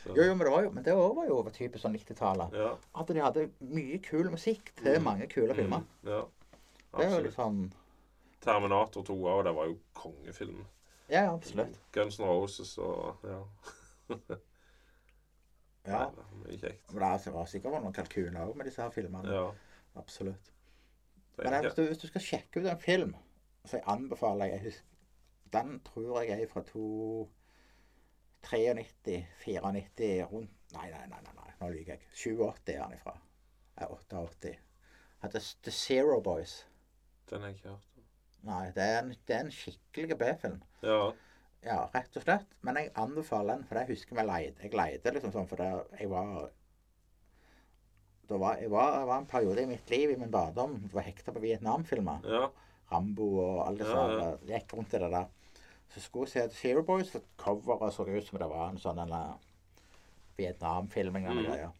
[0.00, 2.54] Så, Jo, jo, men det var jo men det var jo typisk sånn 90-tallet.
[2.56, 2.70] Ja.
[3.02, 3.42] At de hadde
[3.76, 5.84] mye kul musikk til mange kule filmer.
[6.00, 6.20] Mm, ja.
[6.96, 7.58] Det er jo sånn
[8.40, 10.62] Terminator 2 òg, det var jo kongefilm.
[11.10, 11.76] Ja, ja, absolutt.
[11.92, 13.42] Guns N' Roses og ja.
[14.16, 14.38] Ja.
[15.90, 16.88] Nei, det var Mye kjekt.
[16.94, 19.36] Men det var sikkert noen kalkuner òg med disse her filmene.
[19.36, 19.44] Ja.
[20.00, 20.50] Absolutt.
[21.38, 23.14] Men jeg, hvis du, hvis du skal sjekke ut en film,
[23.64, 24.72] så jeg anbefaler jeg
[25.52, 27.30] Den tror jeg er fra 2
[28.42, 32.04] 93, 94 rundt Nei, nei, nei, nei, nei nå lyver jeg.
[32.16, 33.16] 87 er den ifra.
[33.76, 34.52] er 88.
[35.20, 36.66] Hadde The Zero Boys.
[37.30, 37.88] Den har jeg ikke hørt.
[38.42, 40.62] Nei, det er en, det er en skikkelig B-film.
[40.82, 41.10] Ja.
[41.64, 42.54] Ja, rett og slett.
[42.64, 44.56] Men jeg anbefaler den, for jeg husker vi leide.
[44.64, 45.68] Jeg leide liksom sånn, for det,
[46.00, 46.46] jeg var
[48.30, 51.34] da var, var, var en periode i mitt liv, i min barndom, det var hekta
[51.34, 52.24] på Vietnamfilmer.
[52.30, 52.46] Ja.
[52.92, 55.28] Rambo og alle disse Ja, ja, gikk rundt i det der.
[55.90, 58.78] Så skulle jeg se The Zero Boys, for coveret så ut som det var en
[58.78, 59.34] sånn eh,
[60.38, 61.50] Vietnam-filming eller Mm.
[61.50, 61.70] greier.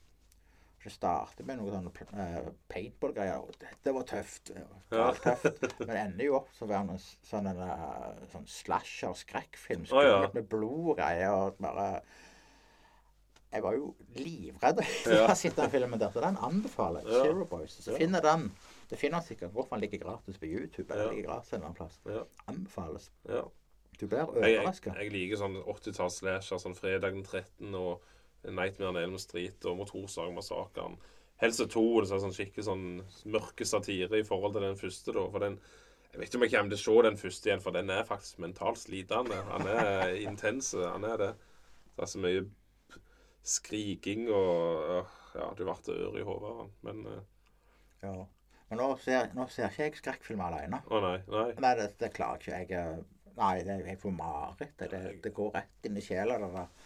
[0.83, 3.37] Så starter med noe sånn uh, paintball-greier.
[3.43, 4.51] og Dette var tøft.
[4.55, 5.61] det var tøft.
[5.79, 9.85] Men det ender jo opp som å være en sånn eh, sånn slasher-skrekkfilm.
[9.91, 11.31] Skummelt med blod og greier.
[11.37, 12.03] og bare...
[13.51, 14.85] Jeg var jo livredd da
[15.27, 16.13] jeg sitter den filmen der.
[16.15, 17.25] Så den anbefaler jeg.
[17.25, 17.73] Zero Boys.
[17.83, 18.45] Så finner den.
[18.91, 20.87] Det finner sikkert hvorfor den ligger gratis på YouTube.
[20.95, 21.99] eller ligger gratis en eller annen plass.
[22.07, 22.23] Ja.
[22.51, 23.11] Anbefales.
[24.01, 27.75] Du blir Jeg, jeg, jeg liker sånn 80-talls slasher, sånn Fredag den 13.
[27.75, 28.01] og
[28.47, 30.95] Nightmare on Elm Street og Motorsagmassakren.
[31.43, 32.87] Helse 2 det er sånn skikkelig sånn
[33.33, 35.27] mørke satire i forhold til den første, da.
[35.33, 35.59] For den
[36.11, 38.07] Jeg vet ikke om jeg kommer til å se den første igjen, for den er
[38.09, 39.43] faktisk mentalt slitende.
[39.51, 40.73] Han er intens.
[40.75, 41.31] Han er det.
[41.97, 42.47] Det er så mye
[43.47, 46.71] skriking og Ja, du ble ør i hodet.
[46.87, 47.23] Men eh,
[48.03, 48.15] Ja.
[48.71, 50.79] Men nå ser, nå ser ikke jeg skrekkfilmer alene.
[50.87, 51.17] Å nei.
[51.31, 51.49] Nei.
[51.63, 52.71] Nei, det, det klarer ikke jeg.
[52.79, 53.01] eh,
[53.41, 54.75] Nei, det, jeg får mareritt.
[54.79, 56.37] Det, det, det går rett inn i sjela.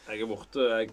[0.08, 0.90] Jeg er borte jeg,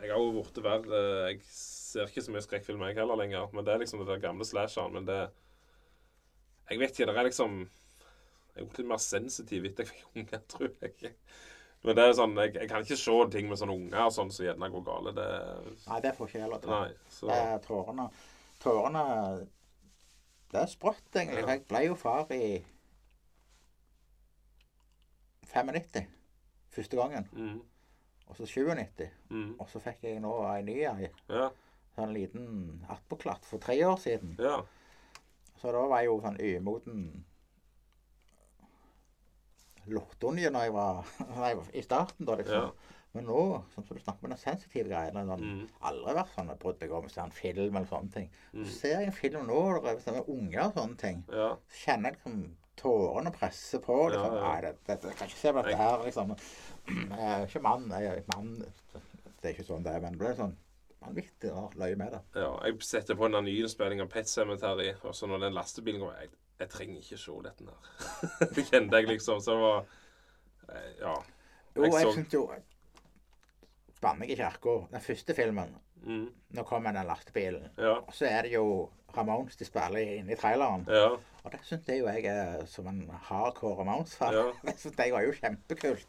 [0.00, 1.02] jeg har jo blitt verre.
[1.30, 3.48] Jeg ser ikke så mye skrekkfilm jeg heller lenger.
[3.54, 4.96] Men det er liksom det der gamle slasheren.
[4.96, 5.20] Men det
[6.70, 7.12] Jeg vet ikke.
[7.12, 11.14] Det er liksom Jeg er blitt litt mer sensitiv etter jeg fikk unger, tror jeg.
[11.82, 14.30] Men det er sånn Jeg, jeg kan ikke se ting med sånne unger og sånn
[14.34, 15.12] som gjerne går gale.
[15.16, 15.28] Det
[15.86, 16.74] Nei, det får ikke heller til.
[16.74, 16.90] Nei.
[17.08, 18.08] Så Det er tårene
[18.60, 19.04] Tårene
[20.50, 21.40] Det er sprøtt, egentlig.
[21.46, 21.54] Ja.
[21.54, 22.60] Jeg ble jo far i
[25.50, 26.06] 95
[26.70, 27.28] første gangen.
[27.32, 27.60] mm,
[28.26, 29.08] Og så 97.
[29.30, 31.08] mm, Og så fikk jeg nå ei ny ei.
[31.28, 31.48] Ja.
[31.96, 34.36] Sånn liten attpåklatt for tre år siden.
[34.38, 34.60] Ja.
[35.58, 37.00] Så da var jeg jo sånn umoden
[39.94, 42.70] lortunge når jeg var, nei, i starten, da, liksom.
[42.70, 42.96] Ja.
[43.10, 43.40] Men nå,
[43.74, 45.62] sånn som du snakker med den sensitive greiene sånn, Mm.
[45.88, 48.28] Aldri vært sånn at brudd meg om å se en film eller sånne ting.
[48.54, 48.64] Mm.
[48.64, 51.48] Så ser jeg en film nå der er med unger og sånne ting, ja.
[51.66, 52.36] så kjenner jeg liksom
[52.80, 53.96] tårene presse på.
[54.14, 54.36] Liksom.
[54.36, 54.52] Ja, ja.
[54.52, 56.34] Nei, det, det, jeg kan ikke se på dette her, liksom.
[56.90, 57.90] Jeg er ikke mann.
[57.90, 58.52] Jeg er mann.
[59.40, 60.54] Det er ikke sånn det er, men det blir sånn
[61.00, 62.22] vanvittig å løye med det.
[62.44, 62.52] ja.
[62.68, 66.30] Jeg setter på en nyinnspilling av Pet Cemetery, og så når den lastebilen går Jeg,
[66.60, 68.48] jeg trenger ikke se dette her.
[68.56, 69.40] det kjente jeg liksom.
[69.40, 69.84] Så det var
[70.70, 70.82] Ja.
[71.00, 71.14] Ja.
[71.76, 72.44] Jo, Jeg jeg så- syns jo
[74.00, 74.74] Banner i kirka.
[74.92, 75.74] Den første filmen.
[76.02, 77.66] Mm, Nå kommer den lastebilen.
[77.76, 77.98] ja.
[77.98, 80.86] Og så er det jo Ramones de spiller inni traileren.
[80.88, 81.10] Ja.
[81.44, 84.32] Og det syns jeg jo jeg er som en hardcore Ramones-fan.
[84.32, 84.46] Ja.
[84.96, 86.06] Det jeg var jo kjempekult.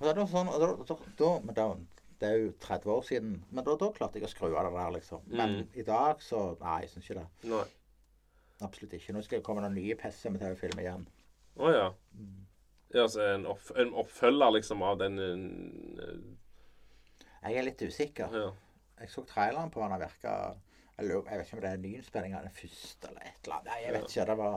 [0.00, 1.66] Og det sånn, og da, da, da, da,
[2.20, 4.72] det er jo 30 år siden, men da, da klarte jeg å skru av det
[4.74, 5.20] der, liksom.
[5.30, 5.68] Men Mm.
[5.78, 7.26] i dag så Nei, jeg syns ikke det.
[7.44, 7.64] Nei.
[8.62, 9.14] Absolutt ikke.
[9.16, 11.06] Nå skal det komme noen nye Pessimetario-filmer igjen.
[11.60, 11.86] Å ja.
[12.92, 16.18] Ja, altså en, opp, en oppfølger liksom av den eh,
[17.42, 18.36] Jeg er litt usikker.
[18.36, 18.50] Ja.
[19.00, 20.34] Jeg så traileren på den og virka
[20.98, 23.56] jeg, jeg vet ikke om det er en nyinnspilling av den første eller et eller
[23.56, 23.70] annet.
[23.70, 24.26] Nei, jeg vet ikke.
[24.28, 24.54] Det var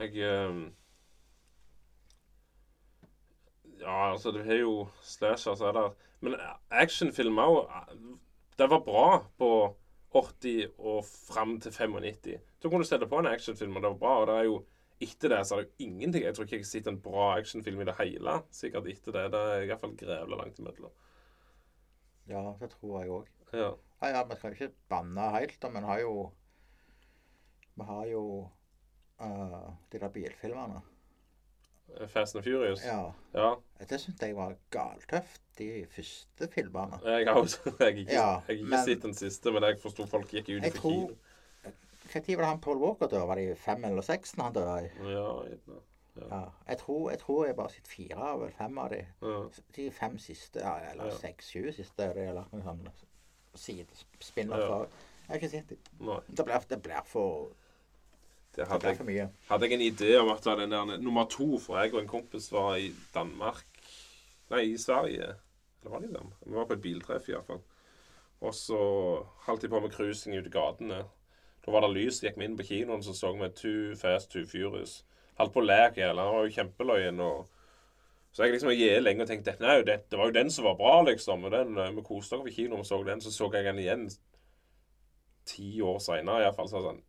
[0.00, 0.10] Jeg
[0.48, 0.64] um...
[3.80, 5.86] Ja, altså, du har jo slasher, så er det
[6.24, 6.36] Men
[6.70, 7.64] actionfilmer òg
[8.58, 9.08] Det var bra
[9.38, 9.48] på
[10.14, 12.38] 80 og fram til 95.
[12.62, 14.14] Så kunne du sette på en actionfilm, og det var bra.
[14.20, 14.60] Og det er jo
[15.04, 16.24] etter det så er det jo ingenting.
[16.24, 18.36] Jeg tror ikke jeg har sett en bra actionfilm i det hele.
[18.54, 19.24] Sikkert etter det.
[19.34, 20.94] Det er iallfall grevla langt imellom.
[22.30, 23.28] Ja, det tror jeg òg.
[23.52, 23.74] Ja.
[24.00, 26.14] Ja, ja, vi skal ikke banne helt, da, men har jo
[27.74, 28.24] Vi har jo
[29.18, 30.82] uh, de der bilfilmene.
[32.08, 32.82] Fast and Furious.
[32.84, 33.12] Ja.
[33.34, 33.54] ja.
[33.78, 36.98] Det syntes jeg var galtøft, de første filmene.
[37.04, 40.28] Jeg har også jeg Ja, jeg ikke men- sett den siste, men jeg forsto folk
[40.34, 41.14] gikk ut for kino.
[42.14, 43.26] Når var det han Paul Walker døde?
[43.28, 44.90] Var det fem eller seks når han døde?
[45.12, 45.80] Ja, ja.
[46.30, 46.40] Ja.
[46.68, 49.00] Jeg tror jeg tror jeg bare har sett fire av fem av de.
[49.22, 49.38] ja.
[49.76, 51.16] De fem siste, eller Ja.
[51.18, 52.88] seks-sju siste, de har lagt noen sånn
[53.58, 54.78] sidespinner fra.
[55.24, 55.78] Jeg har ikke sett dem.
[56.06, 56.20] Nei.
[56.28, 57.48] Det blir, det blir for
[58.54, 61.94] Det hadde jeg, hadde jeg en idé om at den der nummer to, for jeg
[61.94, 63.64] og en kompis var i Danmark
[64.50, 65.34] Nei, i Sverige.
[65.80, 66.40] Eller var det i Danmark?
[66.46, 67.62] Vi var på et biltreff, iallfall.
[68.44, 68.78] Og så
[69.46, 71.00] holdt de på med cruising ute i gatene.
[71.64, 74.44] Da var det lys, gikk vi inn på kinoen, så så vi Too Fast, Too
[74.46, 74.98] Furious.
[75.40, 76.20] Holdt på å le hele.
[76.20, 77.20] Han var jo kjempeløyen.
[77.24, 77.48] og
[78.34, 80.76] så jeg liksom gikk lenge og tenkte Nei, det, det var jo den som var
[80.78, 81.44] bra, liksom.
[81.48, 83.20] Og den, eh, Vi koste oss på kino og så den.
[83.20, 84.08] Så så jeg den igjen
[85.46, 86.68] ti år seinere, iallfall.
[86.68, 87.02] Så sånn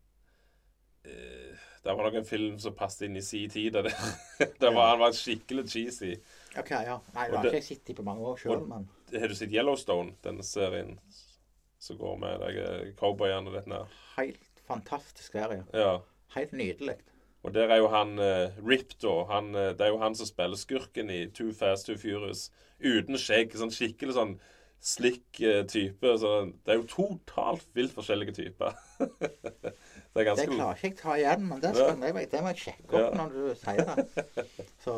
[1.86, 3.76] Det var nok en film som passet inn i si tid.
[3.78, 3.92] Det,
[4.62, 6.16] det var, han var skikkelig cheesy.
[6.58, 6.98] OK, ja.
[7.14, 10.16] Nei, det har ikke jeg sett på mange år sjøl, men Har du sett Yellowstone,
[10.26, 10.96] denne serien?
[11.86, 13.82] som går med deg eh, cowboyene og dette.
[14.16, 15.66] Helt fantastisk serie.
[15.76, 16.00] Ja.
[16.36, 16.98] Helt nydelig.
[17.46, 19.14] Og der er jo han uh, Rip, da.
[19.30, 22.48] Han, uh, det er jo han som spiller skurken i Too Fast Too Furious.
[22.82, 23.54] Uten skjegg.
[23.54, 24.34] Sånn skikkelig sånn
[24.82, 26.16] slick uh, type.
[26.18, 26.32] Så
[26.66, 28.74] det er jo totalt vilt forskjellige typer.
[30.16, 31.90] det er Det klarer ikke jeg ta igjen, men det, Ja.
[31.90, 33.24] skal, det, det må jeg sjekke opp Ja.
[33.24, 34.28] når du sier det.
[34.86, 34.96] Så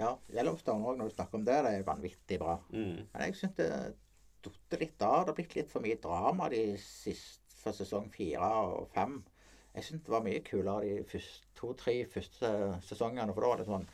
[0.00, 2.58] ja, Yellowstone òg, når du snakker om det, det er vanvittig bra.
[2.72, 3.06] mm.
[3.12, 3.68] Men jeg syns det
[4.42, 5.24] datt litt av.
[5.24, 9.22] Det har blitt litt for mye drama de siste, for sesong fire og fem.
[9.74, 11.22] Jeg syns det var mye kulere de
[11.56, 12.50] to-tre første
[12.86, 13.32] sesongene.
[13.34, 13.86] For da var det sånn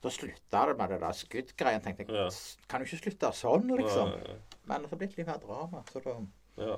[0.00, 1.82] Da slutta det med det der skuddgreien.
[1.82, 2.28] tenkte jeg, Ja.
[2.68, 4.12] Kan du ikke slutte sånn, liksom?
[4.14, 5.82] Ja, Men det har blitt litt mer drama.
[5.92, 6.14] Så da
[6.62, 6.76] ja.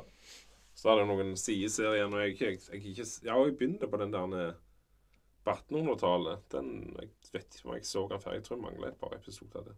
[0.80, 4.14] Så er det noen sideserier når jeg, jeg, jeg ikke Ja, jeg begynte på den
[4.14, 4.54] der
[5.44, 6.46] på 1800-tallet.
[6.54, 8.36] Den Jeg vet ikke om jeg så den før.
[8.36, 9.76] Jeg tror jeg mangler et par episoder av det.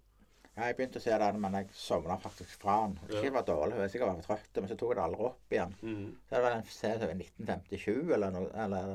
[0.52, 2.98] Ja, jeg begynte å se den, men jeg sovna faktisk fra den.
[3.08, 5.28] Ikke jeg var dårlig, jeg var sikkert var trøtt, men så tok jeg det aldri
[5.30, 5.74] opp igjen.
[5.80, 6.08] Mm.
[6.28, 8.92] Så det var en serie som 1957 eller noe eller,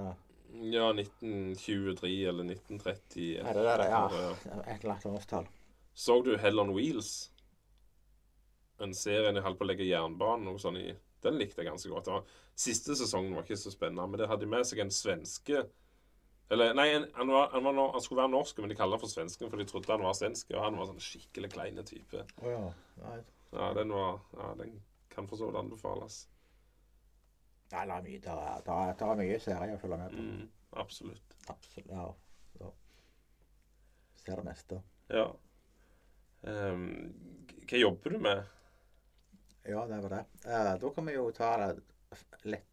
[0.78, 3.26] Ja, 1923 eller 1930.
[3.40, 3.90] Ja, det det?
[3.90, 4.04] Ja.
[4.22, 4.62] Ja.
[4.62, 5.50] Et eller annet årstall.
[5.98, 7.12] Så du Hell on Wheels?
[8.80, 10.92] En serie de holdt på å legge jernbanen noe sånn i
[11.28, 12.10] Den likte jeg ganske godt.
[12.12, 15.66] Var, siste sesongen var ikke så spennende, men det hadde med seg en svenske
[16.54, 19.12] Eller nei, han, var, han, var, han skulle være norsk, men de kalte han for
[19.12, 20.54] svensken, for de trodde han var svensk.
[20.56, 22.24] Og han var sånn skikkelig kleine type.
[22.40, 22.62] Oh, ja.
[23.04, 23.18] Nei,
[23.52, 24.78] Ja, den var Ja, den
[25.12, 26.22] kan for så vidt anbefales.
[27.74, 30.14] Nei, det er mye, det er, det er, det er mye serier å følge med
[30.16, 30.24] på.
[30.24, 30.44] Mm,
[30.84, 31.36] absolutt.
[31.52, 31.90] Absolutt.
[31.92, 32.06] Ja.
[32.56, 32.70] Så.
[34.22, 34.80] Ser det meste.
[35.12, 35.26] Ja.
[36.48, 36.86] Um,
[37.68, 38.46] hva jobber du med?
[39.68, 40.24] Ja, det var det.
[40.46, 41.82] Eh, da kan vi jo ta det
[42.48, 42.64] lett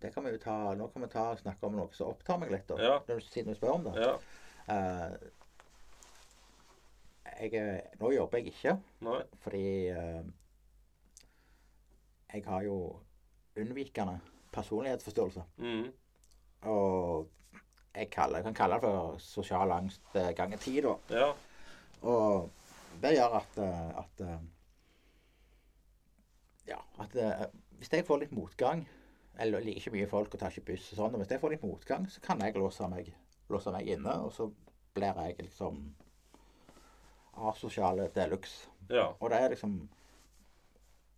[0.00, 2.38] Det kan vi jo ta Nå kan vi ta og snakke om noe som opptar
[2.40, 2.76] meg litt, da.
[2.80, 2.94] Ja.
[3.08, 3.94] Når du- Siden du spør om det.
[4.00, 4.14] Ja.
[4.68, 5.12] Eh,
[7.40, 9.20] jeg, er- nå jobber jeg ikke, Nei?
[9.44, 10.22] fordi eh,
[12.34, 12.78] jeg har jo
[13.56, 14.18] unnvikende
[14.52, 15.42] personlighetsforståelse.
[15.58, 15.92] Mm.
[16.62, 17.28] Og
[17.94, 20.94] jeg, kaller, jeg kan kalle det for sosial angst eh, ganger ti, da.
[21.12, 21.30] Ja.
[22.02, 22.50] Og
[23.02, 24.38] det gjør at, eh, at eh,
[26.66, 27.46] Ja, at eh,
[27.78, 28.86] hvis jeg får litt motgang
[29.38, 31.52] Eller liker ikke mye folk og tar ikke buss og sånn, og hvis jeg får
[31.52, 33.10] litt motgang, så kan jeg låse meg,
[33.52, 34.46] låse meg inne, og så
[34.96, 35.82] blir jeg liksom
[37.36, 38.70] asosiale de luxe.
[38.88, 39.10] Ja.
[39.20, 39.76] Og det er liksom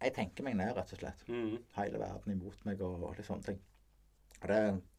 [0.03, 1.23] Jeg tenker meg ned, rett og slett.
[1.27, 1.57] Mm.
[1.75, 3.57] Hele verden imot meg og, og litt sånne ting.
[4.43, 4.59] Og det,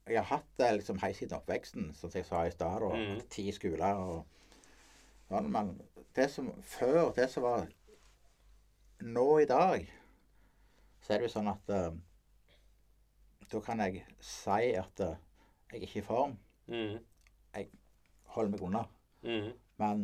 [0.10, 2.84] jeg har hatt det liksom helt siden oppveksten, som jeg sa i stad.
[2.84, 3.22] og mm.
[3.32, 4.26] Ti skoler og
[5.30, 5.48] sånn.
[5.54, 5.72] Men
[6.18, 7.70] det som før, det som var
[9.00, 9.88] nå i dag,
[11.10, 11.88] så er det jo sånn at uh,
[13.49, 15.15] Da kan jeg si at uh,
[15.72, 16.36] jeg er ikke i form.
[16.69, 16.99] Mm.
[18.36, 18.84] Holder meg unna.
[19.26, 19.48] Mm.
[19.81, 20.03] Men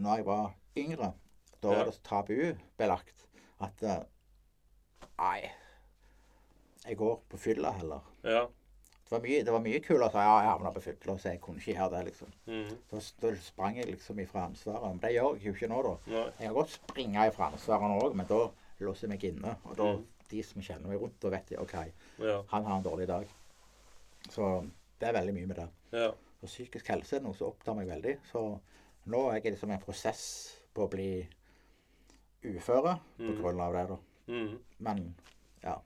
[0.00, 0.46] når jeg var
[0.80, 1.10] yngre,
[1.60, 3.26] da var det tabubelagt
[3.60, 3.98] at uh,
[5.20, 5.50] Nei,
[6.86, 8.08] jeg går på fylla heller.
[8.24, 8.46] Ja.
[9.04, 11.34] Det var mye, det var mye kulere å si ja, jeg havna på fylla, så
[11.34, 12.32] jeg kunne ikke gjøre det, liksom.
[12.48, 12.72] Mm.
[12.88, 14.88] Da, da sprang jeg liksom ifra ansvaret.
[14.88, 15.94] Men det gjør jeg jo ikke nå, da.
[16.14, 16.26] Nei.
[16.38, 18.40] Jeg kan godt springe ifra ansvaret nå òg, men da
[18.86, 19.56] låser meg inne.
[19.64, 20.06] Og da, Mm.
[20.30, 21.74] de som kjenner meg rundt, da vet de OK,
[22.18, 22.42] Ja.
[22.48, 23.26] han har en dårlig dag.
[24.30, 24.68] Så
[25.00, 25.68] det er veldig mye med det.
[25.92, 26.08] Ja.
[26.42, 28.18] Og psykisk helse er noe som opptar meg veldig.
[28.32, 28.60] Så
[29.06, 31.26] nå er jeg liksom i en prosess på å bli
[32.44, 33.40] uføre på Mm.
[33.42, 33.98] grunn av det, da.
[34.32, 34.58] Mm.
[34.78, 35.14] Men
[35.62, 35.80] ja,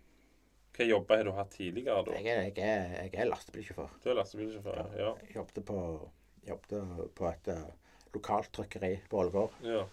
[0.75, 2.13] Hva jobber har du hatt tidligere, da?
[2.13, 3.91] jeg er, jeg er, jeg er lastebilsjåfør.
[4.03, 4.97] Du er lastebilsjåfør?
[4.99, 5.15] Ja.
[5.23, 6.11] Jeg jobbet på,
[6.49, 7.71] jobbet på et uh,
[8.13, 9.51] lokalt trykkeri på Ålgård.
[9.63, 9.85] ja.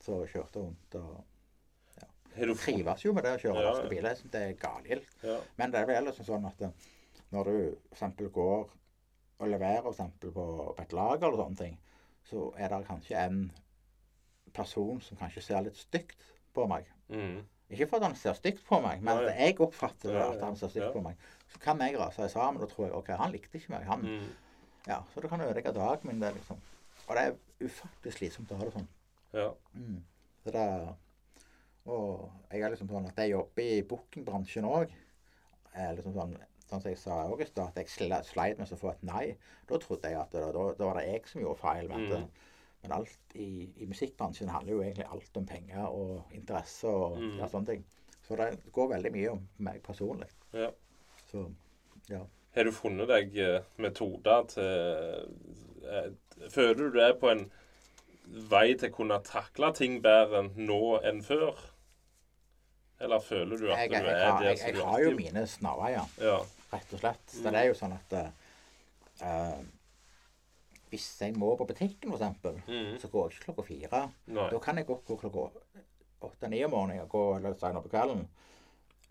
[0.00, 1.24] Så kjørte rundt og
[2.36, 3.70] du trives jo med det å kjøre Ja, ja.
[3.72, 4.04] lastebil.
[4.04, 5.06] Jeg syns det er galt.
[5.22, 5.38] ja.
[5.58, 6.70] Men det er vel liksom sånn at eh,
[7.32, 8.70] når du eksempel går
[9.40, 11.78] og leverer for eksempel på, på et lager eller sånne ting,
[12.30, 13.52] så er det kanskje en
[14.52, 16.22] person som kanskje ser litt stygt
[16.54, 16.86] på meg.
[17.08, 17.40] Mm.
[17.70, 20.56] Ikke for at han ser stygt på meg, men at jeg oppfatter det at han
[20.58, 21.16] ser stygt på meg.
[21.52, 23.84] Så kan jeg rase sammen og tror jeg, ok, han likte ikke meg.
[23.86, 24.26] Han, Mm.
[24.88, 26.20] ja, Så det kan ødelegge dagen min.
[26.20, 26.56] det liksom.
[27.08, 27.36] Og det er
[27.66, 28.88] ufattelig slitsomt å ha det sånn.
[29.32, 29.52] Ja.
[29.74, 30.02] Mm.
[30.44, 30.94] Så det er,
[31.86, 34.92] og jeg er liksom sånn at jeg jobber i bookingbransjen òg.
[35.96, 36.36] Liksom sånn,
[36.66, 37.88] sånn som jeg sa i August, da, at jeg
[38.26, 39.24] sleit med å få et nei.
[39.70, 41.90] Da trodde jeg at det, da, da var det jeg som gjorde feil.
[41.90, 42.28] Mm.
[42.82, 47.38] men alt i, i musikkbransjen handler jo egentlig alt om penger og interesse og Mm.
[47.38, 47.82] ja, sånne ting.
[48.24, 50.28] Så det går veldig mye om meg personlig.
[50.52, 50.70] Ja.
[51.30, 51.44] Så
[52.08, 52.22] ja.
[52.54, 54.64] Har du funnet deg eh, metoder til
[55.84, 56.10] eh,
[56.50, 57.44] Føler du er på en
[58.50, 61.58] vei til å kunne takle ting bedre nå enn før?
[63.00, 65.00] Eller føler du at Jeg, du jeg, er jeg, har, der jeg, som jeg har
[65.06, 66.08] jo mine snarveier.
[66.20, 66.38] Ja.
[66.72, 67.22] rett og slett.
[67.32, 67.50] Så Mm.
[67.52, 68.12] det er jo sånn at
[69.24, 69.60] eh,
[70.90, 72.98] Hvis jeg må på butikken, f.eks., Mm.
[72.98, 74.12] så går jeg ikke klokka fire.
[74.26, 74.50] Nei.
[74.50, 75.50] Da kan jeg godt gå klokka
[76.22, 78.26] åtte-ni om morgenen og gå eller senere på kvelden.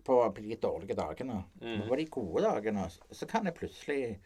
[0.03, 1.43] På de dårlige dagene.
[1.61, 1.87] Mm.
[1.87, 4.19] På de gode dagene så kan jeg plutselig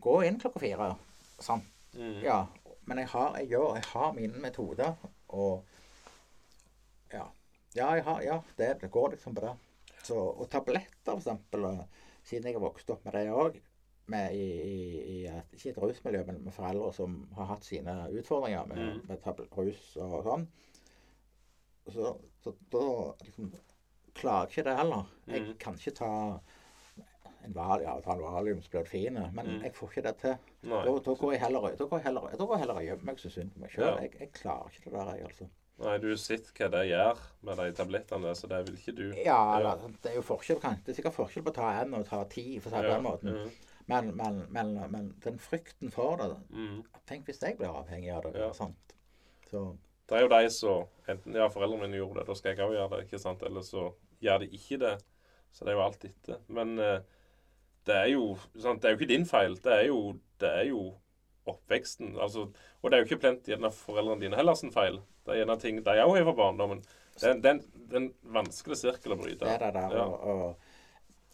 [0.00, 0.90] gå inn klokka fire.
[1.40, 1.64] Sant?
[1.94, 2.20] Mm.
[2.22, 2.46] Ja.
[2.86, 4.94] Men jeg har, jeg gjør, jeg har mine metoder,
[5.28, 5.64] og
[7.12, 7.24] ja.
[7.76, 9.54] Ja, jeg har, ja det, det går liksom på det.
[10.06, 11.66] Så, og tabletter, for eksempel,
[12.26, 13.58] siden jeg har vokst opp med det òg,
[14.06, 14.76] i, i,
[15.16, 19.00] i et, ikke et rusmiljø, men med foreldre som har hatt sine utfordringer med, Mm.
[19.08, 20.46] med rus og sånn,
[21.90, 22.12] så,
[22.44, 22.84] så da
[23.24, 23.50] liksom
[24.14, 25.10] klarer jeg ikke det heller.
[25.26, 25.56] Jeg Mm.
[25.58, 26.10] kan ikke ta
[27.54, 29.62] val, ja, ta en valium så blir det fine, men Mm.
[29.62, 30.36] jeg får ikke det til.
[30.62, 33.04] Da, da går jeg heller da går jeg heller, da går jeg heller og gjemmer
[33.04, 33.84] meg så synd på meg sjøl.
[33.86, 34.00] Ja.
[34.02, 35.48] Jeg, jeg klarer ikke det der, jeg, altså.
[35.78, 39.06] Nei, du har sett hva det gjør med de tablettene, så det vil ikke du.
[39.24, 39.74] Ja, ja.
[40.02, 42.24] det er jo forskjell, kan- det er sikkert forskjell på å ta én og ta
[42.24, 43.34] ti, for å si det på den måten.
[43.36, 43.50] Mm.
[43.86, 46.80] Men, men, men, men den frykten for det mm.
[47.06, 48.32] Tenk hvis jeg blir avhengig av det.
[48.40, 48.48] Ja.
[48.52, 48.94] Sant?
[49.50, 49.76] Så
[50.08, 52.74] Det er jo de som enten ja, foreldrene mine gjorde det, da skal jeg òg
[52.74, 53.04] gjøre det.
[53.06, 53.42] ikke sant?
[53.46, 53.92] Eller så
[54.22, 54.96] gjør de ikke det.
[55.52, 56.40] Så det er jo alt etter.
[56.48, 57.00] Men eh,
[57.86, 58.82] det er jo sant?
[58.82, 59.54] Det er jo ikke din feil.
[59.62, 60.00] Det er jo,
[60.40, 60.94] det er jo
[61.46, 62.16] oppveksten.
[62.20, 62.48] altså,
[62.82, 65.00] Og det er jo ikke plent gjerne foreldrene dine heller sin feil.
[65.26, 66.80] Det er gjerne ting de òg har fra barndommen.
[67.20, 69.38] Det er det er en- det er en vanskelig sirkel å bryte.
[69.44, 69.94] det er det der.
[69.96, 70.04] Ja.
[70.04, 70.56] Og, og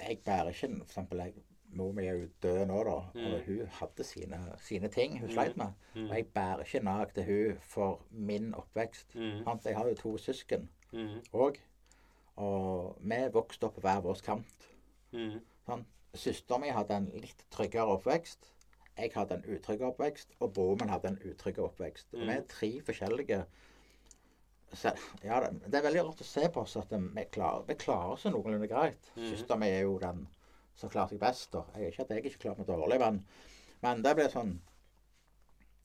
[0.09, 1.35] jeg bærer ikke For eksempel, jeg,
[1.75, 2.99] mor mi er jo død nå, da.
[3.15, 3.33] Mm.
[3.35, 5.73] Og hun hadde sine, sine ting hun sleit med.
[5.95, 6.11] Mm.
[6.11, 9.15] Og jeg bærer ikke nag til hun for min oppvekst.
[9.15, 9.45] Mm.
[9.65, 11.23] Jeg har jo to søsken Mm.
[11.33, 11.57] òg.
[12.37, 14.69] Og vi vokste opp på hver vår kant.
[15.13, 15.41] Mm.
[15.67, 15.85] Sånn.
[16.15, 18.51] Søsteren min hadde en litt tryggere oppvekst.
[18.99, 22.13] Jeg hadde en utrygg oppvekst, og broren min hadde en utrygg oppvekst.
[22.13, 22.27] Mm.
[22.29, 23.45] vi er tre forskjellige
[24.73, 28.15] så, ja, det, er veldig rart å se på oss at vi klarer, vi klarer
[28.15, 29.11] oss noenlunde greit.
[29.19, 29.27] Mm.
[29.29, 30.23] Søsteren min er jo den
[30.81, 31.57] som klarer seg best.
[31.59, 33.19] og Jeg ikke at jeg ikke klarer meg dårlig, men,
[33.85, 34.55] men det ble sånn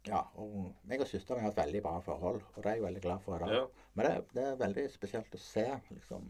[0.08, 0.22] Ja.
[0.40, 3.04] og meg og søsteren min har et veldig bra forhold, og det er jeg veldig
[3.04, 3.36] glad for.
[3.36, 3.56] i dag.
[3.58, 3.88] Ja.
[3.94, 6.30] Men det, det er veldig spesielt å se, liksom.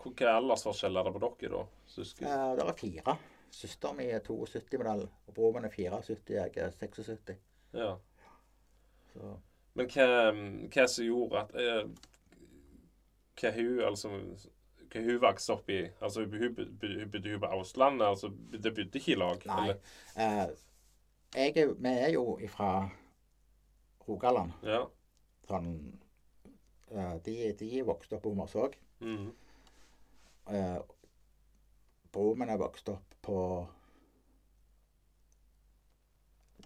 [0.00, 1.64] Hvor- aldersforskjeller er det på dere, da?
[1.86, 2.26] Søsken?
[2.26, 3.16] Eh, det er fire.
[3.50, 7.36] Søsteren min er 72-modell, og broren min er 74, jeg er 76.
[7.74, 7.96] Ja.
[9.12, 9.36] Så
[9.74, 10.06] Men hva,
[10.74, 11.84] hva som gjorde at eh,
[13.40, 14.08] Hva hun altså
[14.90, 16.54] Hva hun vokste opp i Altså, hun,
[17.10, 19.46] bodde på Auslandet, altså Det bodde ikke i lag?
[19.46, 19.58] nei.
[19.62, 19.78] eller?
[20.16, 20.56] Eh,
[21.36, 22.90] jeg vi er jo fra
[24.08, 24.52] Rogaland.
[24.66, 24.80] Ja.
[25.46, 25.68] Sånn
[26.90, 28.74] eh, de, de vokste opp på Hommersåk.
[29.00, 29.30] Mm.
[30.50, 30.78] Eh,
[32.12, 33.36] broren min er vokst opp på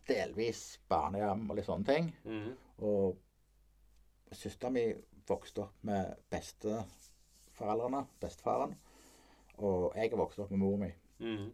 [0.09, 2.09] delvis barnehjem og litt sånne ting.
[2.25, 2.55] Mm.
[2.85, 3.19] Og
[4.35, 8.75] søsteren min vokste opp med besteforeldrene, bestefaren.
[9.61, 10.91] Og jeg er vokst opp med mor mi.
[11.23, 11.51] Mm.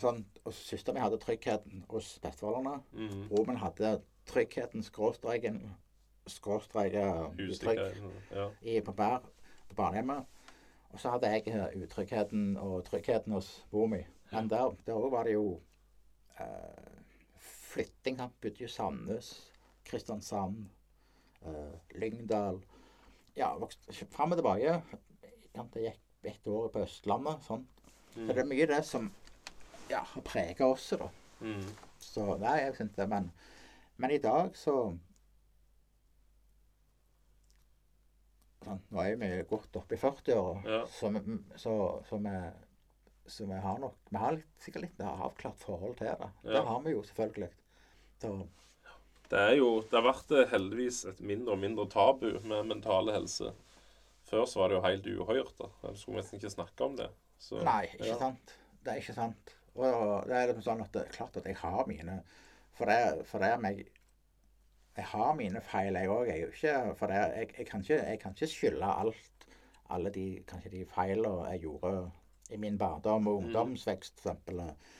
[0.00, 2.80] Sånn, og søsteren min hadde tryggheten hos besteforeldrene.
[2.92, 3.26] Mm.
[3.30, 3.98] Broren min hadde
[4.28, 5.60] tryggheten, skråstreken,
[6.26, 7.80] skråstreket utrygg
[8.34, 8.48] Ja.
[8.84, 9.22] på, bar,
[9.68, 10.26] på barnehjemmet.
[10.96, 13.98] Og så hadde jeg utryggheten og tryggheten hos mor mi.
[14.30, 15.58] Men der, der også var det jo
[16.40, 16.94] eh,
[17.36, 18.16] flytting.
[18.20, 19.28] Han bodde jo Sandnes,
[19.84, 20.62] Kristiansand,
[21.42, 22.62] eh, Lyngdal.
[23.36, 24.78] Ja, vokste fram og tilbake.
[25.74, 26.00] Det gikk
[26.32, 27.44] et år på Østlandet.
[27.44, 27.68] sånn.
[28.14, 29.12] Så det er mye det som
[29.90, 30.88] ja, har prega oss.
[30.96, 31.10] da.
[31.44, 31.68] Mm.
[32.00, 33.08] Så nei, jeg synes det.
[33.12, 33.28] Men,
[34.00, 34.78] men i dag så
[38.66, 40.80] sånn, Nå er vi godt oppe i 40-åra, Ja.
[40.90, 41.10] så,
[41.56, 41.74] så,
[43.26, 46.30] så vi har nok Vi har sikkert litt avklart forhold til det.
[46.46, 47.50] Det har vi jo selvfølgelig.
[48.22, 48.32] Så,
[49.30, 53.14] Det er jo Det har vært eh, heldigvis et mindre og mindre tabu med mentale
[53.16, 53.52] helse.
[54.26, 55.54] Før så var det jo helt uhørt.
[55.58, 55.68] da.
[55.88, 57.10] En skulle nesten ikke snakke om det.
[57.38, 58.18] Så, nei, ikke ja.
[58.18, 58.54] sant.
[58.82, 59.52] Det er ikke sant.
[59.76, 62.20] Og det er liksom sånn at det er klart at jeg har mine
[62.78, 63.84] For det, for det er meg
[64.96, 66.28] Jeg har mine feil, jeg òg.
[66.30, 69.46] Jeg, jeg, jeg, kan ikke, jeg kan ikke skylde alt
[69.90, 72.10] Alle de kanskje de feilene jeg gjorde
[72.50, 74.96] i min barndom og ungdomsvekst, f.eks.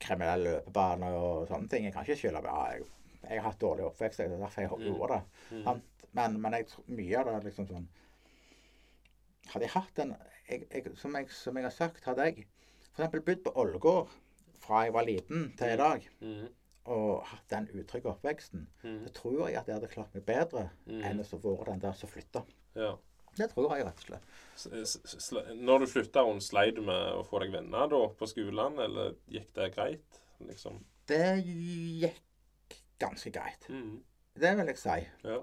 [0.00, 1.86] Kriminell løpebane og sånne ting.
[1.86, 2.86] Jeg kan ikke skylde ja, jeg,
[3.22, 4.20] jeg har hatt dårlig oppvekst.
[4.20, 5.22] Det er derfor jeg gjorde det.
[5.50, 5.82] Mm.
[6.12, 6.56] Men, men
[6.98, 7.90] mye av det er liksom sånn
[9.52, 10.12] Hadde jeg hatt en
[10.96, 12.44] som, jeg, som jeg har sagt, hadde jeg
[12.92, 13.16] f.eks.
[13.24, 14.12] bodd på Ålgård
[14.62, 16.50] fra jeg var liten til i dag, Mm.
[16.86, 19.04] Og hatt den utrygge oppveksten, Mm.
[19.06, 21.02] så tror jeg at jeg hadde klart meg bedre Mm.
[21.04, 22.44] enn å være den der som flytta.
[22.74, 22.96] Ja.
[23.36, 24.22] Det tror jeg rett og slett.
[24.82, 29.14] S- Når du flytta, sleit du med å få deg venner da på skolen, eller
[29.30, 30.18] gikk det greit?
[30.40, 30.84] liksom?
[31.06, 32.20] Det gikk
[32.98, 33.66] ganske greit.
[33.68, 34.02] Mm.
[34.34, 35.06] Det vil jeg si.
[35.24, 35.40] Ja.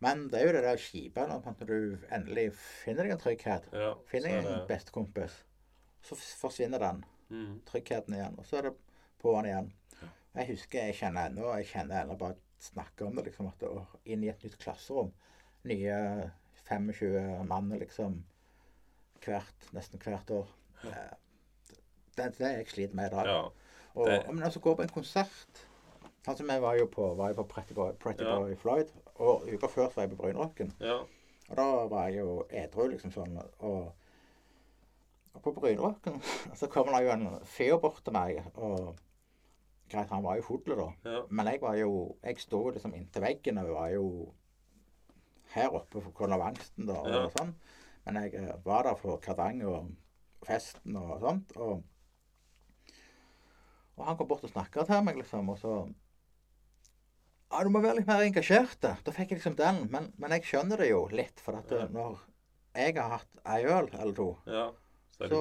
[0.00, 3.68] Men det er jo det der kjipe når du endelig finner deg en trygghet.
[3.72, 3.94] ja.
[4.10, 5.32] Finner er deg en bestekompis.
[6.02, 7.04] Så forsvinner den.
[7.30, 7.60] Mm.
[7.64, 8.38] tryggheten igjen.
[8.38, 8.74] Og så er det
[9.22, 9.72] på'n igjen.
[10.34, 12.34] Jeg husker jeg kjenner ennå jeg kjenner ennå bare
[12.64, 15.12] snakker om det, liksom at å inn i et nytt klasserom
[15.64, 16.30] nye
[16.68, 18.22] 25 mann liksom
[19.24, 20.48] hvert, nesten hvert år.
[20.84, 21.12] Eh,
[22.16, 23.26] Det, det er jeg sliter med i dag.
[23.26, 23.38] Ja.
[23.94, 25.64] Og, det- Men altså, gå på en konsert
[26.26, 28.38] Altså, Vi var jo på, var jo på Pretty Boy, Pretty Ja.
[28.38, 30.72] Boy Floyd, og uka før så var jeg på Brynrocken.
[30.80, 30.98] ja.
[31.50, 33.36] Og da var jeg jo edru, liksom sånn.
[33.58, 33.92] Og,
[35.34, 36.22] og på Brynrocken
[36.54, 38.42] så kommer det jo en fyr bort til meg.
[38.54, 38.96] og
[39.90, 40.86] Greit, han var jo full, da.
[41.04, 41.22] Ja.
[41.30, 44.06] Men jeg var jo Jeg sto liksom inntil veggen og var jo
[45.54, 46.94] her oppe for konavangsten, da.
[47.00, 47.26] Og Ja.
[47.36, 47.54] sånn.
[48.06, 49.90] Men jeg eh, var der for Kardang og
[50.44, 51.52] festen og sånt.
[51.56, 51.82] Og,
[53.96, 55.74] og han kom bort og snakka til meg, liksom, og så
[57.52, 58.80] Ja, du må være litt mer engasjert.
[58.82, 59.84] Da Da fikk jeg liksom den.
[59.92, 61.86] Men, men jeg skjønner det jo litt, for at Ja.
[61.86, 62.18] når
[62.74, 64.72] jeg har hatt ei øl eller to ja.
[65.14, 65.40] Så så,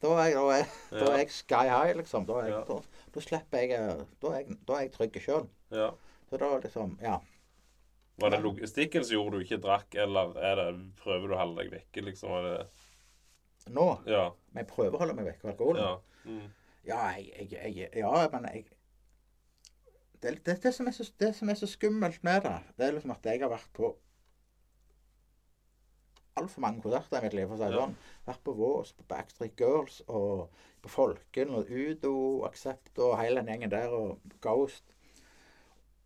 [0.00, 2.24] da er jeg, da er, da er jeg sky high, liksom.
[2.28, 5.44] Da, jeg, da, da slipper jeg eh, Da er jeg, da er jeg trygg sjøl.
[5.76, 5.90] Ja.
[6.30, 7.18] Så da liksom Ja.
[8.20, 10.66] Var det logistikken som gjorde du ikke drakk, eller er det,
[11.00, 12.32] prøver du å holde deg vekke, liksom?
[12.36, 12.56] Er det,
[13.76, 14.26] Nå ja.
[14.52, 15.84] Men jeg prøver å holde meg vekk fra alkoholen.
[15.84, 15.94] Ja.
[16.24, 16.48] Mm.
[16.88, 18.68] Ja, jeg, jeg, jeg, ja, men jeg
[20.20, 23.12] det, det, det, som så, det som er så skummelt med det, det er liksom
[23.14, 23.94] at jeg har vært på
[26.40, 27.46] altfor mange konserter i mitt liv.
[27.48, 27.96] for å si sånn.
[28.26, 30.50] Vært på Vås, på Backstreet Girls og
[30.80, 32.14] på Folken og Udo,
[32.48, 34.94] Aksept og hele den gjengen der, og Ghost.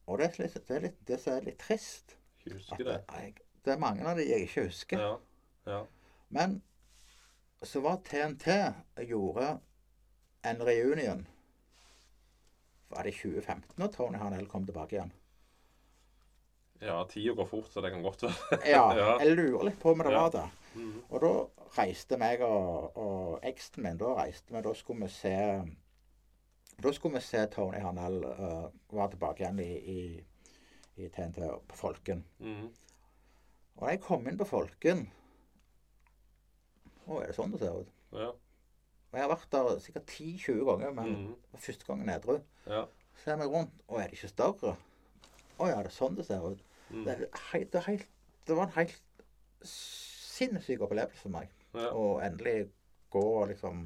[0.07, 3.37] Og det er litt, det, er litt, det som er litt trist, husker det, jeg,
[3.65, 5.01] det er mange av de jeg ikke husker.
[5.01, 5.15] Ja.
[5.65, 5.85] Ja.
[6.35, 6.59] Men
[7.65, 8.49] så var TNT
[9.09, 9.59] gjorde
[10.45, 11.23] en reunion
[12.89, 15.15] Var det i 2015 når Tony Harnell kom tilbake igjen?
[16.85, 18.61] Ja tida går fort, så det kan godt være.
[18.75, 18.85] Ja,
[19.21, 20.45] jeg lurer litt på om det var det.
[20.75, 21.01] Mhm.
[21.09, 21.33] Og da
[21.79, 25.35] reiste meg og, og eksen min Da reiste vi, da skulle vi se
[26.83, 30.01] Da skulle vi se Tony Harnell uh, være tilbake igjen i, i,
[31.03, 32.25] i TNT på Folken.
[32.39, 32.73] Mm.
[33.75, 35.07] Og da jeg kom inn på Folken
[37.05, 37.95] Å, er det sånn det ser ut?
[38.15, 38.33] Ja.
[39.15, 41.59] Og jeg har vært der sikkert 10-20 ganger, men mm.
[41.61, 42.39] første gangen edru.
[42.67, 42.87] Ja.
[43.23, 44.73] ser meg rundt, og er det ikke større?
[45.55, 46.65] Å ja, det er sånn det ser ut.
[46.95, 47.05] Mhm.
[47.05, 48.09] Det, helt, det, helt,
[48.47, 49.03] det var en helt
[49.65, 51.51] sinnssyk opplevelse for meg.
[51.75, 51.91] Ja.
[51.91, 52.69] Å endelig
[53.11, 53.85] gå og liksom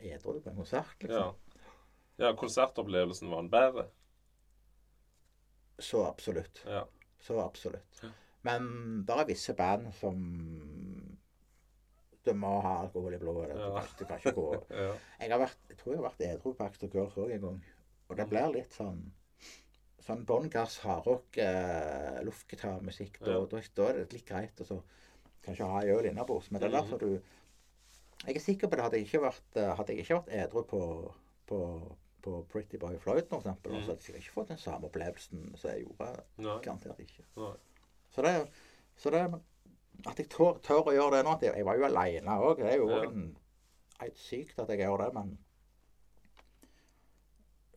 [0.00, 1.34] edru på en konsert, liksom.
[2.16, 3.86] Ja, konsertopplevelsen var en bedre.
[5.78, 6.62] Så absolutt.
[6.66, 6.86] Ja.
[7.20, 8.00] Så absolutt.
[8.02, 8.08] Ja.
[8.46, 10.22] Men det er visse band som
[12.26, 13.52] Du må ha alkohol i blodet.
[13.54, 13.80] Du, Ja.
[13.80, 14.94] kan, du kan ikke gå Ja.
[15.20, 17.60] Jeg, har vært, jeg tror jeg har vært edru på Axter Girls òg en gang.
[18.08, 18.30] Og det Mm.
[18.30, 19.12] blir litt sånn
[20.06, 23.18] Sånn bånn gass, hardrock, eh, luftgitarmusikk.
[23.24, 23.44] Da, Ja.
[23.46, 23.58] da,
[23.88, 24.82] er det litt greit å så
[25.42, 26.50] kanskje ha ei øl innabords.
[26.50, 26.98] Men det er Mhm.
[27.00, 27.22] du
[28.24, 28.80] Jeg er sikker på det.
[28.80, 31.14] Hadde jeg ikke vært, eh, hadde jeg ikke vært edru på,
[31.46, 33.82] på, på Pretty Boy Floyd, for eksempel, Mhm.
[33.82, 36.22] så hadde jeg ikke fått den samme opplevelsen som jeg gjorde.
[36.38, 36.60] Nei.
[36.60, 37.22] Garantert ikke.
[37.36, 37.52] Nei.
[38.14, 38.48] Så det,
[38.96, 39.40] så det
[40.06, 42.56] At jeg tør, tør å gjøre det nå Jeg, var jo aleine òg.
[42.58, 43.02] Det er jo Ja.
[43.04, 43.36] en,
[44.14, 45.38] sykt at jeg gjør det, men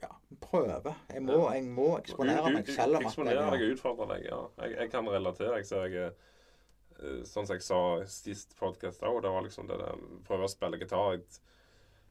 [0.02, 0.10] Ja,
[0.42, 0.94] prøve.
[1.12, 4.40] Jeg må, jeg må eksponere meg selv om at Eksponere deg og utfordre deg, ja.
[4.64, 5.60] Jeg, jeg kan relatere.
[5.60, 7.82] Jeg ser jeg eh, Sånn som jeg sa
[8.12, 11.18] sist podkast òg, det var liksom det der Prøve å spille gitar.
[11.18, 11.26] Jeg,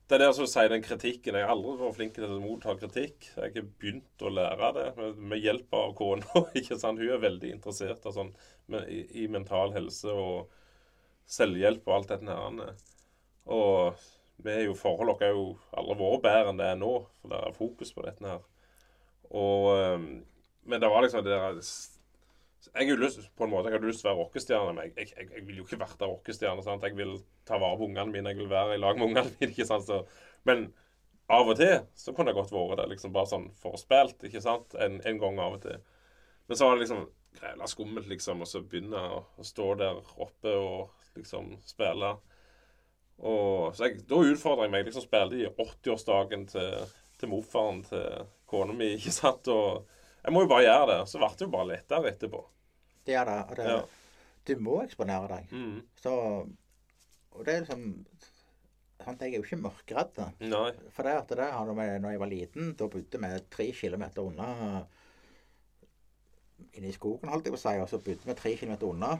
[0.09, 1.36] det er der som sier den kritikken.
[1.36, 3.27] Jeg har aldri vært flink til å motta kritikk.
[3.35, 6.44] Jeg har begynt å lære det med, med hjelp av kona.
[6.60, 7.01] ikke sant?
[7.01, 8.31] Hun er veldig interessert av sånn,
[8.73, 10.48] med, i, i mental helse og
[11.28, 12.78] selvhjelp og alt dette her.
[13.52, 14.06] Og
[14.44, 15.44] vi er jo forholdet vårt er jo
[15.74, 18.43] aldri vært bedre enn det er nå, for det er fokus på dette her.
[19.39, 20.02] Og,
[20.69, 21.59] men det var liksom det der
[22.78, 25.09] Jeg har lyst på en måte, jeg hadde lyst til å være rockestjerne, men jeg,
[25.10, 26.65] jeg, jeg vil jo ikke være rockestjerne.
[26.65, 26.86] sant?
[26.86, 27.16] Jeg vil
[27.48, 29.51] ta vare på ungene mine, jeg vil være i lag med ungene mine.
[29.51, 29.86] ikke sant?
[29.89, 30.02] Så,
[30.48, 30.69] men
[31.28, 32.89] av og til så kunne det godt vært det.
[32.94, 34.77] liksom Bare sånn forspilt, ikke sant?
[34.81, 35.82] En, en gang av og til.
[36.48, 37.06] Men så var det liksom
[37.39, 42.15] grevla skummelt, liksom, og så begynne å, å stå der oppe og liksom spille.
[43.18, 44.86] Og, så jeg, da utfordrer jeg meg.
[44.86, 48.92] liksom Spiller i 80-årsdagen til, til morfaren til kona mi.
[48.98, 49.50] ikke sant?
[49.50, 49.88] Og
[50.22, 51.00] jeg må jo bare gjøre det.
[51.10, 52.42] Så ble det jo bare lettere etterpå.
[53.08, 53.40] Det er det.
[53.48, 53.80] Og det, Ja.
[54.48, 55.50] Du må eksponere deg.
[55.52, 55.80] Mm.
[56.00, 56.12] Så
[57.36, 57.82] Og det er liksom
[59.04, 60.22] sant, Jeg er jo ikke mørkredd.
[60.40, 60.70] Nei.
[60.94, 64.24] For det at det hadde vi når jeg var liten, da bodde vi tre kilometer
[64.24, 64.86] unna
[66.74, 67.74] inne i skogen, holdt jeg på å si.
[67.82, 69.12] Og så bodde vi tre kilometer unna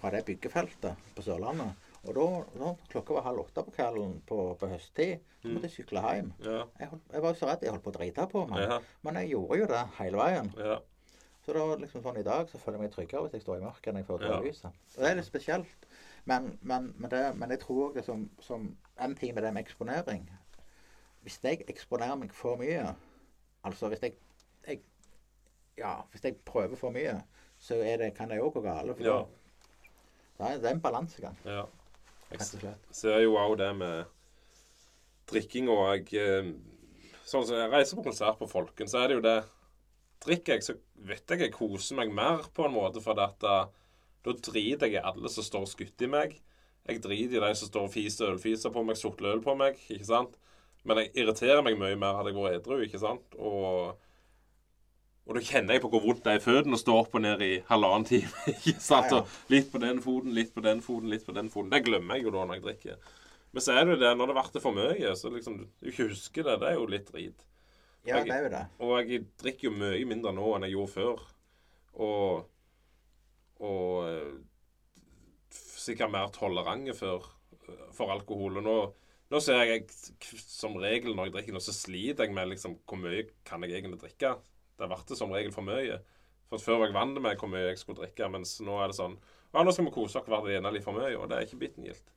[0.00, 1.89] fra det byggefeltet på Sørlandet.
[2.08, 5.74] Og da, da klokka var halv åtte på kvelden på, på høsttid, så måtte jeg
[5.74, 6.30] sykle hjem.
[6.46, 6.62] Ja.
[6.80, 8.62] Jeg, hold, jeg var jo så redd jeg holdt på å drite på meg.
[8.64, 8.78] Ja.
[9.04, 10.48] Men jeg gjorde jo det hele veien.
[10.56, 10.78] Ja.
[11.44, 13.64] Så da liksom sånn i dag så føler jeg meg tryggere hvis jeg står i
[13.66, 14.32] mørket enn jeg får Ja.
[14.32, 14.40] ja.
[14.44, 14.80] lyset.
[14.96, 15.86] Og det er litt spesielt.
[16.28, 18.66] Men, men, men, det, men jeg tror det som, som
[19.00, 20.26] en ting med det med eksponering
[21.24, 22.90] Hvis jeg eksponerer meg for mye
[23.64, 24.18] Altså hvis jeg,
[24.68, 24.82] jeg
[25.80, 27.22] Ja, hvis jeg prøver for mye,
[27.56, 29.00] så det, kan det òg gå galt.
[29.00, 29.22] Ja.
[30.38, 31.64] det er en balansegang, Ja.
[32.30, 34.10] Jeg ser jo òg det med
[35.30, 36.52] drikking og jeg eh,
[37.30, 39.38] Sånn som jeg reiser på konsert på Folken, så er det jo det
[40.20, 40.74] Drikker jeg, så
[41.06, 43.54] vet jeg jeg koser meg mer på en måte, for at da,
[44.26, 46.34] da driter jeg i alle som står og skutter i meg.
[46.84, 49.80] Jeg driter i de som står og fiser ølfiser på meg, sutler øl på meg,
[49.88, 50.36] ikke sant.
[50.84, 53.38] Men jeg irriterer meg mye mer hadde jeg vært edru, ikke sant.
[53.40, 53.96] Og
[55.30, 57.22] og da kjenner jeg på hvor vondt det er i føttene å stå opp og
[57.22, 58.30] ned i halvannen time.
[58.56, 59.12] ikke sant?
[59.14, 59.42] Ja, ja.
[59.54, 61.70] Litt på den foten, litt på den foten, litt på den foten.
[61.70, 63.12] Det glemmer jeg jo da når jeg drikker.
[63.54, 66.08] Men så er det jo det, når det blir for mye, så liksom du ikke
[66.10, 66.58] husker det.
[66.64, 67.46] Det er jo litt drit.
[68.08, 68.64] Ja, Jeg- det er jo det.
[68.82, 71.24] Og jeg drikker jo mye mindre nå enn jeg gjorde før.
[72.00, 72.46] Og
[73.60, 74.30] Og eh,
[75.52, 77.26] sikkert mer tolerante før
[77.68, 78.56] eh, for alkohol.
[78.60, 78.76] Og nå,
[79.30, 82.78] nå ser jeg jeg som regel når jeg drikker nå, så sliter jeg med liksom
[82.88, 84.34] hvor mye kan jeg egentlig drikke.
[84.80, 85.98] Det har vært det som regel for mye.
[86.50, 88.96] For Før var jeg vant med hvor mye jeg skulle drikke, mens nå er det
[88.96, 89.18] sånn
[89.52, 91.58] Ja, nå skal vi kose oss hver det litt for mye, og det er ikke
[91.58, 92.10] bitten gildt.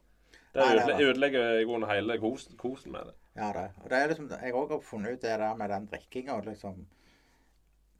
[0.53, 1.05] Det er ødele- det.
[1.09, 3.13] ødelegger i grunnen hele kosen, kosen med det.
[3.35, 3.63] Ja, det.
[3.83, 6.35] Og det er liksom, jeg òg har funnet ut det der med den drikkinga.
[6.45, 6.85] Liksom,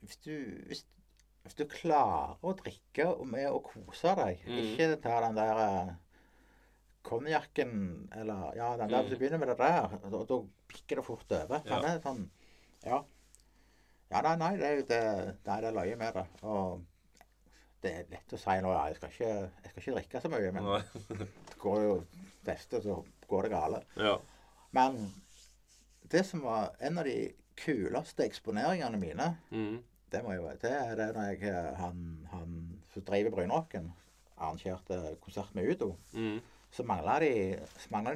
[0.04, 0.30] hvis, du,
[0.68, 0.84] hvis,
[1.42, 4.60] hvis du klarer å drikke med å kose deg, Mm.
[4.62, 5.94] ikke ta den der eh,
[7.02, 9.08] konjakken eller Ja, den der, Mm.
[9.08, 10.38] hvis du begynner med det der, da, da
[10.68, 11.62] bikker det fort over.
[11.66, 11.98] Ja.
[11.98, 12.28] Sånn
[12.86, 13.02] Ja.
[14.10, 14.98] Ja, nei, nei, det det,
[15.46, 16.24] nei, det er løye med det.
[16.42, 16.84] Og
[17.84, 19.30] det er lett å si nå, ja, jeg skal ikke,
[19.64, 20.68] jeg skal ikke drikke så mye, men
[21.20, 21.96] det går jo
[22.46, 22.98] beste, så
[23.28, 23.80] går det gale.
[24.00, 24.14] Ja.
[24.76, 25.00] Men
[26.12, 27.18] det som var en av de
[27.60, 29.82] kuleste eksponeringene mine, Mm.
[30.10, 32.00] det må jo være det er det når jeg, eh, han,
[32.32, 32.56] han
[32.92, 33.92] som driver Brynrocken,
[34.36, 35.94] arrangerte konsert med Udo.
[36.12, 36.40] Mm.
[36.74, 37.58] Så mangla de,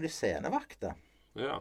[0.03, 0.95] de scenevakter.
[1.39, 1.61] Ja.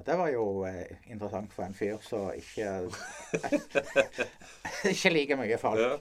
[0.00, 2.90] Og det var jo eh, interessant for en fyr som ikke
[4.92, 5.80] Ikke liker mye folk.
[5.82, 5.96] Ja.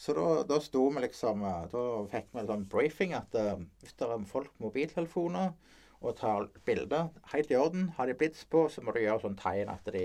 [0.00, 3.56] Så da, da sto vi liksom eh, Da fikk vi en sånn briefing at eh,
[3.82, 5.52] hvis det er folk med mobiltelefoner
[6.00, 9.34] og tar bilder, helt i orden, har de blits på, så må du gjøre sånn
[9.40, 10.04] tegn at de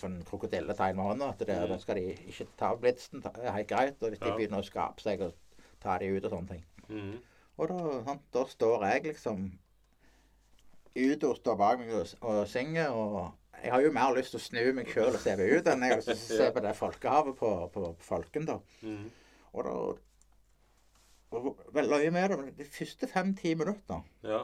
[0.00, 1.26] Sånn krokodilletegn med hånda.
[1.34, 1.68] At det, Mm.
[1.68, 3.20] da skal de ikke ta av blitsen.
[3.20, 3.98] Det er helt greit.
[4.00, 4.36] Og hvis de Ja.
[4.38, 5.34] begynner å skape seg, og
[5.84, 6.62] ta de ut og sånne ting.
[6.88, 7.18] Mm.
[7.58, 7.76] Og da,
[8.06, 9.52] sånn, da står jeg liksom
[10.96, 12.90] ute og står bak meg og, og synger.
[12.92, 15.68] Og jeg har jo mer lyst til å snu meg sjøl og se meg ut
[15.72, 18.48] enn jeg har lyst til å se på det folkehavet på, på, på Folken.
[18.48, 18.58] da.
[18.82, 19.04] Mm.
[19.52, 19.76] Og da
[21.32, 24.42] og Vel løye med det, de første fem-ti minutter Ja.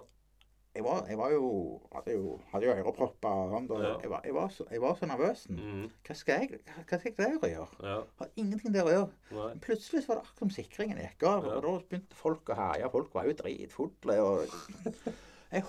[0.74, 1.50] jeg var, jeg var jo
[1.92, 3.66] Hadde jo, hadde jo ørepropper og sånn.
[3.82, 3.90] Ja.
[4.00, 5.42] jeg, var, jeg, var så, jeg var så nervøs.
[5.52, 5.82] Mm.
[6.06, 7.82] Hva skal jeg hva skal jeg der å gjøre?
[7.90, 7.98] Ja.
[8.22, 9.10] Har ingenting der å gjøre.
[9.34, 11.48] Men plutselig var det akkurat som sikringen gikk av.
[11.52, 12.90] Og da begynte folk å herje.
[12.94, 14.18] Folk var jo dritfulle.
[14.24, 14.56] Og
[15.58, 15.66] jeg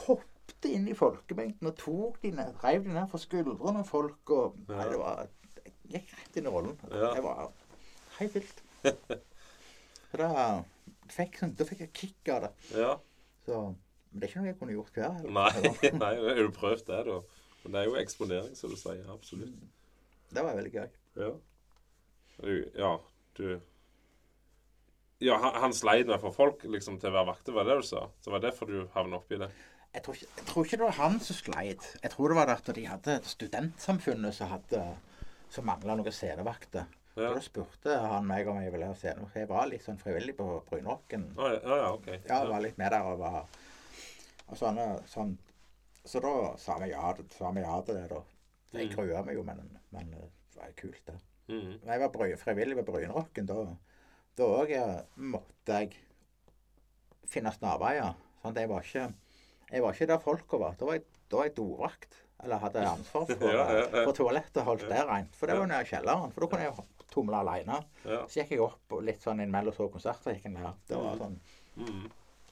[0.49, 4.31] hoppet inn i folkemengden og tok de ned, reiv de ned fra skuldrene av folk.
[4.33, 5.27] Og nei, det var
[5.63, 5.73] Jeg
[6.03, 6.75] gikk rett inn i rollen.
[6.91, 7.13] Ja.
[7.15, 7.51] Det var
[8.19, 8.63] helt vilt.
[10.09, 10.29] Da
[11.13, 12.49] fikk, sånn- da fikk jeg kick av det.
[12.81, 12.95] Ja.
[13.45, 13.59] Så,
[14.09, 15.27] men det er ikke noe jeg kunne gjort hver helg.
[15.35, 17.17] Nei, nei, har du prøvd det, da?
[17.61, 19.03] Men det er jo eksponering, som du sier.
[19.13, 19.53] Absolutt.
[20.33, 20.87] Det var veldig gøy.
[21.21, 21.29] Ja.
[22.39, 22.91] Du, ja,
[23.37, 23.45] du
[25.21, 27.77] Ja, han, han sleit med å få folk liksom, til å være vakter, var det
[27.81, 28.05] du sa?
[28.23, 29.49] Så var det derfor du havna oppi det?
[29.93, 31.85] Jeg tror, ikke, jeg tror ikke det var han som sleit.
[32.03, 34.81] Jeg tror det var at de hadde studentsamfunnet som hadde
[35.49, 36.85] som mangla noen scenevakter.
[37.17, 37.31] Ja.
[37.33, 39.35] Da spurte han meg om jeg ville ha scenevakt.
[39.41, 41.25] Jeg var litt sånn frivillig på Brynrocken.
[41.39, 42.19] Ja, ja, okay.
[42.29, 43.39] Ja, jeg var litt med der og var
[44.49, 45.33] og sånne, sånn.
[46.05, 48.21] Så da sa vi ja, sa vi ja til det, da.
[48.73, 48.93] Jeg Mm.
[48.95, 49.59] grua meg jo, men,
[49.91, 50.21] men det
[50.55, 51.17] var kult, det.
[51.49, 51.79] Mm.
[51.81, 53.63] Men jeg var bry, frivillig ved Brynrocken, da
[54.37, 54.69] da òg
[55.17, 55.97] måtte jeg
[57.27, 58.13] finne snarveier.
[58.41, 59.07] Sånn at jeg var ikke
[59.71, 60.75] jeg var ikke der folka var.
[60.79, 62.15] Da var jeg, da var jeg dovakt.
[62.43, 64.03] Eller hadde ansvar for, Ja, ja, ja.
[64.07, 64.63] for toalettet.
[64.63, 65.35] Holdt det rent.
[65.35, 66.31] For det var nede i kjelleren.
[66.31, 67.79] For da kunne jeg tumle alene.
[68.05, 68.21] Ja.
[68.31, 70.37] Så gikk jeg opp litt sånn innimellom så konserter.
[70.37, 70.73] gikk ned.
[70.87, 71.39] Det var sånn,
[71.79, 72.07] Mm.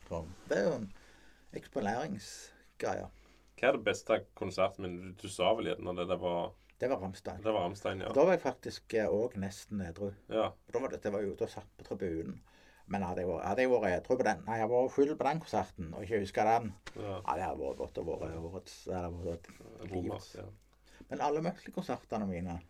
[0.10, 0.27] sånn.
[0.48, 0.91] Det er jo en
[1.88, 3.07] eksponeringsgreie.
[3.57, 4.98] Hva er det beste konserten min?
[5.18, 7.39] Du, du sa vel gjerne det, det var Det var Ramstein.
[7.41, 8.11] Det var Ramstein, ja.
[8.14, 10.11] Da var jeg faktisk òg nesten edru.
[10.30, 10.52] Ja.
[10.72, 12.38] Da var det, det var jo ute og satt på tribunen.
[12.89, 15.23] Men hadde jeg, vært- hadde jeg vært edru på den Nei, jeg var full på
[15.27, 16.73] den konserten og ikke huska den.
[16.95, 17.22] ja.
[17.27, 20.34] Ja, det hadde vært godt å være årets det hadde vært livets.
[20.35, 20.43] ja.
[21.09, 22.61] Men alle Mutley-konsertene mine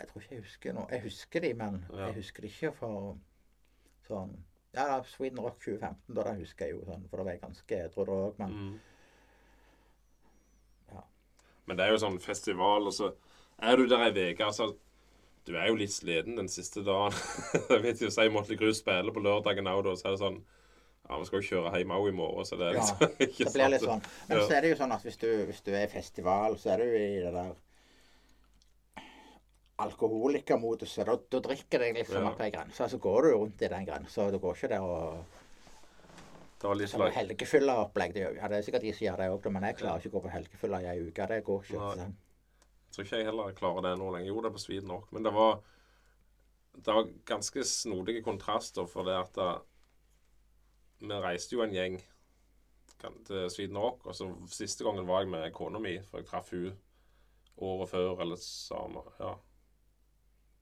[0.00, 0.86] Jeg tror ikke jeg husker noe.
[0.90, 2.06] Jeg husker de, men Ja.
[2.06, 3.16] jeg husker de ikke for
[4.08, 4.36] sånn
[4.72, 7.40] Ja, da, Sweden Rock 2015, da det husker jeg jo sånn, for da var jeg
[7.40, 8.80] ganske edru da òg, men Mm.
[10.92, 11.00] Ja.
[11.66, 13.14] Men det er jo sånn festival, og så
[13.58, 14.44] er du der ei uke.
[14.44, 14.76] Altså,
[15.50, 17.12] du er jo litt sliten den siste dagen.
[17.74, 20.40] jeg vet jo, Si Motley Crue spiller på lørdagen òg, da, så er det sånn
[21.10, 23.44] Ja, vi skal jo kjøre hjem òg i morgen, så det er Ja, liksom ikke
[23.48, 24.06] det blir litt sant?
[24.06, 24.28] sånn.
[24.28, 24.44] Men Ja.
[24.46, 26.84] så er det jo sånn at hvis du, hvis du er i festival, så er
[26.84, 27.50] du i det der
[29.80, 31.06] alkoholikermoduset.
[31.08, 32.30] Da, da drikker jeg liksom Ja.
[32.30, 34.30] opp ei grense, så går du rundt i den grensa.
[34.30, 34.80] Du går ikke Det
[36.68, 37.12] var litt Som slag.
[37.16, 38.16] helgefylleopplegg.
[38.36, 40.22] Ja, det er sikkert de som gjør det òg, men jeg klarer ikke å gå
[40.26, 41.26] på helgefylla i ei uke.
[41.26, 41.78] Det går ikke.
[41.78, 41.94] Nei.
[41.96, 42.29] Så.
[42.90, 44.30] Tror ikke jeg heller klarer det nå lenger.
[44.32, 45.60] Jo, det er på Sweden nok, Men det var,
[46.74, 49.50] det var ganske snodige kontraster, for det at da,
[51.00, 52.00] Vi reiste jo en gjeng
[53.24, 56.50] til Sweden Rock, og så siste gangen var jeg med kona mi, for jeg traff
[56.52, 56.74] hun
[57.56, 59.36] året før, eller samme Ja.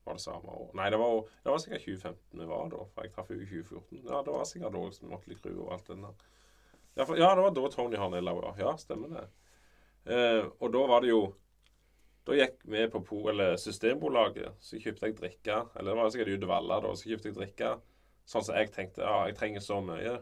[0.05, 0.71] Var det samme år?
[0.75, 3.49] Nei, det var, det var sikkert 2015 vi var da, for jeg traff hun i
[3.49, 3.99] 2014.
[4.07, 6.23] Ja, det var sikkert da som Motley Crue og alt det der.
[6.95, 8.55] Ja, for, ja, det var da Tony Harnella var.
[8.59, 9.27] Ja, stemmer det.
[10.09, 11.21] Eh, og da var det jo
[12.29, 15.63] da gikk vi på po, eller Systembolaget, så kjøpte jeg drikke.
[15.75, 16.91] Eller det var sikkert ute i Valla, da.
[16.93, 17.71] Så kjøpte jeg drikke
[18.29, 19.05] sånn som jeg tenkte.
[19.07, 20.19] Ja, jeg trenger så mye.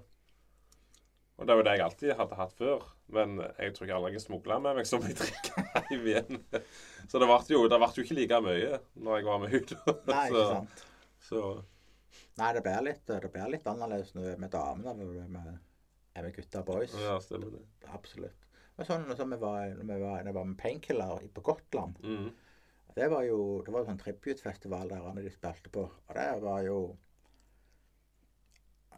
[1.37, 2.85] Og det var det jeg alltid hadde hatt før.
[3.13, 6.41] Men jeg tror ikke aldri jeg smugla med meg så mye drikke i Wien.
[7.11, 9.97] Så det ble jo, det ble jo ikke like mye når jeg var med henne.
[10.13, 10.87] Nei, ikke sant.
[11.27, 11.43] Så
[12.37, 13.15] Nei, det blir litt,
[13.51, 15.61] litt annerledes når du er med damene enn med, er med,
[16.23, 16.95] med gutta boys.
[17.03, 17.67] ja, stemmer det.
[17.91, 18.46] Absolutt.
[18.77, 21.97] Men sånn som vi var, når vi var, når jeg var med Painkiller på Gotland
[22.03, 22.33] Mm.
[22.97, 25.83] Det var jo det var sånn tributefestival der når de spilte på.
[26.09, 26.97] Og det var jo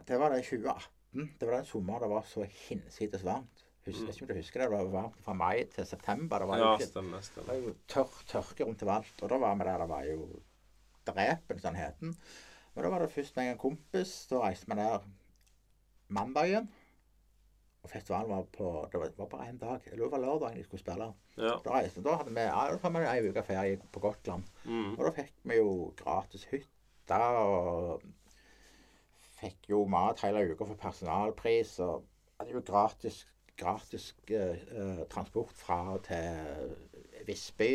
[0.06, 1.32] Det var det i 2018.
[1.40, 3.64] Det var den sommeren det var så hinsides varmt.
[3.86, 4.10] Husker, Mm.
[4.12, 4.68] ikke om du husker det?
[4.70, 6.38] Det var varmt fra mai til september.
[6.38, 7.20] Det var jo, Ja, ikke, stemmer.
[7.34, 9.22] det var jo tørr, tørke rundt overalt.
[9.22, 10.42] Og da var vi der det var jo
[11.06, 12.16] drepen, sånn heten.
[12.74, 14.26] Men da var det først med en kompis.
[14.28, 15.00] Da reiste vi der
[16.08, 16.68] mandagen.
[17.82, 19.80] Og festivalen var på Det var, bare én dag.
[19.84, 21.12] Det var lørdagen de skulle spille.
[21.36, 21.54] Ja.
[21.64, 24.44] Da reiste Da hadde vi ja, ei uke ferie på Gotland.
[24.64, 24.96] Mm.
[24.98, 28.02] Og da fikk vi jo gratis hytte og
[29.38, 31.78] fikk jo mat hele uka for personalpris.
[31.84, 32.04] Og
[32.40, 33.26] hadde jo gratis,
[33.58, 36.74] gratis eh, eh, transport fra og til
[37.28, 37.70] Visby,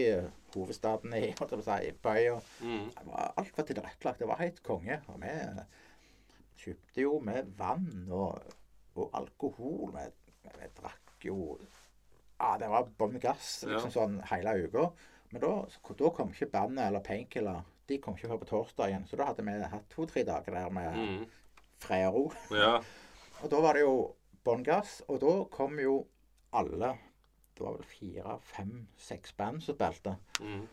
[0.55, 2.35] hovedstaden i holdt jeg på å si, bøya.
[2.63, 2.85] Mm.
[3.13, 4.19] Alt var tilrettelagt.
[4.19, 4.99] Det var helt konge.
[5.13, 5.33] Og vi
[6.63, 8.39] kjøpte jo med vann og,
[8.95, 9.93] og alkohol.
[9.95, 10.05] Vi,
[10.59, 11.37] vi drakk jo
[12.43, 14.89] ah, det var bånn gass liksom sånn hele uka.
[15.31, 15.51] Men da,
[15.97, 17.63] da kom ikke bandet eller Painkiller.
[17.87, 19.05] De kom ikke før på torsdagen.
[19.09, 21.23] Så da hadde vi hatt to-tre dager der med Mm.
[21.79, 22.55] fred og ro.
[22.55, 22.75] Ja.
[23.43, 23.95] Og da var det jo
[24.45, 25.01] bånn gass.
[25.07, 26.05] Og da kom jo
[26.53, 26.93] alle
[27.57, 30.15] Det var vel fire, fem, seks band som spilte.
[30.41, 30.63] Mm.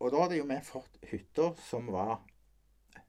[0.00, 2.20] Og da hadde jo vi fått hytter som var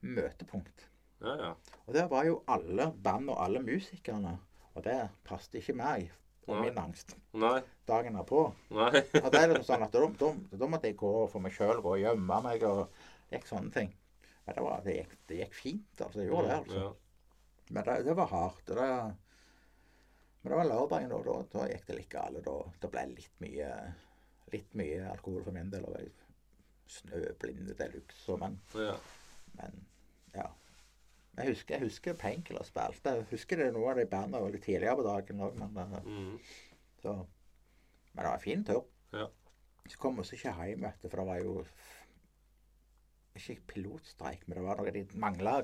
[0.01, 0.87] møtepunkt.
[1.23, 1.53] Ja, ja.
[1.85, 4.37] Og der var jo alle band og alle musikerne.
[4.73, 4.97] Og det
[5.27, 6.11] passet ikke meg
[6.47, 6.61] og Nei.
[6.65, 7.61] min angst Nei.
[7.87, 8.17] dagen.
[8.17, 8.23] Nei.
[9.23, 10.29] Og det er liksom sånn at da,
[10.59, 12.81] da, måtte jeg gå for meg sjøl, gå og gjemme meg og
[13.31, 13.93] gikk sånne ting.
[14.43, 16.19] Men det, var, det, gikk, det gikk fint, altså.
[16.19, 16.81] Jeg gjorde det, altså.
[16.81, 17.69] Ja.
[17.69, 18.65] Men det, det var hardt.
[18.67, 18.89] Det,
[20.41, 22.41] men det var lørdagen, og da, da gikk det litt galt.
[22.43, 23.69] Da, da ble det litt mye,
[24.57, 25.87] litt mye alkohol for min del.
[25.87, 26.11] Og jeg
[26.97, 28.37] snøblind de luxe.
[28.43, 28.97] Men, Ja.
[29.61, 29.79] men
[30.35, 30.49] ja.
[31.37, 33.09] Jeg husker, jeg husker Painkiller spilte.
[33.17, 36.35] Jeg husker det noe av de bandene litt tidligere på dagen òg, men eh, Mm.
[37.01, 37.13] så
[38.13, 38.83] Men det var en fin tur.
[39.13, 39.27] Ja.
[39.89, 41.65] Så kom vi oss ikke hjem, vet du, for det var jo
[43.35, 45.63] Ikke pilotstreik, men det var noe de mangla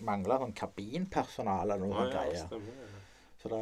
[0.00, 2.62] Mangla sånn kabinpersonale eller noe ja, greier.
[3.38, 3.60] Så det,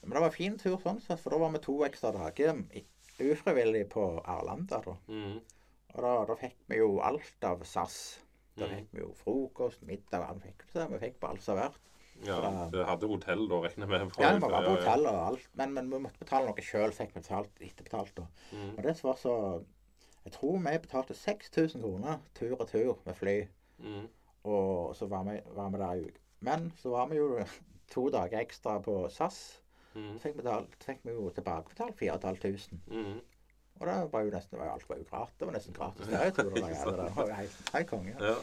[0.00, 2.62] men det var en fin tur sånn sett, for da var vi to ekstra dager
[3.20, 4.78] ufrivillig på Arlanda.
[4.86, 4.94] da.
[5.10, 5.40] Mm.
[5.90, 7.98] Og da, da fikk vi jo alt av SAS.
[8.58, 8.74] Da Mm.
[8.76, 10.86] fikk vi jo frokost, middag, alt fikk vi.
[10.92, 11.78] Vi fikk på alt servert.
[12.24, 12.36] Ja,
[12.70, 14.12] Så- hadde hotell da, regner jeg med.
[14.18, 16.92] Ja, vi var på hotell og alt, men, men vi måtte betale noe sjøl.
[16.92, 18.26] Fikk vi betalt etterbetalt da.
[18.52, 18.74] Mm.
[18.76, 19.64] Og det som var så
[20.24, 23.48] Jeg tror vi betalte 6000 kroner tur og tur med fly.
[23.82, 24.08] Mm.
[24.44, 26.20] Og så var vi, var vi der i uke.
[26.40, 27.38] Men så var vi jo
[27.90, 29.62] to dager ekstra på SAS.
[29.94, 30.18] Mm.
[30.18, 32.78] Så fikk, betalt, fikk vi jo tilbakebetalt 4500.
[32.90, 33.20] Mm.
[33.80, 35.36] Og det var jo nesten, alt var jo gratis.
[35.40, 36.50] Det var nesten gratis ferietur.
[36.54, 38.16] Det var jo- det var helt, helt konge.
[38.20, 38.34] Ja.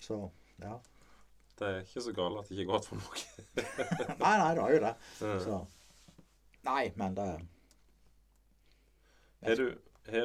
[0.00, 0.16] Så
[0.62, 0.78] ja.
[1.60, 3.20] Det er ikke så galt at det ikke er godt for noe.
[4.24, 4.94] Nei, nei, det var jo det.
[5.44, 5.58] Så
[6.64, 7.26] Nei, men det
[9.42, 9.66] Har du,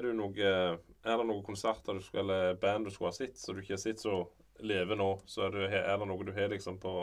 [0.02, 3.56] du noe Er det noen konserter du skal, eller band du skulle ha sett, som
[3.56, 4.24] du ikke har sett som
[4.64, 5.10] lever nå?
[5.28, 6.96] Så er, du, er det noe du har liksom på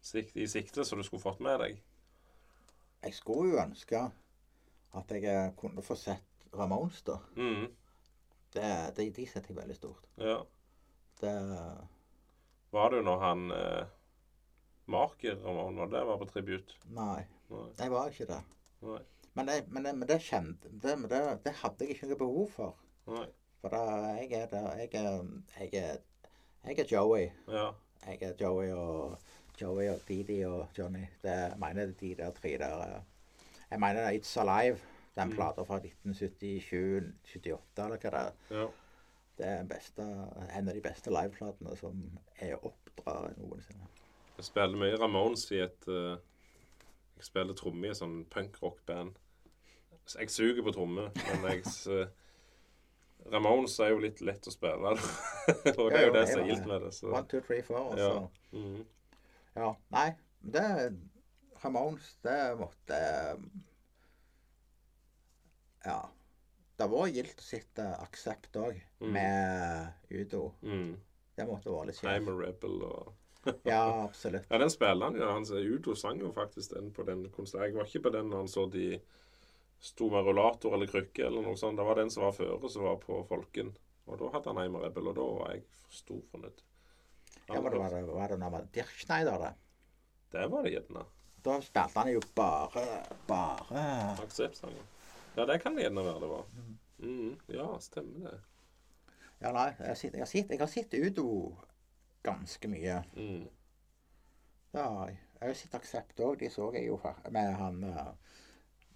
[0.00, 1.78] sikt, i sikte som du skulle fått med deg?
[3.04, 4.06] Jeg skulle jo ønske
[4.98, 7.18] at jeg kunne få sett Ramones, da.
[7.36, 7.68] Mm.
[8.54, 10.08] Det, de, de setter jeg veldig stort.
[10.16, 10.38] Ja.
[11.20, 11.34] Det
[12.72, 13.86] Var du når han eh,
[14.88, 16.76] Marker Ramone, var det var på tribut?
[16.96, 17.66] Nei, Nei.
[17.78, 18.40] jeg var ikke det.
[18.86, 19.00] Nei.
[19.36, 22.48] Men det, men men det kjente det, men det, det hadde jeg ikke noe behov
[22.54, 22.78] for.
[23.06, 23.26] Nei.
[23.60, 23.82] For da,
[24.18, 26.00] jeg er der jeg er, jeg er,
[26.64, 27.28] jeg er Joey.
[27.48, 27.68] Ja.
[28.06, 29.18] Jeg er Joey og
[29.60, 31.04] Joey og Didi og Johnny.
[31.22, 33.00] Det, jeg mener er de der tre der eh,
[33.70, 34.78] Jeg mener er It's Alive.
[35.18, 35.34] Den Mm.
[35.34, 38.32] plata fra 1977-78, eller hva det er.
[38.54, 38.66] Ja.
[39.38, 43.86] Det er beste, en av de beste liveplatene som er oppdrar noensinne.
[44.38, 46.14] Jeg spiller mye Ramones i et uh,
[47.18, 49.16] Jeg spiller tromme i et sånn punkrock-band.
[50.18, 52.06] Jeg suger på trommer, men jeg uh,
[53.32, 54.92] Ramones er jo litt lett å spille.
[55.78, 56.92] og det er jo det som er gildt med det.
[56.94, 57.06] Så.
[57.10, 57.78] One, two, three, four.
[57.90, 58.10] Og Ja.
[58.10, 58.84] så -hmm.
[59.56, 59.74] Ja.
[59.90, 60.92] Nei, det
[61.64, 63.36] Ramones, det måtte
[65.84, 66.00] Ja.
[66.78, 69.12] Det var gildt å sitte aksept òg, Mm.
[69.12, 70.52] med Udo.
[70.62, 70.96] Mm.
[71.36, 73.14] Det måtte være litt I'm a rebel og
[73.64, 74.46] Ja, absolutt.
[74.50, 75.26] Ja, den spiller han jo.
[75.30, 77.64] Han Udo sang jo faktisk den på den konserten.
[77.70, 79.00] Jeg var ikke på den når han så de
[79.80, 81.78] sto med rullator eller krykke eller noe sånt.
[81.78, 83.70] Det var den som var føre, som var på Folken.
[84.08, 86.62] Og da hadde han I'm a rebel, og da var jeg stor fornøyd.
[87.48, 89.54] Ja, men det, var det, var det når Dirkschneider, det?
[90.34, 91.04] Det var det gjerne.
[91.44, 92.84] Da spilte han jo bare
[93.28, 93.84] Bare
[94.24, 94.82] Akseptsanger.
[95.36, 96.46] Ja, det kan det gjerne være det var.
[96.98, 98.40] Mm, Ja, stemmer det.
[99.38, 101.28] Ja, nei, jeg har sett, jeg har sett, jeg har sett Udo
[102.26, 103.02] ganske mye.
[103.14, 103.44] Mm.
[104.74, 105.18] Ja, jeg.
[105.38, 106.40] Jeg har sett Aksept òg.
[106.40, 106.96] De så jeg jo
[107.30, 108.08] med han uh,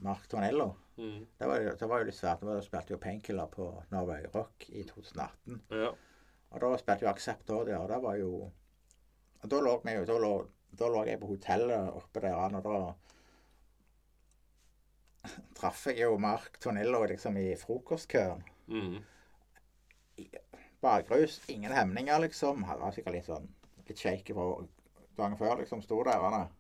[0.02, 0.72] Mark Tornello.
[0.96, 1.20] Mm.
[1.38, 2.42] Det var, det var jo litt svært.
[2.42, 5.60] Da spilte jo Painkiller på Norway Rock i 2018.
[5.70, 5.92] Ja.
[6.52, 7.78] Og da spilte jo Aksept òg der.
[7.78, 8.32] Og det var jo
[9.42, 10.32] Da lå jo Da lå,
[10.78, 12.76] da lå jeg på hotellet oppe der, og da
[15.58, 18.42] traff jeg jo Mark Tonello liksom i frokostkøen.
[18.72, 19.00] Mm.
[20.82, 22.64] Bakrus, ingen hemninger, liksom.
[22.68, 23.46] Han var sikkert litt sånn
[23.86, 24.48] litt shaky fra
[25.18, 25.82] dagen før, liksom.
[25.84, 26.50] Sto der han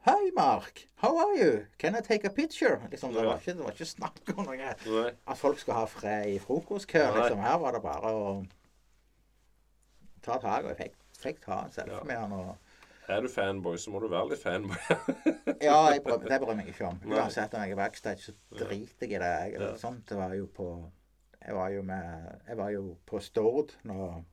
[0.00, 0.86] Hei, Mark.
[1.02, 1.66] How are you?
[1.78, 2.80] Can I take a picture?
[2.90, 5.10] Liksom, det, var ikke, det var ikke snakk om noe Nei.
[5.12, 7.18] at folk skulle ha fred i frokostkøen.
[7.18, 7.42] Liksom.
[7.44, 8.30] Her var det bare å
[10.24, 10.64] ta tak.
[10.64, 12.32] Og jeg fikk, fikk ta en selfie med han.
[12.32, 12.69] Og,
[13.10, 14.76] Er du fanboy, så må du være litt fanboy.
[15.66, 16.98] ja, jeg bryr, det bryr jeg meg ikke om.
[17.10, 18.64] Uansett om jeg er backstage, så Ja.
[18.64, 19.30] driter jeg i det.
[19.52, 19.70] Jeg, Ja.
[19.80, 20.68] Sånt det var jo på
[21.40, 24.24] Jeg var jo med Jeg var jo på Stord når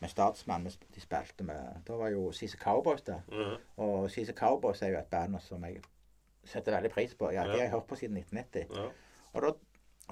[0.00, 0.64] med Statsmann.
[0.94, 3.20] De spilte med Da var jo CC Cowboys der.
[3.28, 3.56] Mhm.
[3.76, 5.80] Og CC Cowboys er jo et band som jeg
[6.44, 7.30] setter veldig pris på.
[7.32, 8.76] Ja, de har jeg hørt på siden 1990.
[8.76, 8.88] Ja.
[9.34, 9.52] Og da,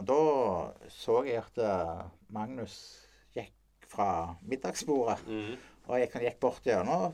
[0.02, 2.76] da så jeg at eh, Magnus
[3.34, 3.52] gikk
[3.88, 5.26] fra middagsbordet.
[5.26, 5.56] Mhm.
[5.88, 7.12] Og jeg gikk bort gjennom.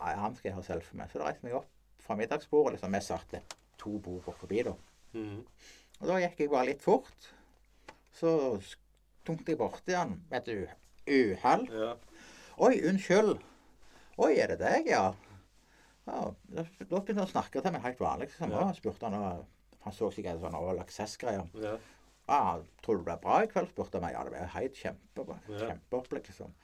[0.00, 1.10] Nei, han skal jeg ha selfie med.
[1.10, 2.76] Så da reiste jeg meg opp fra middagsbordet.
[2.76, 3.34] liksom, Vi satt
[3.80, 4.74] to bord forbi, da.
[5.16, 5.40] Mm.
[6.00, 7.30] Og da gikk jeg bare litt fort.
[8.16, 8.30] Så
[9.26, 10.72] tungte jeg borti han med et
[11.06, 11.66] uhell.
[11.72, 11.94] Ja.
[12.56, 13.36] Oi, unnskyld.
[14.16, 15.10] Oi, er det deg, ja?
[16.06, 18.30] ja da da begynte han å snakke til meg helt vanlig.
[18.30, 18.54] Liksom.
[18.54, 18.70] Ja.
[18.76, 21.48] Spurte han, og han så sikkert sånn All Access-greier.
[21.60, 21.76] Ja.
[22.26, 24.16] Ah, 'Tror du det blir bra i kveld?' spurte han meg.
[24.16, 25.36] Ja, det blir helt kjempebra.
[25.48, 25.58] Ja.
[25.68, 26.54] Kjempeopplegg, liksom.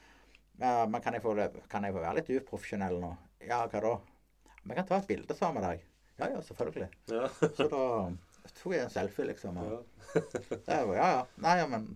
[0.60, 1.34] Ja, men kan jeg, få,
[1.70, 3.12] kan jeg få være litt uprofesjonell nå?
[3.46, 3.96] Ja, hva da?
[4.62, 5.88] Vi kan ta et bilde sammen med deg.
[6.20, 6.88] Ja, ja, selvfølgelig.
[7.10, 7.28] Ja.
[7.56, 7.84] Så da
[8.60, 9.58] tok jeg en selfie, liksom.
[9.58, 10.22] Og ja.
[10.68, 11.22] det var, ja, ja.
[11.42, 11.88] Nei, ja, men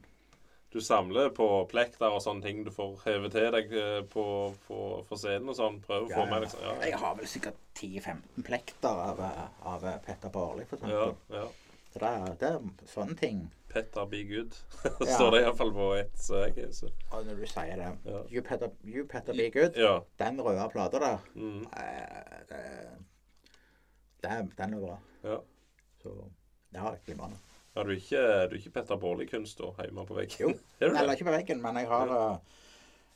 [0.73, 4.25] Du samler på plekter og sånne ting du får hevet til deg eh, på,
[4.67, 5.79] på, for scenen og sånn?
[5.85, 6.33] Prøver å ja, få ja.
[6.33, 6.65] med liksom.
[6.67, 6.75] Ja.
[6.89, 9.23] Jeg har vel sikkert 10-15 plekter av,
[9.73, 11.15] av Petter Barli, for eksempel.
[11.37, 11.47] ja.
[11.97, 13.39] Så det det er sånne ting.
[13.77, 14.55] Petter be good.
[15.15, 16.43] Står det iallfall på ett så
[16.73, 16.89] så.
[17.13, 18.23] Og når du sier det Ja.
[18.33, 19.99] You Petter, you Petter Be Good, Ja.
[20.19, 21.67] den røde plata der, Mm.
[21.77, 22.47] eh,
[24.23, 24.99] det, den er bra.
[25.25, 25.39] ja.
[26.03, 26.15] Så
[26.75, 27.37] ja, glimrende.
[27.77, 30.41] Ja, du er ikke, du er ikke Petter Baarli-kunst da, hjemme på veggen?
[30.41, 30.49] Jo.
[30.81, 32.39] er Eller ikke på veggen, men jeg har ja.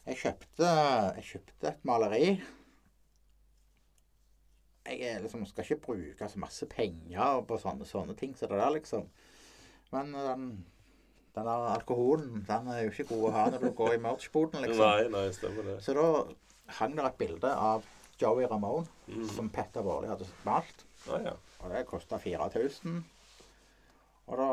[0.06, 0.68] Jeg kjøpte,
[1.16, 2.40] jeg kjøpte et maleri.
[4.90, 8.72] Jeg liksom, skal ikke bruke så masse penger på sånne, sånne ting som det der,
[8.74, 9.08] liksom.
[9.92, 10.44] Men eh, den,
[11.34, 14.60] den der alkoholen, den er jo ikke god å ha når du går i merch-boden,
[14.64, 14.84] liksom.
[14.86, 15.78] Nei, nei, stemmer det.
[15.84, 16.04] Så da
[16.80, 17.86] hang det et bilde av
[18.20, 19.24] Joey Ramone, Mm.
[19.26, 20.84] som Petter Vårli hadde malt.
[21.10, 21.32] Ah, ja.
[21.64, 23.00] Og det kosta 4000.
[24.30, 24.50] Og da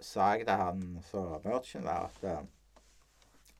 [0.00, 2.38] sa jeg til han som merchen der at eh,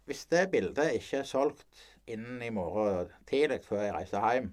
[0.09, 4.48] hvis det bildet ikke er solgt innen i morgen tidlig før jeg reiser hjem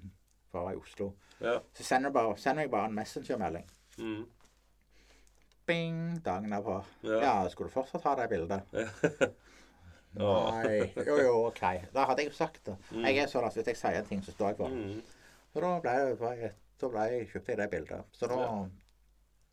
[0.51, 1.55] fra Oslo, Ja.
[1.73, 3.69] så sender jeg bare, sender jeg bare en messengermelding.
[3.97, 4.25] Mm.
[5.69, 5.99] Bing!
[6.25, 6.79] Dagen er på.
[7.05, 7.19] Ja.
[7.23, 8.73] Ja, skulle du fortsatt ha det bildet?
[8.73, 9.29] Ja.
[10.19, 10.89] Nei.
[11.05, 11.61] Jo, jo, OK.
[11.93, 12.75] Da hadde jeg jo sagt det.
[12.91, 13.03] Mm.
[13.05, 14.79] Jeg er sånn at hvis jeg sier en ting, så står jeg for det.
[14.79, 15.35] Mm.
[15.53, 16.49] Så da ble jeg,
[16.81, 18.09] da ble jeg, kjøpte jeg det bildet.
[18.17, 18.39] Så da.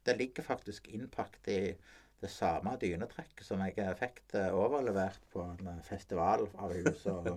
[0.06, 1.60] Det ligger faktisk innpakket i
[2.22, 7.02] det samme dynetrekket som jeg fikk det overlevert på en eh, festival av hus.
[7.12, 7.28] Og,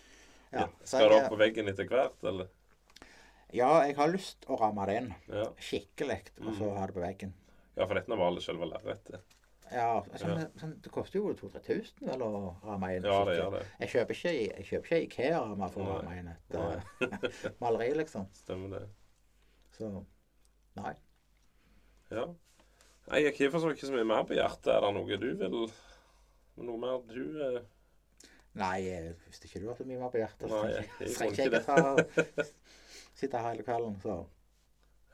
[0.54, 2.50] ja, Skal det opp på veggen etter hvert, eller?
[3.50, 5.48] ja, jeg har lyst å ramme det inn Ja.
[5.58, 6.76] skikkelig, og så Mm.
[6.78, 7.32] ha det på veggen.
[7.80, 9.36] Ja, for dette var selve lerretet.
[9.70, 10.46] Ja, altså, Ja.
[10.58, 12.30] Sånn, Det koster jo 2000-3000 vel å
[12.66, 13.06] ramme inn.
[13.06, 13.62] Ja, det gjør det.
[13.80, 18.26] Jeg kjøper ikke, jeg kjøper ikke Ikea-rammer for å ramme inn et eh, maleri, liksom.
[18.34, 18.82] Stemmer det.
[19.76, 19.90] Så
[20.80, 20.94] nei.
[22.10, 22.26] Ja.
[23.10, 24.72] Nei, jeg har for så ikke så mye mer på hjertet.
[24.74, 25.60] Er det noe du vil
[26.60, 27.60] Noe mer du eh,
[28.58, 28.80] Nei,
[29.30, 30.64] hvis ikke du har så mye mer på hjertet, så
[31.14, 32.48] trenger jeg ikke ta
[33.20, 33.94] sitte her hele kvelden.
[34.02, 34.16] Så.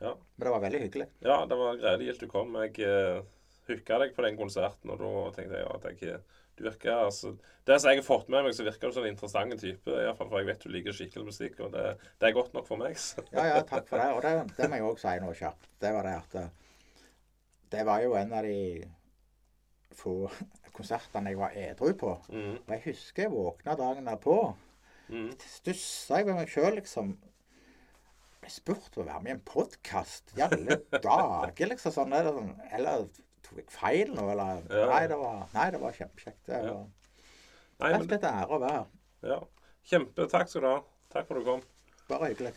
[0.01, 0.13] Ja.
[0.35, 1.07] Men det var veldig hyggelig.
[1.25, 2.53] Ja, det var gledelig du kom.
[2.61, 3.21] Jeg uh,
[3.69, 6.19] hooka deg på den konserten, og da tenkte jeg at jeg
[6.57, 7.35] du virker, altså,
[7.67, 9.91] Det som jeg har fått med meg, så virker du som en interessant type.
[9.93, 11.83] I fall, For jeg vet du liker skikkelig musikk, og det,
[12.17, 12.95] det er godt nok for meg.
[12.97, 13.21] Så.
[13.35, 14.07] Ja, ja, takk for det.
[14.15, 15.67] Og det, det må jeg òg si noe kjapt.
[15.83, 16.47] Det var det at eh,
[17.75, 18.57] Det var jo en av de
[19.97, 20.15] få
[20.77, 22.15] konsertene jeg var edru på.
[22.31, 24.37] Mm, Og jeg husker jeg våkna dagen derpå.
[25.11, 27.17] mm, Stussa jeg ved meg sjøl, liksom.
[28.47, 30.29] Ble spurt om å være med i en podkast.
[30.37, 31.91] I alle dager, liksom.
[31.91, 32.53] Sånn, eller, sånn.
[32.77, 33.01] eller
[33.43, 34.85] tok jeg feil nå, eller Ja.
[34.93, 36.39] nei, det var, nei, det var kjempekjekt.
[36.47, 36.85] Det var
[37.77, 38.85] Nei, rett og slett ære å være her.
[39.33, 39.39] ja.
[39.87, 40.29] Kjempe.
[40.31, 40.77] Takk skal du ha.
[41.11, 41.61] Takk for at du kom.
[42.07, 42.53] Bare hyggelig.